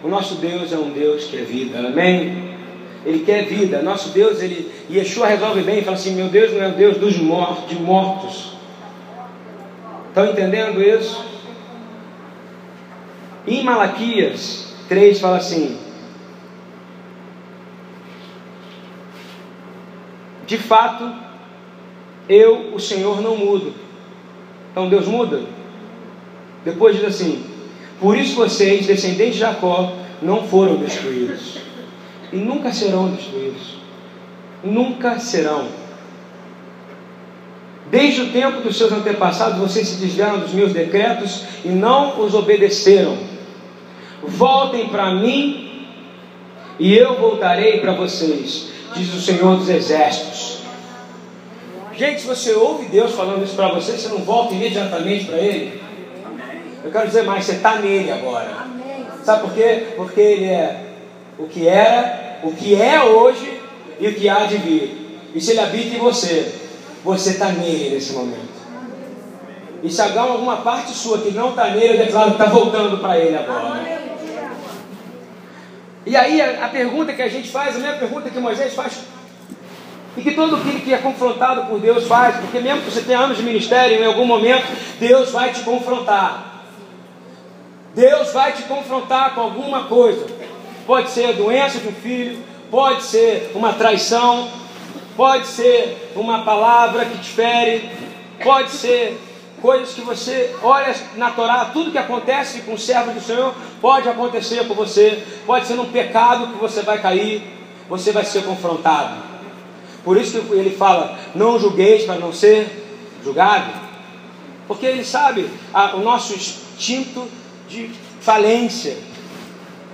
O 0.04 0.10
nosso 0.10 0.36
Deus 0.36 0.72
é 0.72 0.78
um 0.78 0.90
Deus 0.90 1.26
que 1.26 1.38
é 1.38 1.42
vida, 1.42 1.80
amém? 1.80 2.56
Ele 3.06 3.20
quer 3.20 3.46
vida. 3.46 3.82
Nosso 3.82 4.10
Deus, 4.10 4.42
ele, 4.42 4.72
Yeshua 4.92 5.28
resolve 5.28 5.62
bem, 5.62 5.82
fala 5.82 5.96
assim: 5.96 6.14
Meu 6.14 6.28
Deus 6.28 6.54
não 6.54 6.62
é 6.64 6.68
o 6.68 6.74
Deus 6.74 6.98
dos 6.98 7.18
mortos, 7.18 7.70
de 7.70 7.76
mortos. 7.76 8.54
Estão 10.10 10.26
entendendo 10.26 10.82
isso? 10.82 11.26
Em 13.48 13.64
Malaquias 13.64 14.74
3 14.90 15.20
fala 15.20 15.38
assim: 15.38 15.78
De 20.48 20.58
fato, 20.58 21.14
eu, 22.28 22.74
o 22.74 22.80
Senhor, 22.80 23.22
não 23.22 23.36
mudo. 23.36 23.74
Então 24.72 24.90
Deus 24.90 25.06
muda? 25.06 25.42
Depois 26.64 26.96
diz 26.96 27.06
assim: 27.06 27.46
Por 28.00 28.18
isso 28.18 28.36
vocês, 28.36 28.88
descendentes 28.88 29.36
de 29.36 29.40
Jacó, 29.42 29.94
não 30.22 30.44
foram 30.44 30.78
destruídos. 30.78 31.60
E 32.32 32.38
nunca 32.38 32.72
serão 32.72 33.10
destruídos. 33.10 33.76
Nunca 34.64 35.20
serão. 35.20 35.68
Desde 37.90 38.22
o 38.22 38.32
tempo 38.32 38.62
dos 38.62 38.78
seus 38.78 38.92
antepassados, 38.92 39.60
vocês 39.60 39.88
se 39.88 39.96
desviaram 40.02 40.40
dos 40.40 40.52
meus 40.52 40.74
decretos 40.74 41.44
e 41.64 41.70
não 41.70 42.20
os 42.22 42.34
obedeceram. 42.34 43.18
Voltem 44.22 44.90
para 44.90 45.16
mim 45.16 45.88
e 46.80 46.96
eu 46.96 47.16
voltarei 47.16 47.80
para 47.80 47.94
vocês, 47.94 48.72
diz 48.98 49.14
o 49.14 49.22
Senhor 49.22 49.58
dos 49.58 49.70
Exércitos. 49.70 50.58
Gente, 51.96 52.22
se 52.22 52.28
você 52.28 52.54
ouve 52.54 52.86
Deus 52.86 53.14
falando 53.14 53.44
isso 53.44 53.56
para 53.56 53.70
você, 53.70 53.94
você 53.94 54.08
não 54.10 54.20
volta 54.20 54.54
imediatamente 54.54 55.26
para 55.26 55.38
Ele? 55.38 55.82
Eu 56.84 56.92
quero 56.92 57.08
dizer 57.08 57.24
mais, 57.24 57.46
você 57.46 57.54
está 57.54 57.78
nele 57.78 58.12
agora. 58.12 58.68
Sabe 59.24 59.42
por 59.42 59.54
quê? 59.54 59.88
Porque 59.96 60.22
Ele 60.22 60.46
é 60.46 60.86
o 61.40 61.48
que 61.48 61.68
era, 61.68 62.40
o 62.44 62.52
que 62.52 62.76
é 62.76 63.04
hoje 63.04 63.60
e 64.00 64.08
o 64.08 64.14
que 64.14 64.30
há 64.30 64.46
de 64.46 64.58
vir. 64.58 65.20
E 65.34 65.42
se 65.42 65.52
Ele 65.52 65.60
habita 65.60 65.96
em 65.96 66.00
você, 66.00 66.54
você 67.04 67.32
está 67.32 67.50
nele 67.50 67.90
nesse 67.90 68.14
momento. 68.14 68.58
E 69.84 69.90
se 69.90 70.02
há 70.02 70.22
alguma 70.22 70.58
parte 70.58 70.92
sua 70.92 71.20
que 71.20 71.32
não 71.32 71.50
está 71.50 71.72
nele, 71.72 71.94
eu 71.94 72.06
declaro 72.06 72.32
que 72.32 72.42
está 72.42 72.52
voltando 72.52 72.98
para 73.00 73.20
Ele 73.20 73.36
agora. 73.36 74.07
E 76.08 76.16
aí 76.16 76.42
a, 76.42 76.66
a, 76.66 76.70
pergunta 76.70 77.12
que 77.12 77.22
a 77.22 77.28
gente 77.28 77.50
faz, 77.50 77.76
a 77.76 77.80
mesma 77.80 77.98
pergunta 77.98 78.30
que 78.30 78.40
Moisés 78.40 78.74
faz, 78.74 78.94
e 80.16 80.22
que 80.22 80.32
todo 80.32 80.56
aquele 80.56 80.80
que 80.80 80.94
é 80.94 80.98
confrontado 80.98 81.66
por 81.66 81.82
Deus 81.82 82.08
faz, 82.08 82.38
porque 82.38 82.62
mesmo 82.62 82.82
que 82.82 82.92
você 82.92 83.02
tenha 83.02 83.20
anos 83.20 83.36
de 83.36 83.44
ministério, 83.44 84.02
em 84.02 84.06
algum 84.06 84.26
momento 84.26 84.66
Deus 85.00 85.32
vai 85.32 85.52
te 85.52 85.60
confrontar. 85.62 86.64
Deus 87.94 88.32
vai 88.32 88.54
te 88.54 88.64
confrontar 88.64 89.36
com 89.36 89.42
alguma 89.42 89.84
coisa. 89.84 90.26
Pode 90.86 91.10
ser 91.10 91.26
a 91.26 91.32
doença 91.34 91.80
de 91.80 91.90
um 91.90 91.94
filho, 91.94 92.42
pode 92.72 93.04
ser 93.04 93.52
uma 93.54 93.74
traição, 93.74 94.48
pode 95.18 95.46
ser 95.46 96.12
uma 96.16 96.44
palavra 96.44 97.04
que 97.04 97.18
te 97.18 97.30
fere, 97.32 97.90
pode 98.42 98.72
ser 98.72 99.20
coisas 99.62 99.94
que 99.94 100.02
você 100.02 100.56
olha 100.62 100.96
na 101.16 101.32
Torá, 101.32 101.66
tudo 101.66 101.92
que 101.92 101.98
acontece 101.98 102.62
com 102.62 102.74
o 102.74 102.78
servo 102.78 103.12
do 103.12 103.22
Senhor 103.22 103.54
pode 103.82 104.08
acontecer 104.08 104.68
com 104.68 104.74
você, 104.74 105.24
pode 105.46 105.66
ser 105.66 105.76
num 105.76 105.92
pecado 105.92 106.54
que 106.54 106.60
você 106.60 106.82
vai 106.82 107.02
cair, 107.02 107.44
você 107.90 108.12
vai 108.12 108.24
ser 108.24 108.44
confrontado. 108.44 109.24
Por 110.04 110.18
isso 110.18 110.42
que 110.42 110.54
ele 110.54 110.76
fala: 110.76 111.18
não 111.36 111.60
julgueis 111.60 112.04
para 112.04 112.16
não 112.16 112.32
ser 112.32 112.86
julgado, 113.24 113.72
porque 114.68 114.86
ele 114.86 115.04
sabe 115.04 115.50
a, 115.74 115.96
o 115.96 116.02
nosso 116.02 116.34
instinto 116.34 117.28
de 117.68 117.90
falência 118.22 118.98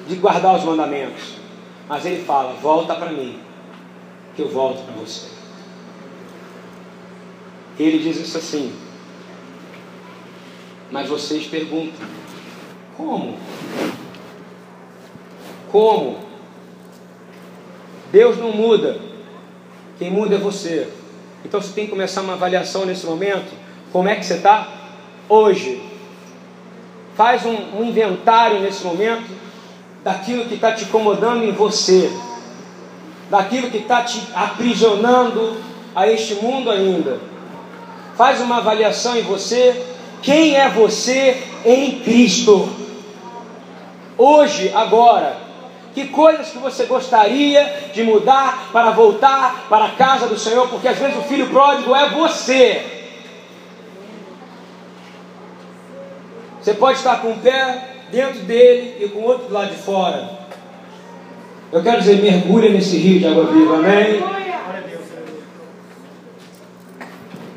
de 0.08 0.16
guardar 0.16 0.56
os 0.56 0.64
mandamentos. 0.64 1.36
Mas 1.88 2.06
ele 2.06 2.24
fala: 2.24 2.54
volta 2.62 2.96
para 2.96 3.12
mim, 3.12 3.40
que 4.36 4.42
eu 4.42 4.50
volto 4.50 4.84
para 4.84 4.94
você. 4.96 5.28
Ele 7.80 8.00
diz 8.00 8.18
isso 8.18 8.38
assim. 8.38 8.83
Mas 10.94 11.10
vocês 11.10 11.48
perguntam: 11.48 12.06
como? 12.96 13.36
Como? 15.72 16.20
Deus 18.12 18.38
não 18.38 18.52
muda, 18.52 19.00
quem 19.98 20.12
muda 20.12 20.36
é 20.36 20.38
você. 20.38 20.88
Então 21.44 21.60
você 21.60 21.74
tem 21.74 21.86
que 21.86 21.92
começar 21.92 22.22
uma 22.22 22.34
avaliação 22.34 22.86
nesse 22.86 23.08
momento. 23.08 23.52
Como 23.92 24.08
é 24.08 24.16
que 24.16 24.24
você 24.24 24.36
está 24.36 24.68
hoje? 25.28 25.82
Faz 27.16 27.44
um, 27.44 27.80
um 27.80 27.86
inventário 27.86 28.60
nesse 28.60 28.84
momento 28.84 29.36
daquilo 30.04 30.46
que 30.46 30.54
está 30.54 30.74
te 30.74 30.84
incomodando 30.84 31.44
em 31.44 31.52
você, 31.52 32.12
daquilo 33.32 33.72
que 33.72 33.78
está 33.78 34.04
te 34.04 34.22
aprisionando 34.36 35.58
a 35.96 36.08
este 36.08 36.36
mundo 36.36 36.70
ainda. 36.70 37.20
Faz 38.16 38.40
uma 38.42 38.58
avaliação 38.58 39.18
em 39.18 39.24
você 39.24 39.93
quem 40.24 40.56
é 40.56 40.70
você 40.70 41.44
em 41.66 42.00
Cristo? 42.00 42.70
Hoje, 44.18 44.72
agora, 44.74 45.38
que 45.94 46.08
coisas 46.08 46.50
que 46.50 46.58
você 46.58 46.86
gostaria 46.86 47.92
de 47.94 48.04
mudar 48.04 48.70
para 48.72 48.92
voltar 48.92 49.68
para 49.70 49.86
a 49.86 49.92
casa 49.92 50.28
do 50.28 50.40
Senhor? 50.40 50.68
Porque 50.70 50.88
às 50.88 50.98
vezes 50.98 51.18
o 51.18 51.24
filho 51.24 51.50
pródigo 51.50 51.94
é 51.94 52.10
você. 52.10 52.86
Você 56.62 56.74
pode 56.74 56.98
estar 56.98 57.22
com 57.22 57.32
um 57.32 57.40
pé 57.40 57.90
dentro 58.10 58.40
dele 58.40 59.04
e 59.04 59.10
com 59.10 59.20
o 59.20 59.24
outro 59.24 59.48
do 59.50 59.54
lado 59.54 59.72
de 59.72 59.82
fora. 59.82 60.44
Eu 61.70 61.84
quero 61.84 62.00
dizer, 62.00 62.22
mergulha 62.22 62.70
nesse 62.70 62.98
rio 62.98 63.20
de 63.20 63.28
água 63.28 63.46
viva, 63.46 63.76
amém? 63.76 64.24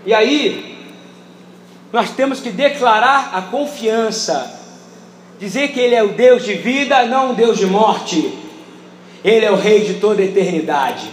E 0.04 0.14
aí, 0.14 0.75
nós 1.92 2.10
temos 2.10 2.40
que 2.40 2.50
declarar 2.50 3.30
a 3.34 3.42
confiança, 3.42 4.60
dizer 5.38 5.68
que 5.68 5.80
Ele 5.80 5.94
é 5.94 6.02
o 6.02 6.08
Deus 6.08 6.44
de 6.44 6.54
vida, 6.54 7.04
não 7.06 7.30
o 7.30 7.34
Deus 7.34 7.58
de 7.58 7.66
morte, 7.66 8.36
Ele 9.24 9.44
é 9.44 9.50
o 9.50 9.56
Rei 9.56 9.84
de 9.84 9.94
toda 9.94 10.20
a 10.20 10.24
eternidade. 10.24 11.10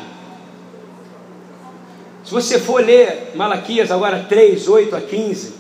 Se 2.24 2.32
você 2.32 2.60
for 2.60 2.84
ler 2.84 3.32
Malaquias 3.36 3.92
agora 3.92 4.26
3, 4.28 4.68
8 4.68 4.96
a 4.96 5.02
15, 5.02 5.54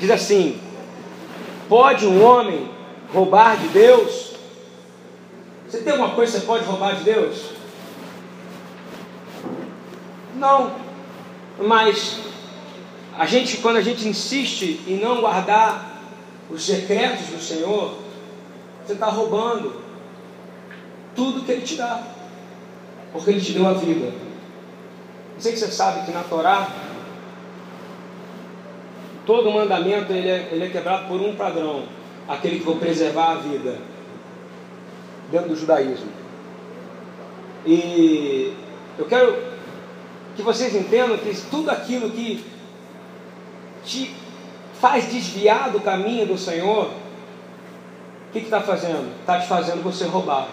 diz 0.00 0.10
assim: 0.10 0.58
Pode 1.68 2.06
um 2.06 2.24
homem 2.24 2.68
roubar 3.12 3.56
de 3.56 3.68
Deus? 3.68 4.34
Você 5.68 5.78
tem 5.78 5.92
alguma 5.92 6.14
coisa 6.14 6.32
que 6.32 6.40
você 6.40 6.46
pode 6.46 6.64
roubar 6.64 6.96
de 6.96 7.04
Deus? 7.04 7.50
Não, 10.36 10.72
mas 11.58 12.18
a 13.16 13.26
gente, 13.26 13.58
quando 13.58 13.76
a 13.76 13.82
gente 13.82 14.08
insiste 14.08 14.80
em 14.86 14.98
não 14.98 15.20
guardar 15.20 16.02
os 16.50 16.66
decretos 16.66 17.26
do 17.28 17.40
Senhor, 17.40 17.96
você 18.84 18.94
está 18.94 19.06
roubando 19.06 19.80
tudo 21.14 21.44
que 21.44 21.52
Ele 21.52 21.62
te 21.62 21.76
dá, 21.76 22.02
porque 23.12 23.30
Ele 23.30 23.40
te 23.40 23.52
deu 23.52 23.66
a 23.66 23.72
vida. 23.74 24.06
Não 25.34 25.40
sei 25.40 25.52
se 25.52 25.64
você 25.64 25.72
sabe 25.72 26.04
que 26.04 26.12
na 26.12 26.22
Torá, 26.24 26.68
todo 29.24 29.50
mandamento 29.50 30.12
ele 30.12 30.28
é, 30.28 30.48
ele 30.52 30.64
é 30.64 30.68
quebrado 30.68 31.08
por 31.08 31.20
um 31.20 31.34
padrão, 31.34 31.84
aquele 32.28 32.58
que 32.58 32.66
vai 32.66 32.76
preservar 32.76 33.32
a 33.32 33.34
vida, 33.36 33.78
dentro 35.30 35.50
do 35.50 35.56
judaísmo. 35.56 36.08
E 37.64 38.54
eu 38.98 39.06
quero 39.06 39.36
que 40.36 40.42
vocês 40.42 40.74
entendam 40.74 41.16
que 41.16 41.34
tudo 41.50 41.70
aquilo 41.70 42.10
que 42.10 42.44
te 43.84 44.14
faz 44.80 45.10
desviar 45.10 45.70
do 45.70 45.80
caminho 45.80 46.26
do 46.26 46.38
Senhor, 46.38 46.90
o 48.28 48.32
que 48.32 48.38
está 48.38 48.60
fazendo? 48.60 49.12
Está 49.20 49.40
te 49.40 49.46
fazendo 49.46 49.82
você 49.82 50.04
roubar. 50.04 50.48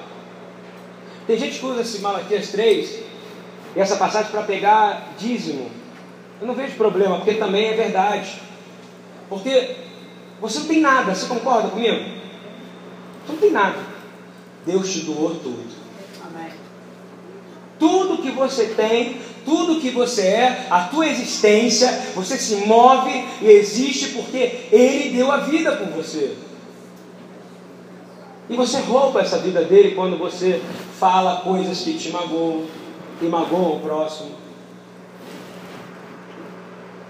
Tem 1.26 1.38
gente 1.38 1.60
que 1.60 1.66
usa 1.66 1.82
esse 1.82 2.00
Malaquias 2.00 2.50
3 2.50 3.04
e 3.76 3.80
essa 3.80 3.96
passagem 3.96 4.32
para 4.32 4.44
pegar 4.44 5.10
dízimo. 5.18 5.70
Eu 6.40 6.48
não 6.48 6.54
vejo 6.54 6.76
problema, 6.76 7.18
porque 7.18 7.36
também 7.36 7.70
é 7.70 7.74
verdade. 7.74 8.42
Porque 9.30 9.76
você 10.42 10.60
não 10.60 10.68
tem 10.68 10.82
nada, 10.82 11.14
você 11.14 11.28
concorda 11.28 11.70
comigo? 11.70 12.04
Você 13.26 13.32
não 13.34 13.40
tem 13.40 13.52
nada. 13.52 13.78
Deus 14.66 14.92
te 14.92 15.02
doou 15.02 15.36
tudo. 15.36 15.70
Amém. 16.26 16.52
Tudo 17.80 18.22
que 18.22 18.32
você 18.32 18.68
tem 18.68 19.22
tudo 19.46 19.80
que 19.80 19.90
você 19.90 20.22
é, 20.22 20.68
a 20.70 20.82
tua 20.82 21.08
existência, 21.08 21.88
você 22.16 22.38
se 22.38 22.56
move 22.68 23.12
e 23.42 23.48
existe 23.48 24.10
porque 24.10 24.68
Ele 24.72 25.16
deu 25.16 25.32
a 25.32 25.38
vida 25.38 25.72
por 25.74 25.88
você. 25.88 26.36
E 28.50 28.56
você 28.56 28.80
rouba 28.80 29.22
essa 29.22 29.38
vida 29.38 29.64
dele 29.64 29.96
quando 29.96 30.18
você 30.18 30.62
fala 31.00 31.42
coisas 31.42 31.82
que 31.82 31.94
te 31.98 32.10
magoam 32.10 32.66
e 33.22 33.26
magoam 33.26 33.78
o 33.78 33.80
próximo. 33.80 34.32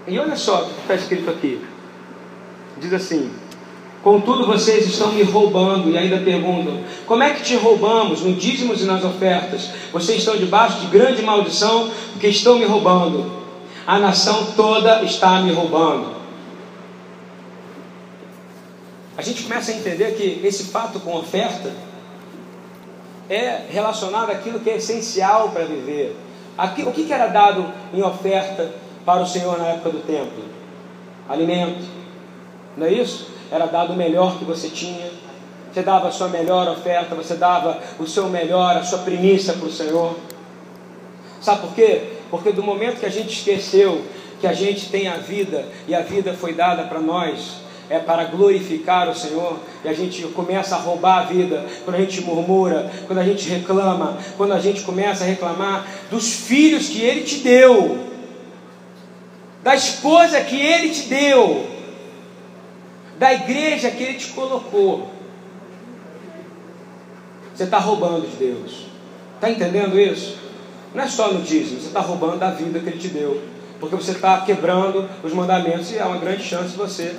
E 0.06 0.18
olha 0.18 0.36
só 0.36 0.62
o 0.62 0.66
que 0.66 0.80
está 0.80 0.94
escrito 0.94 1.30
aqui. 1.30 1.64
Diz 2.78 2.92
assim: 2.92 3.30
Contudo, 4.02 4.46
vocês 4.46 4.84
estão 4.86 5.12
me 5.12 5.22
roubando 5.22 5.88
e 5.88 5.96
ainda 5.96 6.18
perguntam: 6.18 6.80
como 7.06 7.22
é 7.22 7.30
que 7.30 7.42
te 7.42 7.54
roubamos 7.54 8.20
no 8.22 8.32
dízimos 8.34 8.82
e 8.82 8.84
nas 8.84 9.04
ofertas? 9.04 9.70
Vocês 9.92 10.18
estão 10.18 10.36
debaixo 10.36 10.80
de 10.80 10.86
grande 10.86 11.22
maldição 11.22 11.88
porque 12.12 12.26
estão 12.26 12.58
me 12.58 12.64
roubando. 12.64 13.30
A 13.86 13.98
nação 13.98 14.52
toda 14.56 15.02
está 15.04 15.40
me 15.40 15.52
roubando. 15.52 16.16
A 19.16 19.22
gente 19.22 19.44
começa 19.44 19.70
a 19.70 19.74
entender 19.74 20.16
que 20.16 20.44
esse 20.44 20.64
fato 20.64 20.98
com 20.98 21.16
oferta 21.16 21.72
é 23.30 23.66
relacionado 23.70 24.30
àquilo 24.30 24.58
que 24.58 24.70
é 24.70 24.76
essencial 24.76 25.50
para 25.50 25.64
viver. 25.64 26.16
O 26.86 26.92
que 26.92 27.12
era 27.12 27.28
dado 27.28 27.72
em 27.94 28.02
oferta 28.02 28.72
para 29.06 29.22
o 29.22 29.26
Senhor 29.26 29.58
na 29.58 29.68
época 29.68 29.90
do 29.90 30.00
templo? 30.00 30.44
Alimento, 31.28 31.84
não 32.76 32.86
é 32.86 32.92
isso? 32.92 33.31
Era 33.52 33.66
dado 33.66 33.92
o 33.92 33.96
melhor 33.96 34.38
que 34.38 34.44
você 34.44 34.68
tinha. 34.68 35.10
Você 35.72 35.82
dava 35.82 36.08
a 36.08 36.10
sua 36.10 36.28
melhor 36.28 36.68
oferta, 36.68 37.14
você 37.14 37.34
dava 37.34 37.78
o 37.98 38.06
seu 38.06 38.28
melhor, 38.28 38.76
a 38.76 38.82
sua 38.82 39.00
primícia 39.00 39.52
para 39.52 39.66
o 39.66 39.70
Senhor. 39.70 40.16
Sabe 41.40 41.60
por 41.60 41.74
quê? 41.74 42.02
Porque 42.30 42.50
do 42.50 42.62
momento 42.62 43.00
que 43.00 43.06
a 43.06 43.10
gente 43.10 43.30
esqueceu 43.38 44.02
que 44.40 44.46
a 44.46 44.52
gente 44.52 44.88
tem 44.88 45.06
a 45.06 45.18
vida 45.18 45.64
e 45.86 45.94
a 45.94 46.00
vida 46.00 46.34
foi 46.34 46.52
dada 46.52 46.82
para 46.84 46.98
nós, 46.98 47.62
é 47.88 48.00
para 48.00 48.24
glorificar 48.24 49.08
o 49.08 49.14
Senhor, 49.14 49.56
e 49.84 49.88
a 49.88 49.92
gente 49.92 50.22
começa 50.28 50.74
a 50.74 50.78
roubar 50.78 51.20
a 51.20 51.24
vida, 51.26 51.64
quando 51.84 51.96
a 51.96 52.00
gente 52.00 52.22
murmura, 52.22 52.90
quando 53.06 53.20
a 53.20 53.24
gente 53.24 53.48
reclama, 53.48 54.18
quando 54.36 54.52
a 54.52 54.58
gente 54.58 54.82
começa 54.82 55.22
a 55.22 55.26
reclamar 55.28 55.86
dos 56.10 56.32
filhos 56.32 56.88
que 56.88 57.00
Ele 57.00 57.20
te 57.20 57.36
deu, 57.36 57.98
da 59.62 59.76
esposa 59.76 60.40
que 60.40 60.60
Ele 60.60 60.88
te 60.88 61.02
deu, 61.02 61.71
da 63.22 63.32
igreja 63.32 63.88
que 63.88 64.02
Ele 64.02 64.18
te 64.18 64.32
colocou. 64.32 65.08
Você 67.54 67.62
está 67.62 67.78
roubando 67.78 68.28
de 68.28 68.34
Deus. 68.34 68.86
Está 69.36 69.48
entendendo 69.48 69.96
isso? 69.96 70.36
Não 70.92 71.04
é 71.04 71.06
só 71.06 71.32
no 71.32 71.40
dízimo, 71.40 71.80
você 71.80 71.86
está 71.86 72.00
roubando 72.00 72.40
da 72.40 72.50
vida 72.50 72.80
que 72.80 72.88
Ele 72.88 72.98
te 72.98 73.06
deu. 73.06 73.40
Porque 73.78 73.94
você 73.94 74.10
está 74.10 74.40
quebrando 74.40 75.08
os 75.22 75.32
mandamentos 75.32 75.92
e 75.92 76.00
há 76.00 76.08
uma 76.08 76.18
grande 76.18 76.42
chance 76.42 76.70
de 76.70 76.76
você 76.76 77.14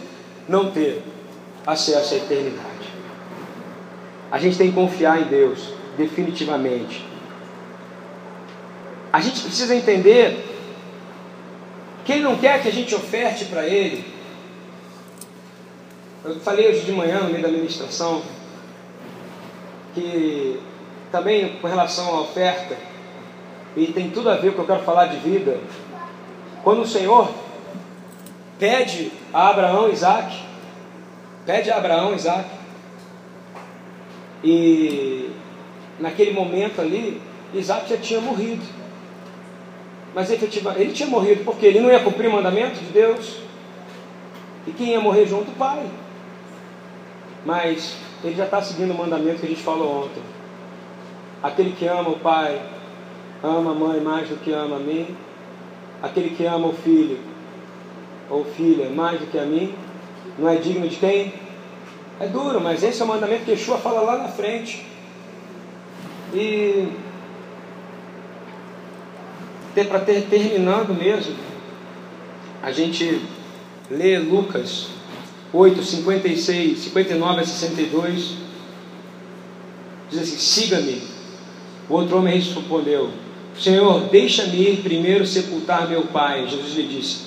não 0.46 0.72
ter 0.72 1.02
acesso 1.66 2.16
à 2.16 2.18
eternidade. 2.18 2.90
A 4.30 4.38
gente 4.38 4.58
tem 4.58 4.72
que 4.72 4.76
confiar 4.76 5.22
em 5.22 5.26
Deus, 5.30 5.70
definitivamente. 5.98 7.06
A 9.14 9.22
gente 9.22 9.40
precisa 9.40 9.74
entender 9.74 10.50
que 12.04 12.12
Ele 12.12 12.24
não 12.24 12.36
quer 12.36 12.62
que 12.62 12.68
a 12.68 12.74
gente 12.74 12.94
oferte 12.94 13.46
para 13.46 13.66
Ele 13.66 14.13
eu 16.26 16.36
falei 16.40 16.70
hoje 16.70 16.82
de 16.82 16.92
manhã, 16.92 17.20
no 17.20 17.30
meio 17.30 17.42
da 17.42 17.50
ministração, 17.50 18.22
que 19.94 20.60
também 21.12 21.58
com 21.58 21.68
relação 21.68 22.16
à 22.16 22.22
oferta, 22.22 22.78
e 23.76 23.88
tem 23.88 24.10
tudo 24.10 24.30
a 24.30 24.36
ver 24.36 24.54
com 24.54 24.62
o 24.62 24.66
que 24.66 24.72
eu 24.72 24.76
quero 24.76 24.86
falar 24.86 25.08
de 25.08 25.18
vida, 25.18 25.60
quando 26.64 26.82
o 26.82 26.88
Senhor 26.88 27.30
pede 28.58 29.12
a 29.34 29.50
Abraão 29.50 29.90
Isaac, 29.90 30.34
pede 31.46 31.70
a 31.70 31.78
Abraão 31.78 32.14
Isaac, 32.14 32.50
e 34.44 35.30
naquele 36.00 36.32
momento 36.32 36.80
ali, 36.80 37.22
Isaac 37.54 37.90
já 37.90 37.98
tinha 37.98 38.22
morrido. 38.22 38.64
Mas 40.16 40.30
efetivamente, 40.30 40.82
ele 40.82 40.94
tinha 40.94 41.10
morrido 41.10 41.44
porque 41.44 41.66
ele 41.66 41.80
não 41.80 41.90
ia 41.90 42.00
cumprir 42.00 42.28
o 42.28 42.32
mandamento 42.32 42.80
de 42.80 42.92
Deus. 42.92 43.40
E 44.68 44.72
quem 44.72 44.90
ia 44.90 45.02
morrer 45.02 45.26
junto? 45.26 45.52
O 45.52 45.56
pai. 45.56 45.84
Mas 47.46 47.98
ele 48.24 48.36
já 48.36 48.46
está 48.46 48.62
seguindo 48.62 48.92
o 48.92 48.98
mandamento 48.98 49.40
que 49.40 49.46
a 49.46 49.50
gente 49.50 49.62
falou 49.62 50.06
ontem. 50.06 50.24
Aquele 51.42 51.72
que 51.72 51.86
ama 51.88 52.10
o 52.10 52.20
pai, 52.20 52.62
ama 53.44 53.72
a 53.72 53.74
mãe 53.74 54.00
mais 54.00 54.30
do 54.30 54.38
que 54.38 54.52
ama 54.52 54.78
a 54.78 54.80
mim. 54.80 55.16
Aquele 56.02 56.32
que 56.36 56.46
ama 56.46 56.68
o 56.68 56.74
filho 56.74 57.18
ou 58.30 58.46
filha 58.46 58.90
mais 58.90 59.20
do 59.20 59.28
que 59.28 59.38
a 59.38 59.46
mim, 59.46 59.74
não 60.40 60.50
é 60.50 60.56
digno 60.56 60.88
de 60.88 60.96
quem? 60.96 61.34
É 62.20 62.28
duro, 62.28 62.62
mas 62.62 62.82
esse 62.84 63.02
é 63.02 63.06
o 63.06 63.08
mandamento 63.08 63.44
que 63.44 63.52
Yeshua 63.52 63.78
fala 63.78 64.02
lá 64.02 64.18
na 64.18 64.30
frente. 64.30 64.86
E 66.34 66.88
para 69.88 70.00
ter 70.00 70.28
terminando 70.30 70.94
mesmo, 70.94 71.36
a 72.62 72.72
gente 72.72 73.22
lê 73.92 74.18
Lucas 74.18 74.90
8, 75.54 75.84
56, 75.84 76.80
59 76.80 77.42
a 77.42 77.46
62. 77.46 78.34
Diz 80.10 80.22
assim: 80.22 80.38
Siga-me. 80.38 81.02
O 81.88 81.94
outro 81.94 82.18
homem 82.18 82.34
respondeu: 82.34 83.12
Senhor, 83.60 84.02
deixa-me 84.10 84.58
ir 84.58 84.78
primeiro 84.78 85.28
sepultar 85.28 85.88
meu 85.88 86.06
pai. 86.06 86.48
Jesus 86.50 86.76
lhe 86.76 86.88
disse: 86.88 87.18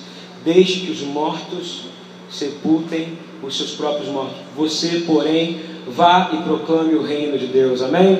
Deixe 0.44 0.80
que 0.80 0.90
os 0.90 1.02
mortos 1.02 1.82
sepultem 2.28 3.16
os 3.42 3.56
seus 3.56 3.72
próprios 3.72 4.08
mortos. 4.08 4.38
Você, 4.56 5.04
porém, 5.06 5.60
vá 5.86 6.30
e 6.32 6.42
proclame 6.42 6.94
o 6.94 7.02
reino 7.02 7.38
de 7.38 7.46
Deus. 7.46 7.80
Amém? 7.80 8.18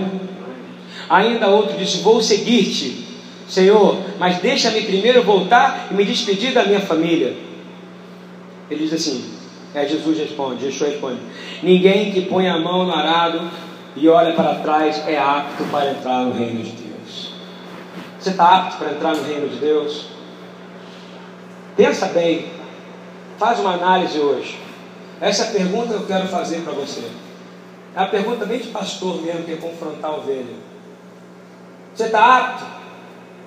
Ainda 1.08 1.48
outro 1.48 1.76
disse: 1.76 1.98
Vou 1.98 2.22
seguir-te, 2.22 3.06
Senhor, 3.48 3.98
mas 4.20 4.38
deixa-me 4.38 4.82
primeiro 4.82 5.24
voltar 5.24 5.88
e 5.90 5.94
me 5.94 6.04
despedir 6.04 6.52
da 6.52 6.64
minha 6.64 6.80
família. 6.80 7.36
Ele 8.70 8.84
diz 8.84 8.92
assim: 8.92 9.35
Aí 9.76 9.86
Jesus 9.86 10.16
responde, 10.16 10.64
Yeshua 10.64 10.88
responde: 10.88 11.20
Ninguém 11.62 12.10
que 12.10 12.22
põe 12.22 12.48
a 12.48 12.58
mão 12.58 12.86
no 12.86 12.94
arado 12.94 13.50
e 13.94 14.08
olha 14.08 14.32
para 14.32 14.54
trás 14.56 15.06
é 15.06 15.18
apto 15.18 15.64
para 15.64 15.90
entrar 15.90 16.24
no 16.24 16.32
reino 16.32 16.62
de 16.62 16.70
Deus. 16.70 17.34
Você 18.18 18.30
está 18.30 18.56
apto 18.56 18.78
para 18.78 18.92
entrar 18.92 19.14
no 19.14 19.22
reino 19.22 19.50
de 19.50 19.56
Deus? 19.56 20.06
Pensa 21.76 22.06
bem, 22.06 22.50
faz 23.38 23.60
uma 23.60 23.74
análise 23.74 24.18
hoje. 24.18 24.58
Essa 25.20 25.44
é 25.44 25.48
a 25.48 25.52
pergunta 25.52 25.88
que 25.88 26.00
eu 26.00 26.06
quero 26.06 26.26
fazer 26.28 26.62
para 26.62 26.72
você. 26.72 27.10
É 27.94 28.00
uma 28.00 28.08
pergunta 28.08 28.46
bem 28.46 28.58
de 28.58 28.68
pastor 28.68 29.20
mesmo, 29.20 29.44
que 29.44 29.52
é 29.52 29.56
confrontar 29.56 30.10
a 30.10 30.14
ovelha. 30.14 30.56
Você 31.94 32.04
está 32.04 32.38
apto? 32.38 32.64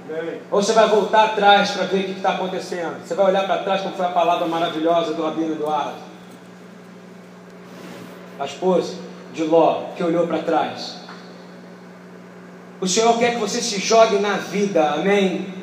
Bem. 0.07 0.41
Ou 0.51 0.61
você 0.61 0.73
vai 0.73 0.87
voltar 0.89 1.25
atrás 1.25 1.71
para 1.71 1.85
ver 1.85 2.01
o 2.01 2.03
que 2.03 2.11
está 2.11 2.33
acontecendo? 2.33 3.03
Você 3.03 3.15
vai 3.15 3.25
olhar 3.25 3.45
para 3.47 3.63
trás 3.63 3.81
como 3.81 3.95
foi 3.95 4.05
a 4.05 4.09
palavra 4.09 4.47
maravilhosa 4.47 5.13
do 5.13 5.23
Rabino 5.23 5.53
Eduardo 5.53 6.08
a 8.39 8.45
esposa 8.45 8.95
de 9.33 9.43
Ló, 9.43 9.91
que 9.95 10.03
olhou 10.03 10.25
para 10.25 10.39
trás. 10.39 10.95
O 12.81 12.87
Senhor 12.87 13.17
quer 13.19 13.33
que 13.33 13.39
você 13.39 13.61
se 13.61 13.79
jogue 13.79 14.17
na 14.19 14.37
vida, 14.37 14.91
amém? 14.91 15.53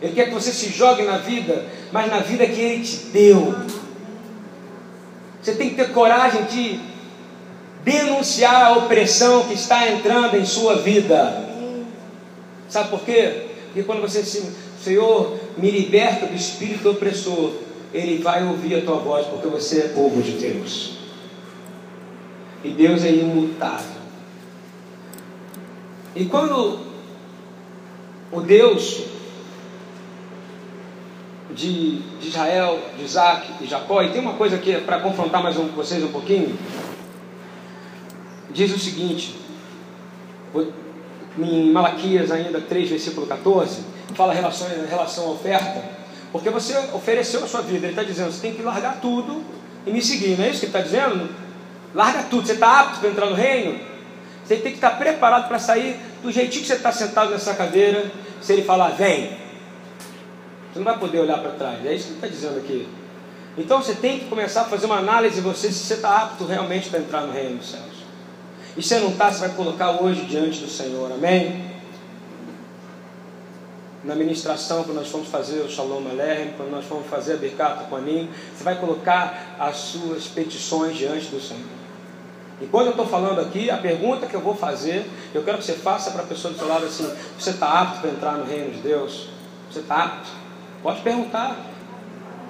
Ele 0.00 0.12
quer 0.12 0.26
que 0.26 0.34
você 0.34 0.52
se 0.52 0.68
jogue 0.70 1.02
na 1.02 1.18
vida, 1.18 1.66
mas 1.90 2.08
na 2.08 2.20
vida 2.20 2.46
que 2.46 2.60
Ele 2.60 2.84
te 2.84 2.96
deu. 3.06 3.54
Você 5.42 5.54
tem 5.54 5.70
que 5.70 5.76
ter 5.76 5.92
coragem 5.92 6.44
de 6.44 6.80
denunciar 7.82 8.66
a 8.66 8.76
opressão 8.78 9.44
que 9.48 9.54
está 9.54 9.88
entrando 9.88 10.36
em 10.36 10.44
sua 10.44 10.76
vida. 10.76 11.48
Sabe 12.68 12.90
por 12.90 13.00
quê? 13.00 13.46
Porque 13.66 13.82
quando 13.82 14.00
você 14.00 14.22
se, 14.22 14.52
Senhor, 14.82 15.36
me 15.56 15.70
liberta 15.70 16.26
do 16.26 16.34
espírito 16.34 16.90
opressor, 16.90 17.54
Ele 17.92 18.22
vai 18.22 18.44
ouvir 18.44 18.76
a 18.76 18.82
tua 18.82 18.98
voz, 18.98 19.26
porque 19.26 19.48
você 19.48 19.80
é 19.80 19.88
povo 19.88 20.22
de 20.22 20.32
Deus. 20.32 20.97
E 22.64 22.70
Deus 22.70 23.04
é 23.04 23.10
imutável. 23.10 23.98
E 26.14 26.24
quando 26.24 26.80
o 28.32 28.40
Deus 28.40 29.04
de, 31.54 32.02
Israel, 32.20 32.78
de 32.96 33.04
Isaac 33.04 33.52
e 33.60 33.66
Jacó, 33.66 34.02
e 34.02 34.10
tem 34.10 34.20
uma 34.20 34.34
coisa 34.34 34.56
aqui 34.56 34.76
para 34.80 35.00
confrontar 35.00 35.42
mais 35.42 35.56
um, 35.56 35.68
vocês 35.68 36.02
um 36.02 36.12
pouquinho, 36.12 36.58
diz 38.50 38.74
o 38.74 38.78
seguinte, 38.78 39.36
em 41.38 41.70
Malaquias 41.70 42.30
ainda 42.30 42.60
3, 42.60 42.90
versículo 42.90 43.26
14, 43.26 43.82
fala 44.14 44.32
relação, 44.32 44.68
em 44.68 44.86
relação 44.88 45.26
à 45.26 45.30
oferta, 45.30 45.84
porque 46.32 46.50
você 46.50 46.76
ofereceu 46.92 47.44
a 47.44 47.46
sua 47.46 47.62
vida, 47.62 47.86
ele 47.86 47.92
está 47.92 48.02
dizendo, 48.02 48.32
você 48.32 48.40
tem 48.40 48.54
que 48.54 48.62
largar 48.62 49.00
tudo 49.00 49.42
e 49.86 49.90
me 49.92 50.02
seguir, 50.02 50.36
não 50.36 50.44
é 50.44 50.50
isso 50.50 50.60
que 50.60 50.66
ele 50.66 50.76
está 50.76 50.80
dizendo? 50.80 51.28
Larga 51.94 52.24
tudo. 52.24 52.46
Você 52.46 52.52
está 52.54 52.80
apto 52.80 53.00
para 53.00 53.10
entrar 53.10 53.26
no 53.26 53.34
reino? 53.34 53.80
Você 54.44 54.56
tem 54.56 54.72
que 54.72 54.78
estar 54.78 54.90
preparado 54.92 55.48
para 55.48 55.58
sair 55.58 55.96
do 56.22 56.32
jeitinho 56.32 56.62
que 56.62 56.68
você 56.68 56.74
está 56.74 56.92
sentado 56.92 57.30
nessa 57.30 57.54
cadeira. 57.54 58.10
Se 58.40 58.52
ele 58.52 58.62
falar, 58.62 58.90
vem. 58.90 59.36
Você 60.72 60.78
não 60.78 60.84
vai 60.84 60.98
poder 60.98 61.20
olhar 61.20 61.38
para 61.38 61.50
trás. 61.52 61.84
É 61.84 61.94
isso 61.94 62.04
que 62.04 62.10
ele 62.10 62.16
está 62.16 62.28
dizendo 62.28 62.58
aqui. 62.58 62.88
Então 63.56 63.82
você 63.82 63.94
tem 63.94 64.20
que 64.20 64.26
começar 64.26 64.62
a 64.62 64.64
fazer 64.64 64.86
uma 64.86 64.98
análise 64.98 65.34
de 65.34 65.40
você 65.40 65.72
se 65.72 65.84
você 65.84 65.94
está 65.94 66.16
apto 66.16 66.44
realmente 66.44 66.88
para 66.88 67.00
entrar 67.00 67.22
no 67.22 67.32
reino 67.32 67.58
dos 67.58 67.70
céus. 67.70 67.98
E 68.76 68.82
se 68.82 68.90
você 68.90 69.00
não 69.00 69.08
está, 69.10 69.32
você 69.32 69.40
vai 69.40 69.50
colocar 69.50 70.02
hoje 70.02 70.22
diante 70.26 70.60
do 70.60 70.68
Senhor. 70.68 71.10
Amém? 71.12 71.77
Na 74.04 74.14
ministração, 74.14 74.84
quando 74.84 74.96
nós 74.96 75.08
formos 75.08 75.28
fazer 75.28 75.60
o 75.60 75.68
Shalom 75.68 76.08
Aleichem, 76.08 76.54
quando 76.56 76.70
nós 76.70 76.84
formos 76.84 77.08
fazer 77.08 77.34
a 77.34 77.36
Birkat 77.36 77.84
Koanim, 77.88 78.30
você 78.56 78.62
vai 78.62 78.76
colocar 78.76 79.56
as 79.58 79.76
suas 79.76 80.26
petições 80.26 80.96
diante 80.96 81.26
do 81.26 81.40
Senhor. 81.40 81.78
E 82.60 82.66
quando 82.66 82.86
eu 82.86 82.90
estou 82.90 83.06
falando 83.06 83.40
aqui, 83.40 83.70
a 83.70 83.76
pergunta 83.76 84.26
que 84.26 84.34
eu 84.34 84.40
vou 84.40 84.54
fazer, 84.54 85.08
eu 85.32 85.42
quero 85.44 85.58
que 85.58 85.64
você 85.64 85.74
faça 85.74 86.10
para 86.10 86.22
a 86.22 86.26
pessoa 86.26 86.52
do 86.52 86.58
seu 86.58 86.68
lado 86.68 86.86
assim: 86.86 87.08
você 87.38 87.50
está 87.50 87.80
apto 87.80 88.00
para 88.00 88.10
entrar 88.10 88.32
no 88.32 88.44
reino 88.44 88.72
de 88.72 88.80
Deus? 88.80 89.28
Você 89.70 89.80
está 89.80 90.04
apto? 90.04 90.28
Pode 90.82 91.00
perguntar. 91.02 91.56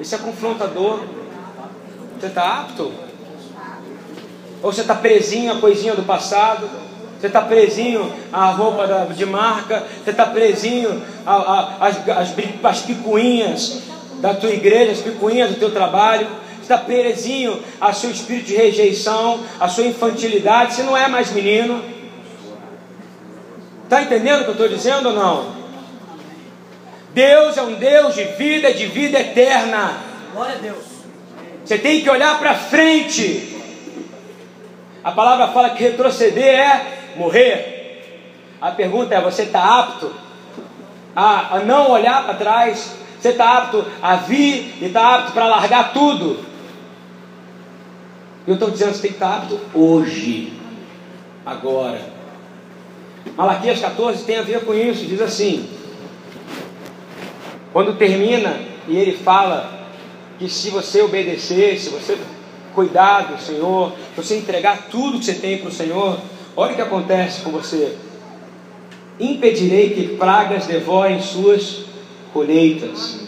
Isso 0.01 0.15
é 0.15 0.19
confrontador. 0.19 1.01
Você 2.19 2.27
está 2.27 2.61
apto? 2.61 2.93
Ou 4.63 4.73
você 4.73 4.81
está 4.81 4.95
presinho 4.95 5.53
a 5.53 5.61
coisinha 5.61 5.95
do 5.95 6.03
passado? 6.03 6.69
Você 7.19 7.27
está 7.27 7.43
presinho 7.43 8.13
à 8.33 8.51
roupa 8.51 9.09
de 9.13 9.27
marca? 9.27 9.85
Você 10.05 10.11
está 10.11 10.27
presinho 10.27 11.03
às 12.63 12.81
picuinhas 12.81 13.83
da 14.21 14.35
tua 14.35 14.51
igreja, 14.51 14.93
as 14.93 15.01
picuinhas 15.01 15.51
do 15.51 15.57
teu 15.57 15.73
trabalho? 15.73 16.29
Você 16.57 16.63
está 16.75 16.79
presinho 16.79 17.61
ao 17.81 17.93
seu 17.93 18.11
espírito 18.11 18.47
de 18.47 18.55
rejeição, 18.55 19.41
à 19.59 19.69
sua 19.69 19.85
infantilidade? 19.85 20.75
Você 20.75 20.85
não 20.85 20.97
é 20.97 21.09
mais 21.09 21.33
menino? 21.33 21.83
Está 23.83 24.03
entendendo 24.03 24.43
o 24.43 24.45
que 24.45 24.51
eu 24.51 24.53
estou 24.53 24.69
dizendo 24.69 25.09
ou 25.09 25.15
não? 25.15 25.59
Deus 27.13 27.57
é 27.57 27.63
um 27.63 27.75
Deus 27.75 28.15
de 28.15 28.23
vida, 28.25 28.73
de 28.73 28.87
vida 28.87 29.19
eterna. 29.19 29.97
Glória 30.33 30.55
a 30.55 30.59
Deus. 30.59 30.85
Você 31.65 31.79
tem 31.79 32.01
que 32.01 32.09
olhar 32.09 32.39
para 32.39 32.55
frente. 32.55 33.57
A 35.03 35.11
palavra 35.11 35.49
fala 35.49 35.71
que 35.71 35.83
retroceder 35.83 36.61
é 36.61 36.98
morrer. 37.19 38.03
A 38.61 38.71
pergunta 38.71 39.15
é: 39.15 39.21
você 39.21 39.43
está 39.43 39.81
apto 39.81 40.11
a, 41.15 41.57
a 41.57 41.61
não 41.61 41.91
olhar 41.91 42.25
para 42.25 42.35
trás? 42.35 42.97
Você 43.21 43.31
está 43.31 43.59
apto 43.59 43.85
a 44.01 44.17
vir 44.17 44.77
e 44.81 44.87
está 44.87 45.17
apto 45.17 45.33
para 45.33 45.47
largar 45.47 45.93
tudo? 45.93 46.45
Eu 48.47 48.55
estou 48.55 48.71
dizendo 48.71 48.93
que 48.93 48.97
você 48.97 49.03
tem 49.03 49.11
que 49.11 49.17
estar 49.17 49.37
apto 49.37 49.61
hoje, 49.75 50.53
agora. 51.45 52.01
Malaquias 53.37 53.81
14 53.81 54.25
tem 54.25 54.39
a 54.39 54.43
ver 54.43 54.65
com 54.65 54.73
isso, 54.73 55.05
diz 55.05 55.21
assim: 55.21 55.69
quando 57.73 57.97
termina 57.97 58.57
e 58.87 58.97
ele 58.97 59.17
fala 59.17 59.79
que 60.39 60.49
se 60.49 60.71
você 60.71 61.03
obedecer, 61.03 61.79
se 61.79 61.91
você 61.91 62.17
cuidar 62.75 63.23
do 63.23 63.43
Senhor, 63.43 63.93
se 64.15 64.23
você 64.23 64.39
entregar 64.39 64.87
tudo 64.91 65.19
que 65.19 65.25
você 65.25 65.35
tem 65.35 65.59
para 65.59 65.69
o 65.69 65.73
Senhor, 65.73 66.19
olha 66.59 66.73
o 66.73 66.75
que 66.75 66.83
acontece 66.83 67.43
com 67.43 67.51
você. 67.51 67.95
Impedirei 69.21 69.91
que 69.91 70.17
pragas 70.17 70.67
devorem 70.67 71.21
suas 71.21 71.85
colheitas, 72.33 73.21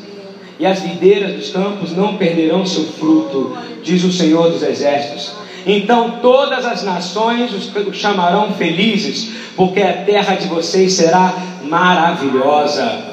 e 0.59 0.67
as 0.67 0.81
videiras 0.81 1.35
dos 1.35 1.51
campos 1.51 1.97
não 1.97 2.17
perderão 2.17 2.67
seu 2.67 2.85
fruto, 2.85 3.57
diz 3.83 4.03
o 4.03 4.13
Senhor 4.13 4.51
dos 4.51 4.63
Exércitos. 4.63 5.33
Então 5.65 6.19
todas 6.21 6.67
as 6.67 6.83
nações 6.83 7.53
os 7.53 7.71
chamarão 7.97 8.53
felizes, 8.55 9.31
porque 9.57 9.81
a 9.81 10.05
terra 10.05 10.35
de 10.35 10.49
vocês 10.49 10.95
será 10.95 11.33
maravilhosa 11.63 13.11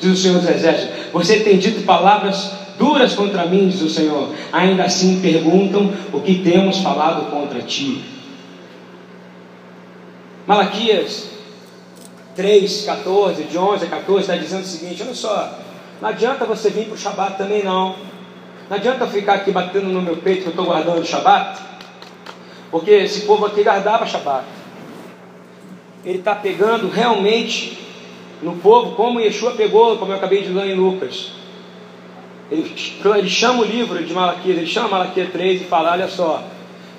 diz 0.00 0.12
o 0.12 0.16
Senhor 0.16 0.40
dos 0.40 0.48
Exércitos. 0.48 0.96
Você 1.12 1.40
tem 1.40 1.58
dito 1.58 1.82
palavras 1.82 2.52
duras 2.78 3.12
contra 3.12 3.46
mim, 3.46 3.68
diz 3.68 3.82
o 3.82 3.90
Senhor. 3.90 4.30
Ainda 4.52 4.84
assim 4.84 5.20
perguntam 5.20 5.92
o 6.12 6.20
que 6.20 6.36
temos 6.36 6.78
falado 6.78 7.30
contra 7.30 7.60
ti. 7.60 8.02
Malaquias 10.50 11.28
3, 12.34 12.84
14, 12.84 13.44
de 13.44 13.56
11 13.56 13.84
a 13.84 13.88
14, 13.88 14.20
está 14.22 14.34
dizendo 14.34 14.62
o 14.62 14.66
seguinte: 14.66 15.00
olha 15.00 15.14
só, 15.14 15.60
não 16.02 16.08
adianta 16.08 16.44
você 16.44 16.70
vir 16.70 16.86
para 16.86 16.94
o 16.94 16.98
Shabat 16.98 17.38
também 17.38 17.62
não. 17.62 17.94
Não 18.68 18.76
adianta 18.76 19.06
ficar 19.06 19.34
aqui 19.34 19.52
batendo 19.52 19.86
no 19.86 20.02
meu 20.02 20.16
peito 20.16 20.40
que 20.40 20.46
eu 20.48 20.50
estou 20.50 20.64
guardando 20.64 21.02
o 21.02 21.06
Shabat, 21.06 21.60
porque 22.68 22.90
esse 22.90 23.26
povo 23.26 23.46
aqui 23.46 23.62
guardava 23.62 24.04
Shabat. 24.04 24.44
Ele 26.04 26.18
está 26.18 26.34
pegando 26.34 26.88
realmente 26.88 27.78
no 28.42 28.56
povo, 28.56 28.96
como 28.96 29.20
Yeshua 29.20 29.52
pegou, 29.52 29.98
como 29.98 30.10
eu 30.10 30.16
acabei 30.16 30.42
de 30.42 30.48
ler 30.48 30.72
em 30.72 30.74
Lucas. 30.74 31.30
Ele, 32.50 32.74
ele 33.16 33.30
chama 33.30 33.60
o 33.60 33.64
livro 33.64 34.02
de 34.02 34.12
Malaquias, 34.12 34.58
ele 34.58 34.66
chama 34.66 34.88
Malaquias 34.88 35.30
3 35.30 35.62
e 35.62 35.64
fala: 35.66 35.92
Olha 35.92 36.08
só, 36.08 36.42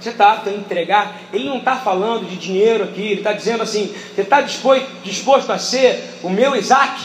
você 0.01 0.09
está 0.09 0.31
apto 0.31 0.49
a 0.49 0.53
entregar? 0.53 1.15
Ele 1.31 1.47
não 1.47 1.57
está 1.57 1.75
falando 1.75 2.27
de 2.27 2.35
dinheiro 2.35 2.83
aqui, 2.83 3.01
ele 3.01 3.13
está 3.15 3.33
dizendo 3.33 3.61
assim: 3.61 3.93
Você 4.15 4.21
está 4.21 4.41
disposto, 4.41 4.87
disposto 5.03 5.51
a 5.51 5.59
ser 5.59 6.19
o 6.23 6.29
meu 6.29 6.55
Isaac? 6.55 6.99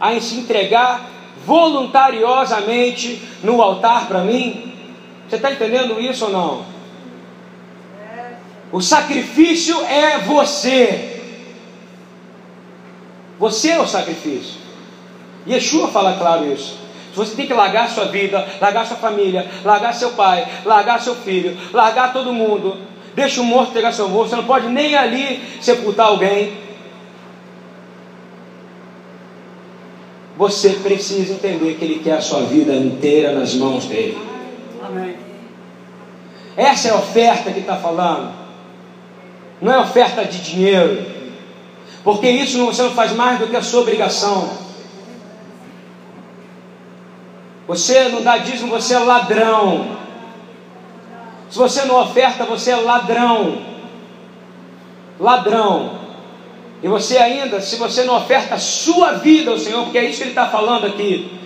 A 0.00 0.18
se 0.18 0.36
entregar 0.36 1.08
voluntariosamente 1.44 3.22
no 3.42 3.60
altar 3.60 4.08
para 4.08 4.20
mim? 4.20 4.72
Você 5.28 5.36
está 5.36 5.52
entendendo 5.52 6.00
isso 6.00 6.24
ou 6.24 6.30
não? 6.32 6.64
O 8.72 8.80
sacrifício 8.80 9.78
é 9.84 10.18
você. 10.18 11.20
Você 13.38 13.70
é 13.70 13.80
o 13.80 13.86
sacrifício. 13.86 14.60
Yeshua 15.46 15.88
fala 15.88 16.16
claro 16.16 16.50
isso. 16.50 16.81
Você 17.14 17.34
tem 17.34 17.46
que 17.46 17.52
largar 17.52 17.88
sua 17.90 18.06
vida, 18.06 18.46
largar 18.60 18.86
sua 18.86 18.96
família, 18.96 19.46
largar 19.64 19.92
seu 19.92 20.10
pai, 20.12 20.46
largar 20.64 21.00
seu 21.00 21.14
filho, 21.14 21.56
largar 21.72 22.12
todo 22.12 22.32
mundo. 22.32 22.78
Deixa 23.14 23.40
o 23.40 23.44
morto 23.44 23.72
pegar 23.72 23.92
seu 23.92 24.08
morto. 24.08 24.30
Você 24.30 24.36
não 24.36 24.44
pode 24.44 24.68
nem 24.68 24.94
ali 24.94 25.42
sepultar 25.60 26.06
alguém. 26.06 26.54
Você 30.36 30.70
precisa 30.70 31.34
entender 31.34 31.74
que 31.74 31.84
Ele 31.84 32.00
quer 32.02 32.14
a 32.14 32.20
sua 32.22 32.40
vida 32.40 32.72
inteira 32.74 33.32
nas 33.32 33.54
mãos 33.54 33.84
dele. 33.84 34.18
Amém. 34.82 35.16
Essa 36.56 36.88
é 36.88 36.90
a 36.92 36.96
oferta 36.96 37.50
que 37.50 37.60
está 37.60 37.76
falando. 37.76 38.32
Não 39.60 39.72
é 39.72 39.78
oferta 39.78 40.24
de 40.24 40.38
dinheiro. 40.38 41.06
Porque 42.02 42.28
isso 42.28 42.64
você 42.64 42.82
não 42.82 42.90
faz 42.90 43.12
mais 43.12 43.38
do 43.38 43.46
que 43.46 43.56
a 43.56 43.62
sua 43.62 43.82
obrigação. 43.82 44.71
Você 47.66 48.08
não 48.08 48.22
dá 48.22 48.38
dízimo, 48.38 48.70
você 48.70 48.94
é 48.94 48.98
ladrão. 48.98 49.96
Se 51.50 51.58
você 51.58 51.84
não 51.84 52.00
oferta, 52.00 52.44
você 52.44 52.70
é 52.70 52.76
ladrão. 52.76 53.62
Ladrão. 55.20 56.00
E 56.82 56.88
você 56.88 57.18
ainda, 57.18 57.60
se 57.60 57.76
você 57.76 58.04
não 58.04 58.16
oferta 58.16 58.56
a 58.56 58.58
sua 58.58 59.12
vida 59.12 59.50
ao 59.50 59.58
Senhor, 59.58 59.84
porque 59.84 59.98
é 59.98 60.04
isso 60.04 60.18
que 60.18 60.24
ele 60.24 60.30
está 60.30 60.48
falando 60.48 60.86
aqui, 60.86 61.38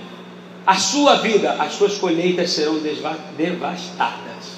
a 0.66 0.74
sua 0.74 1.16
vida, 1.16 1.56
as 1.58 1.74
suas 1.74 1.98
colheitas 1.98 2.50
serão 2.50 2.78
devastadas. 3.36 4.56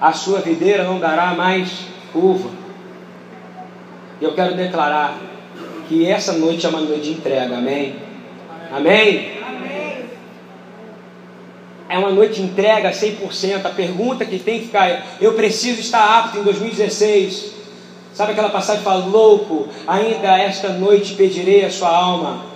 A 0.00 0.12
sua 0.12 0.40
videira 0.40 0.84
não 0.84 1.00
dará 1.00 1.34
mais 1.34 1.70
uva. 2.14 2.50
E 4.20 4.24
eu 4.24 4.34
quero 4.34 4.54
declarar 4.54 5.16
que 5.88 6.06
essa 6.06 6.32
noite 6.34 6.66
é 6.66 6.68
uma 6.68 6.80
noite 6.80 7.02
de 7.02 7.12
entrega, 7.12 7.56
amém? 7.56 7.96
Amém? 8.70 9.18
amém. 9.18 9.35
É 11.88 11.98
uma 11.98 12.10
noite 12.10 12.40
de 12.40 12.42
entrega 12.42 12.90
100%. 12.90 13.64
A 13.64 13.70
pergunta 13.70 14.24
que 14.24 14.38
tem 14.38 14.60
que 14.60 14.66
ficar 14.66 15.06
eu 15.20 15.34
preciso 15.34 15.80
estar 15.80 16.18
apto 16.18 16.38
em 16.38 16.42
2016. 16.42 17.54
Sabe 18.12 18.32
aquela 18.32 18.48
passagem 18.48 18.78
que 18.78 18.88
fala, 18.88 19.04
louco, 19.04 19.68
ainda 19.86 20.38
esta 20.38 20.70
noite 20.70 21.14
pedirei 21.14 21.64
a 21.64 21.70
sua 21.70 21.94
alma. 21.94 22.46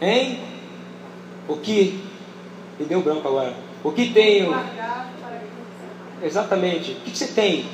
Hein? 0.00 0.40
O 1.46 1.56
que? 1.56 2.02
Me 2.78 2.86
deu 2.86 3.02
branco 3.02 3.28
agora. 3.28 3.54
O 3.84 3.92
que 3.92 4.10
tenho? 4.12 4.58
Exatamente. 6.22 6.92
O 6.92 6.94
que 6.96 7.16
você 7.16 7.28
tem 7.28 7.66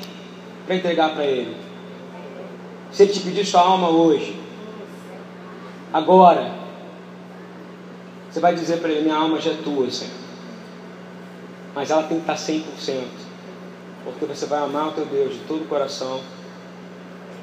para 0.65 0.75
entregar 0.75 1.13
para 1.13 1.25
ele? 1.25 1.55
Se 2.91 3.03
ele 3.03 3.13
te 3.13 3.19
pedir 3.21 3.45
sua 3.45 3.61
alma 3.61 3.89
hoje, 3.89 4.39
agora, 5.91 6.51
você 8.33 8.39
vai 8.39 8.55
dizer 8.55 8.79
para 8.79 8.89
ele: 8.89 9.01
Minha 9.01 9.15
alma 9.15 9.39
já 9.39 9.51
é 9.51 9.57
tua, 9.63 9.89
Senhor. 9.91 10.11
Mas 11.75 11.91
ela 11.91 12.03
tem 12.03 12.19
que 12.19 12.31
estar 12.31 12.35
100%. 12.35 13.03
Porque 14.03 14.25
você 14.25 14.45
vai 14.47 14.59
amar 14.59 14.89
o 14.89 14.91
teu 14.91 15.05
Deus 15.05 15.33
de 15.33 15.39
todo 15.41 15.61
o 15.61 15.67
coração, 15.67 16.19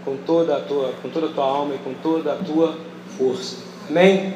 com 0.05 0.17
toda 0.19 0.57
a 0.57 0.61
tua, 0.61 0.93
com 1.01 1.09
toda 1.09 1.27
a 1.27 1.31
tua 1.31 1.45
alma 1.45 1.75
e 1.75 1.79
com 1.79 1.95
toda 1.95 2.33
a 2.33 2.37
tua 2.37 2.79
força. 3.17 3.57
Amém? 3.89 4.35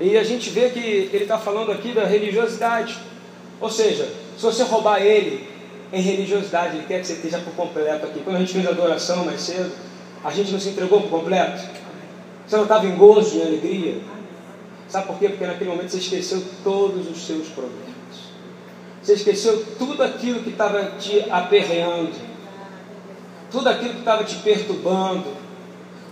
E 0.00 0.16
a 0.16 0.24
gente 0.24 0.50
vê 0.50 0.70
que 0.70 0.78
ele 0.78 1.24
está 1.24 1.38
falando 1.38 1.72
aqui 1.72 1.92
da 1.92 2.04
religiosidade. 2.04 2.98
Ou 3.60 3.70
seja, 3.70 4.08
se 4.36 4.42
você 4.42 4.62
roubar 4.62 5.02
ele, 5.02 5.48
em 5.92 6.00
religiosidade, 6.00 6.76
Ele 6.76 6.86
quer 6.86 7.00
que 7.00 7.06
você 7.06 7.14
esteja 7.14 7.38
por 7.38 7.52
completo 7.54 8.06
aqui. 8.06 8.20
Quando 8.20 8.36
a 8.36 8.40
gente 8.40 8.52
fez 8.52 8.66
a 8.66 8.70
adoração 8.70 9.24
mais 9.24 9.40
cedo, 9.40 9.72
a 10.22 10.30
gente 10.30 10.52
não 10.52 10.60
se 10.60 10.70
entregou 10.70 11.00
por 11.02 11.10
completo. 11.10 11.62
Você 12.46 12.56
não 12.56 12.64
estava 12.64 12.86
em 12.86 12.96
gozo 12.96 13.38
e 13.38 13.42
alegria. 13.42 13.96
Sabe 14.88 15.06
por 15.06 15.18
quê? 15.18 15.28
Porque 15.28 15.46
naquele 15.46 15.70
momento 15.70 15.90
você 15.90 15.98
esqueceu 15.98 16.42
todos 16.64 17.10
os 17.10 17.26
seus 17.26 17.48
problemas. 17.48 17.88
Você 19.02 19.14
esqueceu 19.14 19.64
tudo 19.78 20.02
aquilo 20.02 20.40
que 20.40 20.50
estava 20.50 20.82
te 20.98 21.24
aperreando, 21.30 22.12
tudo 23.50 23.68
aquilo 23.68 23.94
que 23.94 24.00
estava 24.00 24.24
te 24.24 24.36
perturbando, 24.36 25.36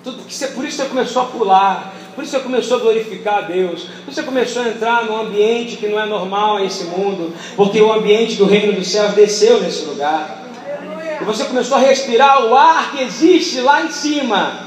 Tudo 0.06 0.22
que 0.22 0.32
você, 0.32 0.46
por 0.46 0.64
isso 0.64 0.76
você 0.76 0.84
começou 0.84 1.22
a 1.22 1.24
pular, 1.24 1.92
por 2.14 2.22
isso 2.22 2.30
você 2.30 2.38
começou 2.38 2.76
a 2.76 2.80
glorificar 2.80 3.38
a 3.38 3.40
Deus, 3.40 3.82
por 4.04 4.12
isso 4.12 4.14
você 4.14 4.22
começou 4.22 4.62
a 4.62 4.68
entrar 4.68 5.04
num 5.04 5.16
ambiente 5.20 5.78
que 5.78 5.88
não 5.88 5.98
é 5.98 6.06
normal 6.06 6.60
nesse 6.60 6.84
mundo, 6.84 7.34
porque 7.56 7.80
o 7.80 7.92
ambiente 7.92 8.36
do 8.36 8.44
reino 8.44 8.72
dos 8.72 8.86
céus 8.86 9.14
desceu 9.14 9.60
nesse 9.60 9.84
lugar. 9.84 10.44
E 11.20 11.24
você 11.24 11.44
começou 11.44 11.76
a 11.76 11.80
respirar 11.80 12.46
o 12.46 12.54
ar 12.54 12.92
que 12.92 13.02
existe 13.02 13.60
lá 13.60 13.82
em 13.82 13.90
cima, 13.90 14.60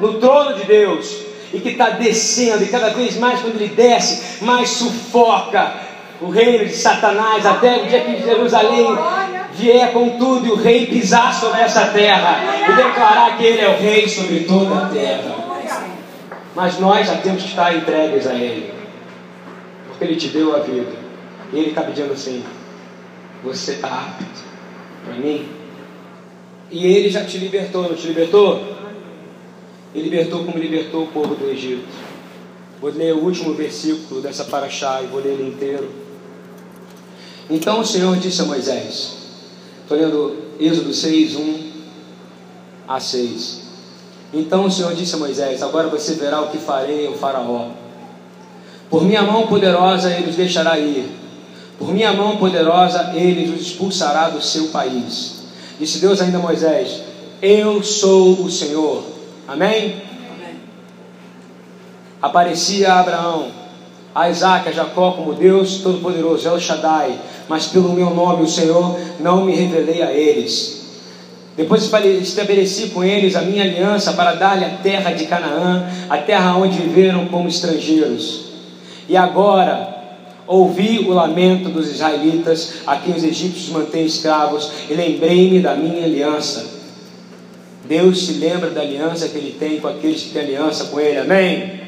no 0.00 0.14
trono 0.14 0.54
de 0.54 0.64
Deus, 0.64 1.25
e 1.56 1.60
que 1.60 1.70
está 1.70 1.90
descendo, 1.90 2.62
e 2.62 2.68
cada 2.68 2.90
vez 2.90 3.16
mais 3.16 3.40
quando 3.40 3.56
ele 3.56 3.74
desce, 3.74 4.44
mais 4.44 4.68
sufoca 4.68 5.74
o 6.20 6.28
reino 6.28 6.66
de 6.66 6.74
Satanás, 6.74 7.44
até 7.46 7.82
o 7.82 7.86
dia 7.86 8.00
que 8.02 8.22
Jerusalém 8.22 8.86
vier 9.54 9.92
com 9.92 10.18
tudo 10.18 10.46
e 10.46 10.50
o 10.50 10.56
rei 10.56 10.86
pisar 10.86 11.32
sobre 11.32 11.62
essa 11.62 11.86
terra 11.86 12.40
e 12.68 12.72
declarar 12.74 13.38
que 13.38 13.44
ele 13.44 13.60
é 13.62 13.68
o 13.68 13.78
rei 13.78 14.06
sobre 14.06 14.40
toda 14.40 14.84
a 14.84 14.88
terra. 14.88 15.34
Mas 16.54 16.78
nós 16.78 17.06
já 17.06 17.16
temos 17.16 17.42
que 17.42 17.48
estar 17.48 17.74
entregues 17.74 18.26
a 18.26 18.34
ele, 18.34 18.72
porque 19.88 20.04
ele 20.04 20.16
te 20.16 20.28
deu 20.28 20.54
a 20.54 20.60
vida. 20.60 20.92
E 21.52 21.58
ele 21.58 21.68
está 21.70 21.82
pedindo 21.82 22.12
assim: 22.12 22.44
você 23.42 23.72
está 23.72 23.88
apto 23.88 24.42
para 25.04 25.14
mim? 25.14 25.48
E 26.70 26.86
ele 26.86 27.08
já 27.08 27.24
te 27.24 27.38
libertou, 27.38 27.84
não 27.84 27.94
te 27.94 28.06
libertou? 28.08 28.75
Ele 29.96 30.10
libertou 30.10 30.44
como 30.44 30.58
libertou 30.58 31.04
o 31.04 31.06
povo 31.06 31.34
do 31.34 31.48
Egito. 31.48 31.86
Vou 32.82 32.90
ler 32.90 33.14
o 33.14 33.24
último 33.24 33.54
versículo 33.54 34.20
dessa 34.20 34.44
paraxá 34.44 35.00
e 35.02 35.06
vou 35.06 35.20
ler 35.20 35.30
ele 35.30 35.48
inteiro. 35.48 35.88
Então 37.48 37.80
o 37.80 37.86
Senhor 37.86 38.14
disse 38.18 38.42
a 38.42 38.44
Moisés, 38.44 39.16
estou 39.80 39.96
lendo 39.96 40.36
Êxodo 40.60 40.92
6, 40.92 41.36
1 41.36 41.58
a 42.86 43.00
6. 43.00 43.62
Então 44.34 44.66
o 44.66 44.70
Senhor 44.70 44.94
disse 44.94 45.14
a 45.14 45.18
Moisés: 45.18 45.62
Agora 45.62 45.88
você 45.88 46.12
verá 46.12 46.42
o 46.42 46.48
que 46.48 46.58
farei 46.58 47.06
ao 47.06 47.14
Faraó. 47.14 47.70
Por 48.90 49.02
minha 49.02 49.22
mão 49.22 49.46
poderosa 49.46 50.12
ele 50.12 50.28
os 50.28 50.36
deixará 50.36 50.78
ir. 50.78 51.08
Por 51.78 51.90
minha 51.90 52.12
mão 52.12 52.36
poderosa 52.36 53.12
ele 53.14 53.50
os 53.50 53.62
expulsará 53.62 54.28
do 54.28 54.42
seu 54.42 54.68
país. 54.68 55.44
Disse 55.80 56.00
Deus 56.00 56.20
ainda 56.20 56.36
a 56.36 56.42
Moisés: 56.42 57.00
Eu 57.40 57.82
sou 57.82 58.42
o 58.42 58.50
Senhor. 58.50 59.15
Amém? 59.48 60.02
Amém. 60.34 60.56
Aparecia 62.20 62.92
a 62.92 63.00
Abraão, 63.00 63.48
a 64.14 64.28
Isaac, 64.28 64.68
a 64.68 64.72
Jacó 64.72 65.12
como 65.12 65.34
Deus 65.34 65.78
Todo-Poderoso, 65.82 66.48
El 66.48 66.58
Shaddai, 66.58 67.18
mas 67.48 67.66
pelo 67.66 67.92
meu 67.92 68.10
nome, 68.10 68.42
o 68.42 68.48
Senhor, 68.48 68.98
não 69.20 69.44
me 69.44 69.54
revelei 69.54 70.02
a 70.02 70.12
eles. 70.12 70.76
Depois 71.56 71.90
estabeleci 72.20 72.88
com 72.88 73.02
eles 73.02 73.34
a 73.34 73.42
minha 73.42 73.62
aliança 73.62 74.12
para 74.12 74.34
dar-lhe 74.34 74.64
a 74.64 74.70
terra 74.82 75.12
de 75.12 75.26
Canaã, 75.26 75.88
a 76.10 76.18
terra 76.18 76.56
onde 76.56 76.78
viveram 76.78 77.26
como 77.26 77.48
estrangeiros. 77.48 78.46
E 79.08 79.16
agora 79.16 79.94
ouvi 80.46 81.06
o 81.08 81.12
lamento 81.12 81.70
dos 81.70 81.90
israelitas, 81.90 82.74
a 82.86 82.96
quem 82.96 83.14
os 83.14 83.24
egípcios 83.24 83.70
mantêm 83.70 84.04
escravos, 84.04 84.70
e 84.90 84.94
lembrei-me 84.94 85.60
da 85.60 85.74
minha 85.74 86.04
aliança. 86.04 86.75
Deus 87.88 88.26
se 88.26 88.32
lembra 88.32 88.70
da 88.70 88.80
aliança 88.80 89.28
que 89.28 89.38
ele 89.38 89.56
tem 89.58 89.80
com 89.80 89.88
aqueles 89.88 90.22
que 90.22 90.30
têm 90.30 90.42
aliança 90.42 90.86
com 90.86 91.00
ele, 91.00 91.18
amém? 91.18 91.80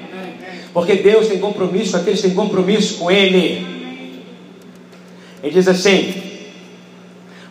Porque 0.73 0.95
Deus 0.97 1.29
tem 1.29 1.39
compromisso 1.39 1.93
com 1.93 1.97
aqueles 1.99 2.21
que 2.21 2.29
têm 2.29 2.37
compromisso 2.37 2.99
com 2.99 3.11
ele. 3.11 3.67
Ele 5.43 5.53
diz 5.53 5.69
assim: 5.69 6.29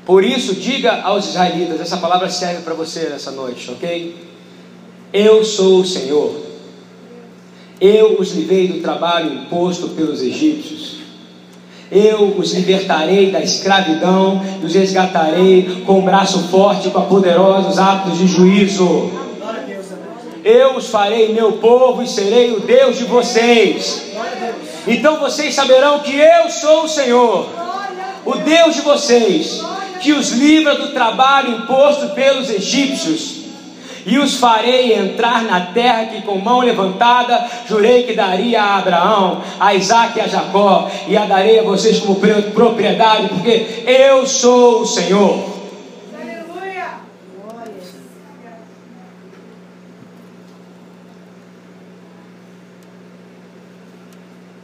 por 0.08 0.24
isso, 0.24 0.56
diga 0.56 1.02
aos 1.02 1.28
israelitas: 1.28 1.82
essa 1.82 1.98
palavra 1.98 2.30
serve 2.30 2.62
para 2.62 2.74
você 2.74 3.10
nessa 3.10 3.30
noite, 3.30 3.70
ok? 3.70 4.16
Eu 5.12 5.44
sou 5.44 5.82
o 5.82 5.86
Senhor. 5.86 6.34
Eu 7.80 8.18
os 8.18 8.32
livrei 8.32 8.70
do 8.70 8.80
trabalho 8.80 9.34
imposto 9.34 9.90
pelos 9.90 10.22
egípcios. 10.22 10.97
Eu 11.92 12.36
os 12.38 12.54
libertarei 12.54 13.32
da 13.32 13.40
escravidão 13.40 14.42
e 14.62 14.66
os 14.66 14.74
resgatarei 14.74 15.84
com 15.86 16.00
o 16.00 16.02
braço 16.02 16.48
forte 16.50 16.90
com 16.90 17.02
poderosos 17.04 17.80
atos 17.80 18.18
de 18.18 18.28
juízo. 18.28 19.12
Eu 20.44 20.76
os 20.76 20.90
farei 20.90 21.34
meu 21.34 21.54
povo 21.54 22.04
e 22.04 22.08
serei 22.08 22.52
o 22.54 22.60
Deus 22.60 22.98
de 22.98 23.06
vocês. 23.06 24.12
Então 24.86 25.20
vocês 25.20 25.54
saberão 25.54 26.00
que 26.00 26.16
eu 26.16 26.50
sou 26.50 26.84
o 26.84 26.90
Senhor, 26.90 27.48
o 28.26 28.36
Deus 28.36 28.76
de 28.76 28.82
vocês 28.82 29.62
que 30.00 30.14
os 30.14 30.32
livra 30.32 30.76
do 30.76 30.90
trabalho 30.90 31.58
imposto 31.58 32.10
pelos 32.10 32.50
egípcios, 32.50 33.37
e 34.08 34.18
os 34.18 34.36
farei 34.36 34.94
entrar 34.94 35.44
na 35.44 35.68
terra 35.68 36.06
que 36.06 36.22
com 36.22 36.40
mão 36.40 36.62
levantada 36.62 37.46
jurei 37.68 38.04
que 38.04 38.14
daria 38.14 38.64
a 38.64 38.78
Abraão, 38.78 39.44
a 39.60 39.76
Isaac 39.76 40.18
e 40.18 40.22
a 40.22 40.28
Jacó, 40.28 40.90
e 41.10 41.18
a 41.18 41.26
darei 41.26 41.60
a 41.60 41.64
vocês 41.64 42.00
como 42.00 42.16
propriedade, 42.16 43.28
porque 43.28 43.84
eu 43.86 44.26
sou 44.26 44.82
o 44.82 44.86
Senhor. 44.86 45.58
Aleluia! 46.18 47.00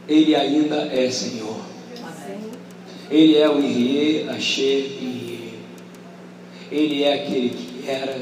Ele 0.08 0.34
ainda 0.34 0.88
é 0.90 1.10
Senhor. 1.10 1.56
Ele 3.10 3.36
é 3.36 3.48
o 3.48 3.60
Irie, 3.60 4.26
Asher 4.30 4.64
e 4.64 5.58
Ele 6.72 7.04
é 7.04 7.12
aquele 7.12 7.50
que 7.50 7.88
era, 7.88 8.16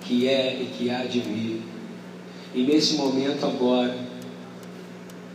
que 0.00 0.28
é 0.28 0.62
e 0.62 0.66
que 0.76 0.90
há 0.90 1.04
de 1.04 1.20
vir. 1.20 1.62
E 2.54 2.62
nesse 2.62 2.94
momento 2.94 3.44
agora, 3.46 3.96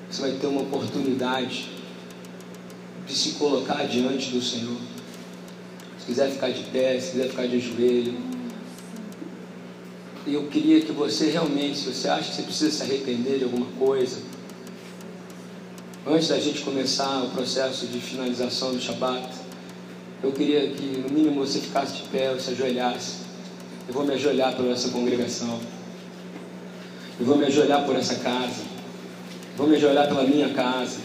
você 0.09 0.21
vai 0.21 0.31
ter 0.31 0.47
uma 0.47 0.61
oportunidade 0.61 1.69
de 3.07 3.13
se 3.13 3.31
colocar 3.31 3.83
diante 3.85 4.31
do 4.31 4.41
Senhor. 4.41 4.77
Se 5.99 6.05
quiser 6.05 6.31
ficar 6.31 6.49
de 6.49 6.63
pé, 6.63 6.99
se 6.99 7.11
quiser 7.11 7.29
ficar 7.29 7.47
de 7.47 7.59
joelho. 7.59 8.17
E 10.27 10.33
eu 10.33 10.47
queria 10.47 10.81
que 10.81 10.91
você 10.91 11.29
realmente, 11.29 11.77
se 11.77 11.93
você 11.93 12.09
acha 12.09 12.29
que 12.29 12.35
você 12.35 12.41
precisa 12.41 12.71
se 12.71 12.83
arrepender 12.83 13.37
de 13.37 13.43
alguma 13.43 13.67
coisa, 13.77 14.19
Antes 16.07 16.27
da 16.27 16.39
gente 16.39 16.61
começar 16.61 17.23
o 17.23 17.31
processo 17.31 17.87
de 17.87 17.99
finalização 17.99 18.71
do 18.71 18.79
Shabat, 18.79 19.27
eu 20.21 20.31
queria 20.31 20.69
que 20.69 20.85
no 20.99 21.09
mínimo 21.09 21.43
você 21.43 21.59
ficasse 21.59 21.95
de 21.95 22.03
pé, 22.09 22.31
ou 22.31 22.39
se 22.39 22.51
ajoelhasse. 22.51 23.24
Eu 23.87 23.93
vou 23.93 24.03
me 24.03 24.13
ajoelhar 24.13 24.55
por 24.55 24.65
essa 24.71 24.89
congregação. 24.89 25.59
Eu 27.19 27.25
vou 27.25 27.37
me 27.37 27.45
ajoelhar 27.45 27.85
por 27.85 27.95
essa 27.95 28.15
casa. 28.15 28.61
Eu 29.51 29.57
vou 29.57 29.67
me 29.67 29.75
ajoelhar 29.75 30.07
pela 30.07 30.23
minha 30.23 30.49
casa. 30.49 30.97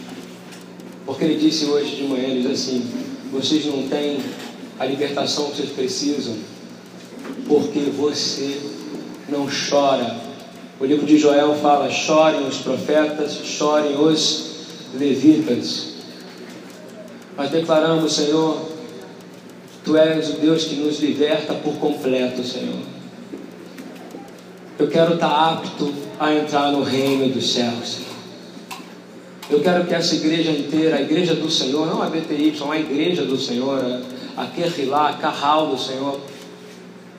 Porque 1.05 1.23
ele 1.23 1.35
disse 1.35 1.65
hoje 1.65 1.95
de 1.95 2.03
manhã, 2.03 2.27
ele 2.27 2.47
disse 2.47 2.69
assim, 2.69 2.91
vocês 3.31 3.65
não 3.65 3.87
têm 3.87 4.19
a 4.79 4.85
libertação 4.85 5.51
que 5.51 5.57
vocês 5.57 5.69
precisam, 5.69 6.35
porque 7.47 7.79
você 7.95 8.59
não 9.29 9.47
chora. 9.47 10.19
O 10.79 10.85
livro 10.85 11.05
de 11.05 11.17
Joel 11.19 11.53
fala: 11.55 11.89
chorem 11.89 12.47
os 12.47 12.57
profetas, 12.57 13.33
chorem 13.43 13.95
os 13.95 14.51
levitas. 14.95 15.91
Nós 17.37 17.51
declaramos, 17.51 18.13
Senhor, 18.13 18.70
Tu 19.83 19.97
és 19.97 20.29
o 20.29 20.33
Deus 20.33 20.65
que 20.65 20.75
nos 20.75 20.99
liberta 20.99 21.53
por 21.55 21.73
completo, 21.75 22.43
Senhor. 22.43 22.79
Eu 24.77 24.87
quero 24.87 25.15
estar 25.15 25.53
apto 25.53 25.93
a 26.19 26.33
entrar 26.33 26.71
no 26.71 26.83
reino 26.83 27.29
dos 27.29 27.53
céus, 27.53 27.95
Senhor. 27.95 28.11
Eu 29.49 29.59
quero 29.59 29.85
que 29.85 29.93
essa 29.93 30.15
igreja 30.15 30.51
inteira, 30.51 30.97
a 30.97 31.01
igreja 31.01 31.35
do 31.35 31.49
Senhor, 31.49 31.85
não 31.87 32.01
a 32.01 32.07
BTY, 32.07 32.53
a 32.69 32.79
igreja 32.79 33.23
do 33.23 33.37
Senhor, 33.37 34.01
a 34.37 34.45
Kerrilá, 34.45 35.09
a 35.09 35.13
Carral 35.13 35.67
do 35.67 35.77
Senhor. 35.77 36.19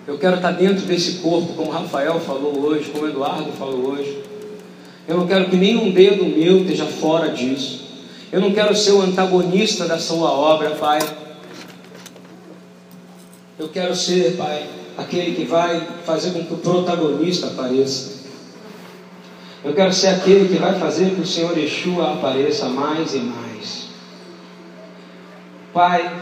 Eu 0.06 0.18
quero 0.18 0.36
estar 0.36 0.52
dentro 0.52 0.86
desse 0.86 1.18
corpo, 1.18 1.52
como 1.54 1.70
Rafael 1.70 2.18
falou 2.20 2.60
hoje, 2.60 2.90
como 2.90 3.06
Eduardo 3.06 3.52
falou 3.52 3.92
hoje. 3.92 4.22
Eu 5.06 5.16
não 5.16 5.26
quero 5.26 5.50
que 5.50 5.56
nenhum 5.56 5.90
dedo 5.90 6.24
meu 6.24 6.62
esteja 6.62 6.86
fora 6.86 7.30
disso. 7.30 7.82
Eu 8.32 8.40
não 8.40 8.52
quero 8.52 8.74
ser 8.74 8.92
o 8.92 9.02
antagonista 9.02 9.86
da 9.86 9.98
sua 9.98 10.30
obra, 10.30 10.70
Pai. 10.70 11.00
Eu 13.62 13.68
quero 13.68 13.94
ser, 13.94 14.36
Pai, 14.36 14.68
aquele 14.98 15.36
que 15.36 15.44
vai 15.44 15.86
fazer 16.04 16.32
com 16.32 16.44
que 16.44 16.52
o 16.52 16.56
protagonista 16.56 17.46
apareça. 17.46 18.22
Eu 19.62 19.72
quero 19.72 19.92
ser 19.92 20.08
aquele 20.08 20.48
que 20.48 20.60
vai 20.60 20.80
fazer 20.80 21.14
que 21.14 21.20
o 21.20 21.26
Senhor 21.26 21.56
Yeshua 21.56 22.14
apareça 22.14 22.68
mais 22.68 23.14
e 23.14 23.20
mais. 23.20 23.86
Pai, 25.72 26.12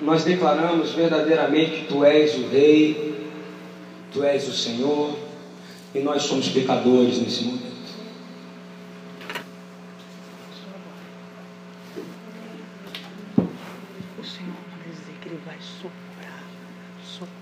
nós 0.00 0.24
declaramos 0.24 0.90
verdadeiramente 0.90 1.82
que 1.82 1.84
Tu 1.84 2.04
és 2.04 2.34
o 2.34 2.48
Rei, 2.48 3.30
Tu 4.12 4.24
és 4.24 4.48
o 4.48 4.52
Senhor, 4.52 5.16
e 5.94 6.00
nós 6.00 6.24
somos 6.24 6.48
pecadores 6.48 7.18
nesse 7.18 7.44
momento. 7.44 7.70
O 14.18 14.24
Senhor 14.24 14.70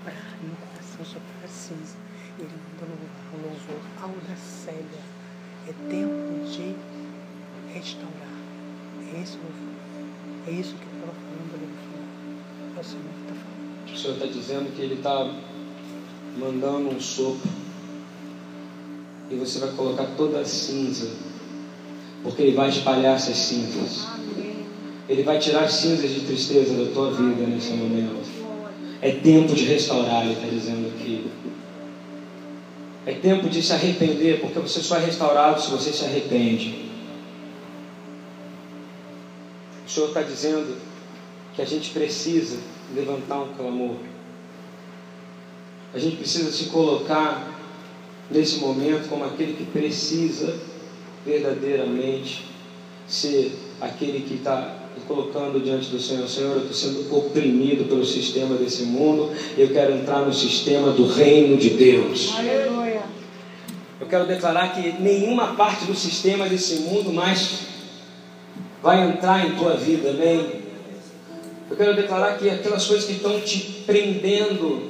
Ele 0.09 0.51
no 0.51 0.57
coração, 0.57 1.05
soprar 1.05 1.49
cinza. 1.49 1.95
Ele 2.37 2.49
mandando 2.49 2.97
o 3.33 3.41
louvor 3.41 3.81
ao 4.01 4.09
da 4.09 4.35
cega. 4.35 4.99
É 5.67 5.73
tempo 5.89 6.45
de 6.45 6.75
restaurar. 7.73 8.39
É 9.13 9.21
esse 9.21 9.37
louvor. 9.37 9.69
É 10.47 10.51
isso 10.51 10.75
que 10.75 10.83
eu 10.83 10.93
estava 10.93 11.13
falando 11.13 11.53
ali 11.55 11.65
no 11.65 11.77
final. 11.77 12.75
É 12.75 12.79
o 12.79 12.83
Senhor 12.83 13.03
que 13.03 13.21
está 13.21 13.35
falando. 13.35 13.93
O 13.93 13.97
Senhor 13.97 14.13
está 14.13 14.25
dizendo 14.25 14.75
que 14.75 14.81
Ele 14.81 14.95
está 14.95 15.31
mandando 16.37 16.89
um 16.89 16.99
sopro 16.99 17.49
e 19.29 19.35
você 19.35 19.59
vai 19.59 19.71
colocar 19.73 20.05
toda 20.17 20.39
a 20.39 20.45
cinza, 20.45 21.11
porque 22.23 22.41
Ele 22.41 22.55
vai 22.55 22.69
espalhar 22.69 23.15
essas 23.15 23.37
cinzas. 23.37 24.07
Ele 25.07 25.23
vai 25.23 25.39
tirar 25.39 25.65
as 25.65 25.73
cinzas 25.73 26.09
de 26.11 26.21
tristeza 26.21 26.73
da 26.83 26.91
tua 26.91 27.11
vida 27.11 27.45
nesse 27.45 27.73
momento. 27.73 28.38
É 29.01 29.11
tempo 29.11 29.53
de 29.53 29.65
restaurar, 29.65 30.23
Ele 30.23 30.33
está 30.33 30.47
dizendo 30.47 30.87
aqui. 30.89 31.31
É 33.05 33.13
tempo 33.13 33.49
de 33.49 33.63
se 33.63 33.71
arrepender, 33.73 34.41
porque 34.41 34.59
você 34.59 34.81
só 34.81 34.97
é 34.97 35.05
restaurado 35.05 35.61
se 35.61 35.71
você 35.71 35.91
se 35.91 36.03
arrepende. 36.03 36.89
O 39.85 39.89
Senhor 39.89 40.07
está 40.09 40.21
dizendo 40.21 40.77
que 41.55 41.61
a 41.61 41.65
gente 41.65 41.91
precisa 41.91 42.59
levantar 42.93 43.39
um 43.39 43.53
clamor. 43.53 43.95
A 45.93 45.97
gente 45.97 46.17
precisa 46.17 46.51
se 46.51 46.65
colocar 46.65 47.57
nesse 48.29 48.59
momento 48.59 49.09
como 49.09 49.25
aquele 49.25 49.53
que 49.53 49.65
precisa 49.65 50.59
verdadeiramente 51.25 52.45
ser 53.07 53.57
aquele 53.81 54.21
que 54.21 54.35
está 54.35 54.75
colocando 55.07 55.59
diante 55.59 55.89
do 55.89 55.99
Senhor, 55.99 56.27
Senhor, 56.27 56.51
eu 56.51 56.61
estou 56.61 56.73
sendo 56.73 57.17
oprimido 57.17 57.87
pelo 57.87 58.05
sistema 58.05 58.55
desse 58.55 58.83
mundo, 58.83 59.31
eu 59.57 59.69
quero 59.69 59.93
entrar 59.93 60.19
no 60.19 60.33
sistema 60.33 60.91
do 60.91 61.07
reino 61.07 61.57
de 61.57 61.71
Deus. 61.71 62.33
Aleluia. 62.37 63.01
Eu 63.99 64.07
quero 64.07 64.27
declarar 64.27 64.73
que 64.73 65.01
nenhuma 65.01 65.55
parte 65.55 65.85
do 65.85 65.95
sistema 65.95 66.47
desse 66.47 66.81
mundo 66.81 67.11
mais 67.11 67.59
vai 68.81 69.09
entrar 69.09 69.45
em 69.45 69.55
tua 69.55 69.73
vida, 69.73 70.11
amém? 70.11 70.61
Eu 71.69 71.75
quero 71.75 71.95
declarar 71.95 72.37
que 72.37 72.49
aquelas 72.49 72.85
coisas 72.85 73.05
que 73.05 73.13
estão 73.13 73.39
te 73.41 73.83
prendendo 73.85 74.89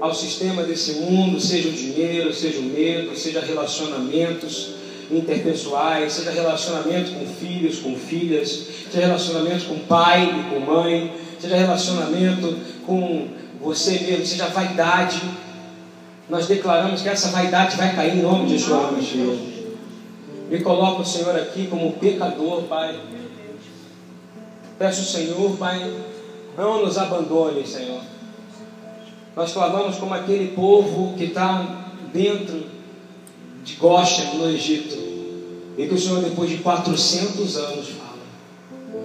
ao 0.00 0.14
sistema 0.14 0.62
desse 0.62 1.00
mundo, 1.00 1.40
seja 1.40 1.68
o 1.68 1.72
dinheiro, 1.72 2.32
seja 2.32 2.58
o 2.58 2.62
medo, 2.62 3.16
seja 3.16 3.40
relacionamentos 3.40 4.73
interpessoais, 5.10 6.12
seja 6.12 6.30
relacionamento 6.30 7.12
com 7.12 7.26
filhos, 7.26 7.78
com 7.78 7.96
filhas, 7.96 8.66
seja 8.90 9.06
relacionamento 9.06 9.66
com 9.66 9.78
pai 9.80 10.24
e 10.24 10.54
com 10.54 10.60
mãe, 10.60 11.12
seja 11.40 11.56
relacionamento 11.56 12.58
com 12.86 13.28
você 13.60 13.98
mesmo, 14.00 14.26
seja 14.26 14.46
vaidade. 14.46 15.20
Nós 16.28 16.46
declaramos 16.46 17.02
que 17.02 17.08
essa 17.08 17.28
vaidade 17.28 17.76
vai 17.76 17.94
cair 17.94 18.16
em 18.16 18.22
nome 18.22 18.46
de 18.46 18.58
João. 18.58 18.96
Me 20.50 20.60
coloca 20.60 21.02
o 21.02 21.04
Senhor 21.04 21.34
aqui 21.36 21.66
como 21.66 21.92
pecador, 21.92 22.62
Pai. 22.62 22.98
Peço 24.78 25.00
ao 25.00 25.06
Senhor, 25.06 25.56
Pai, 25.56 25.92
não 26.56 26.84
nos 26.84 26.98
abandone, 26.98 27.66
Senhor. 27.66 28.00
Nós 29.36 29.52
clamamos 29.52 29.96
como 29.96 30.14
aquele 30.14 30.48
povo 30.48 31.14
que 31.16 31.24
está 31.24 31.84
dentro 32.12 32.73
de 33.64 33.74
Goshen, 33.76 34.36
no 34.36 34.48
Egito. 34.50 34.94
E 35.76 35.86
que 35.88 35.94
o 35.94 35.98
Senhor, 35.98 36.22
depois 36.22 36.50
de 36.50 36.58
400 36.58 37.56
anos, 37.56 37.88
fala. 37.88 38.14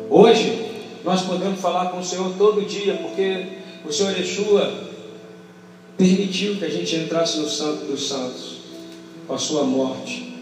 Hoje, 0.10 0.70
nós 1.04 1.22
podemos 1.22 1.60
falar 1.60 1.90
com 1.90 2.00
o 2.00 2.04
Senhor 2.04 2.32
todo 2.38 2.68
dia, 2.68 2.96
porque 2.96 3.48
o 3.86 3.92
Senhor 3.92 4.16
Yeshua 4.16 4.90
permitiu 5.98 6.58
que 6.58 6.66
a 6.66 6.70
gente 6.70 6.96
entrasse 6.96 7.40
no 7.40 7.50
Santo 7.50 7.86
dos 7.86 8.08
Santos, 8.08 8.58
com 9.28 9.34
a 9.34 9.38
sua 9.38 9.64
morte, 9.64 10.34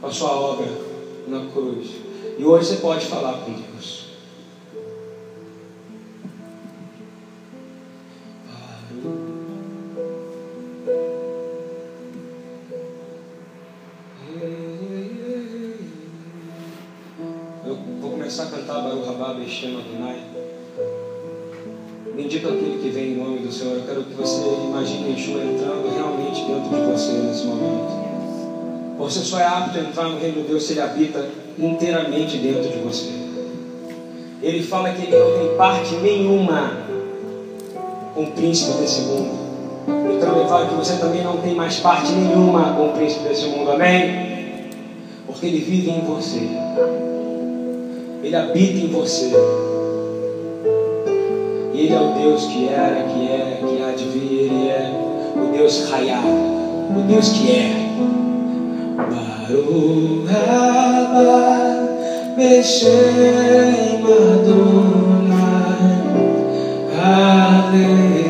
com 0.00 0.06
a 0.06 0.10
sua 0.12 0.30
obra 0.30 0.68
na 1.26 1.46
cruz. 1.50 1.88
E 2.38 2.44
hoje 2.44 2.68
você 2.68 2.76
pode 2.76 3.06
falar 3.06 3.34
com 3.44 3.52
Deus. 3.52 4.03
Você 29.04 29.20
só 29.20 29.38
é 29.38 29.44
apto 29.44 29.78
a 29.78 29.82
entrar 29.82 30.08
no 30.08 30.18
reino 30.18 30.40
de 30.40 30.48
Deus 30.48 30.62
se 30.62 30.72
ele 30.72 30.80
habita 30.80 31.28
inteiramente 31.58 32.38
dentro 32.38 32.70
de 32.70 32.78
você. 32.78 33.10
Ele 34.42 34.62
fala 34.62 34.92
que 34.92 35.02
ele 35.02 35.14
não 35.14 35.38
tem 35.38 35.56
parte 35.58 35.94
nenhuma 35.96 36.72
com 38.14 38.22
o 38.22 38.30
príncipe 38.30 38.78
desse 38.78 39.02
mundo. 39.02 39.28
Então 40.16 40.40
ele 40.40 40.48
fala 40.48 40.68
que 40.68 40.74
você 40.74 40.96
também 40.96 41.22
não 41.22 41.36
tem 41.36 41.54
mais 41.54 41.76
parte 41.80 42.12
nenhuma 42.12 42.72
com 42.72 42.88
o 42.88 42.92
príncipe 42.92 43.28
desse 43.28 43.44
mundo. 43.48 43.72
Amém? 43.72 44.70
Porque 45.26 45.46
ele 45.48 45.58
vive 45.58 45.90
em 45.90 46.00
você. 46.00 46.48
Ele 48.22 48.34
habita 48.34 48.78
em 48.78 48.88
você. 48.88 49.30
Ele 51.74 51.92
é 51.92 52.00
o 52.00 52.14
Deus 52.14 52.46
que 52.46 52.68
era, 52.70 53.02
que 53.02 53.28
é, 53.28 53.60
que 53.68 53.82
há 53.82 53.94
de 53.94 54.04
vir. 54.04 54.44
Ele 54.44 54.68
é 54.68 54.90
o 55.36 55.52
Deus 55.54 55.90
Raiá, 55.90 56.22
o 56.24 57.02
Deus 57.06 57.28
que 57.28 57.50
é. 57.52 57.83
Baruch 59.44 60.26
haba 60.26 61.36
Beshem 62.34 64.00
Adonai 64.02 65.34
Aleluia 67.04 68.24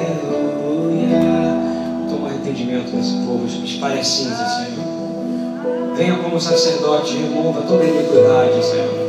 Toma 2.11 2.29
arrependimento 2.29 2.97
nesse 2.97 3.15
povo, 3.25 3.47
espalhe 3.47 4.01
a 4.01 4.05
cinza, 4.05 4.45
Senhor. 4.45 5.95
Venha 5.97 6.17
como 6.19 6.41
sacerdote, 6.41 7.17
remova 7.17 7.63
toda 7.63 7.85
iniquidade, 7.85 8.65
Senhor. 8.65 9.05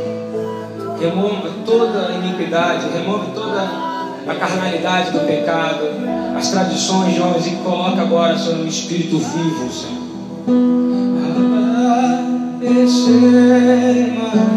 Remova 1.00 1.50
toda 1.64 2.12
iniquidade, 2.12 2.86
remove 2.90 3.32
toda 3.34 3.62
a 4.28 4.34
carnalidade 4.34 5.10
do 5.10 5.26
pecado, 5.26 5.88
as 6.38 6.50
tradições 6.50 7.14
de 7.14 7.20
homens 7.20 7.46
e 7.48 7.50
coloca 7.56 8.02
agora, 8.02 8.38
Senhor, 8.38 8.58
no 8.58 8.68
Espírito 8.68 9.18
vivo, 9.18 9.68
Senhor. 9.72 10.85
Aleluia. 12.86 14.55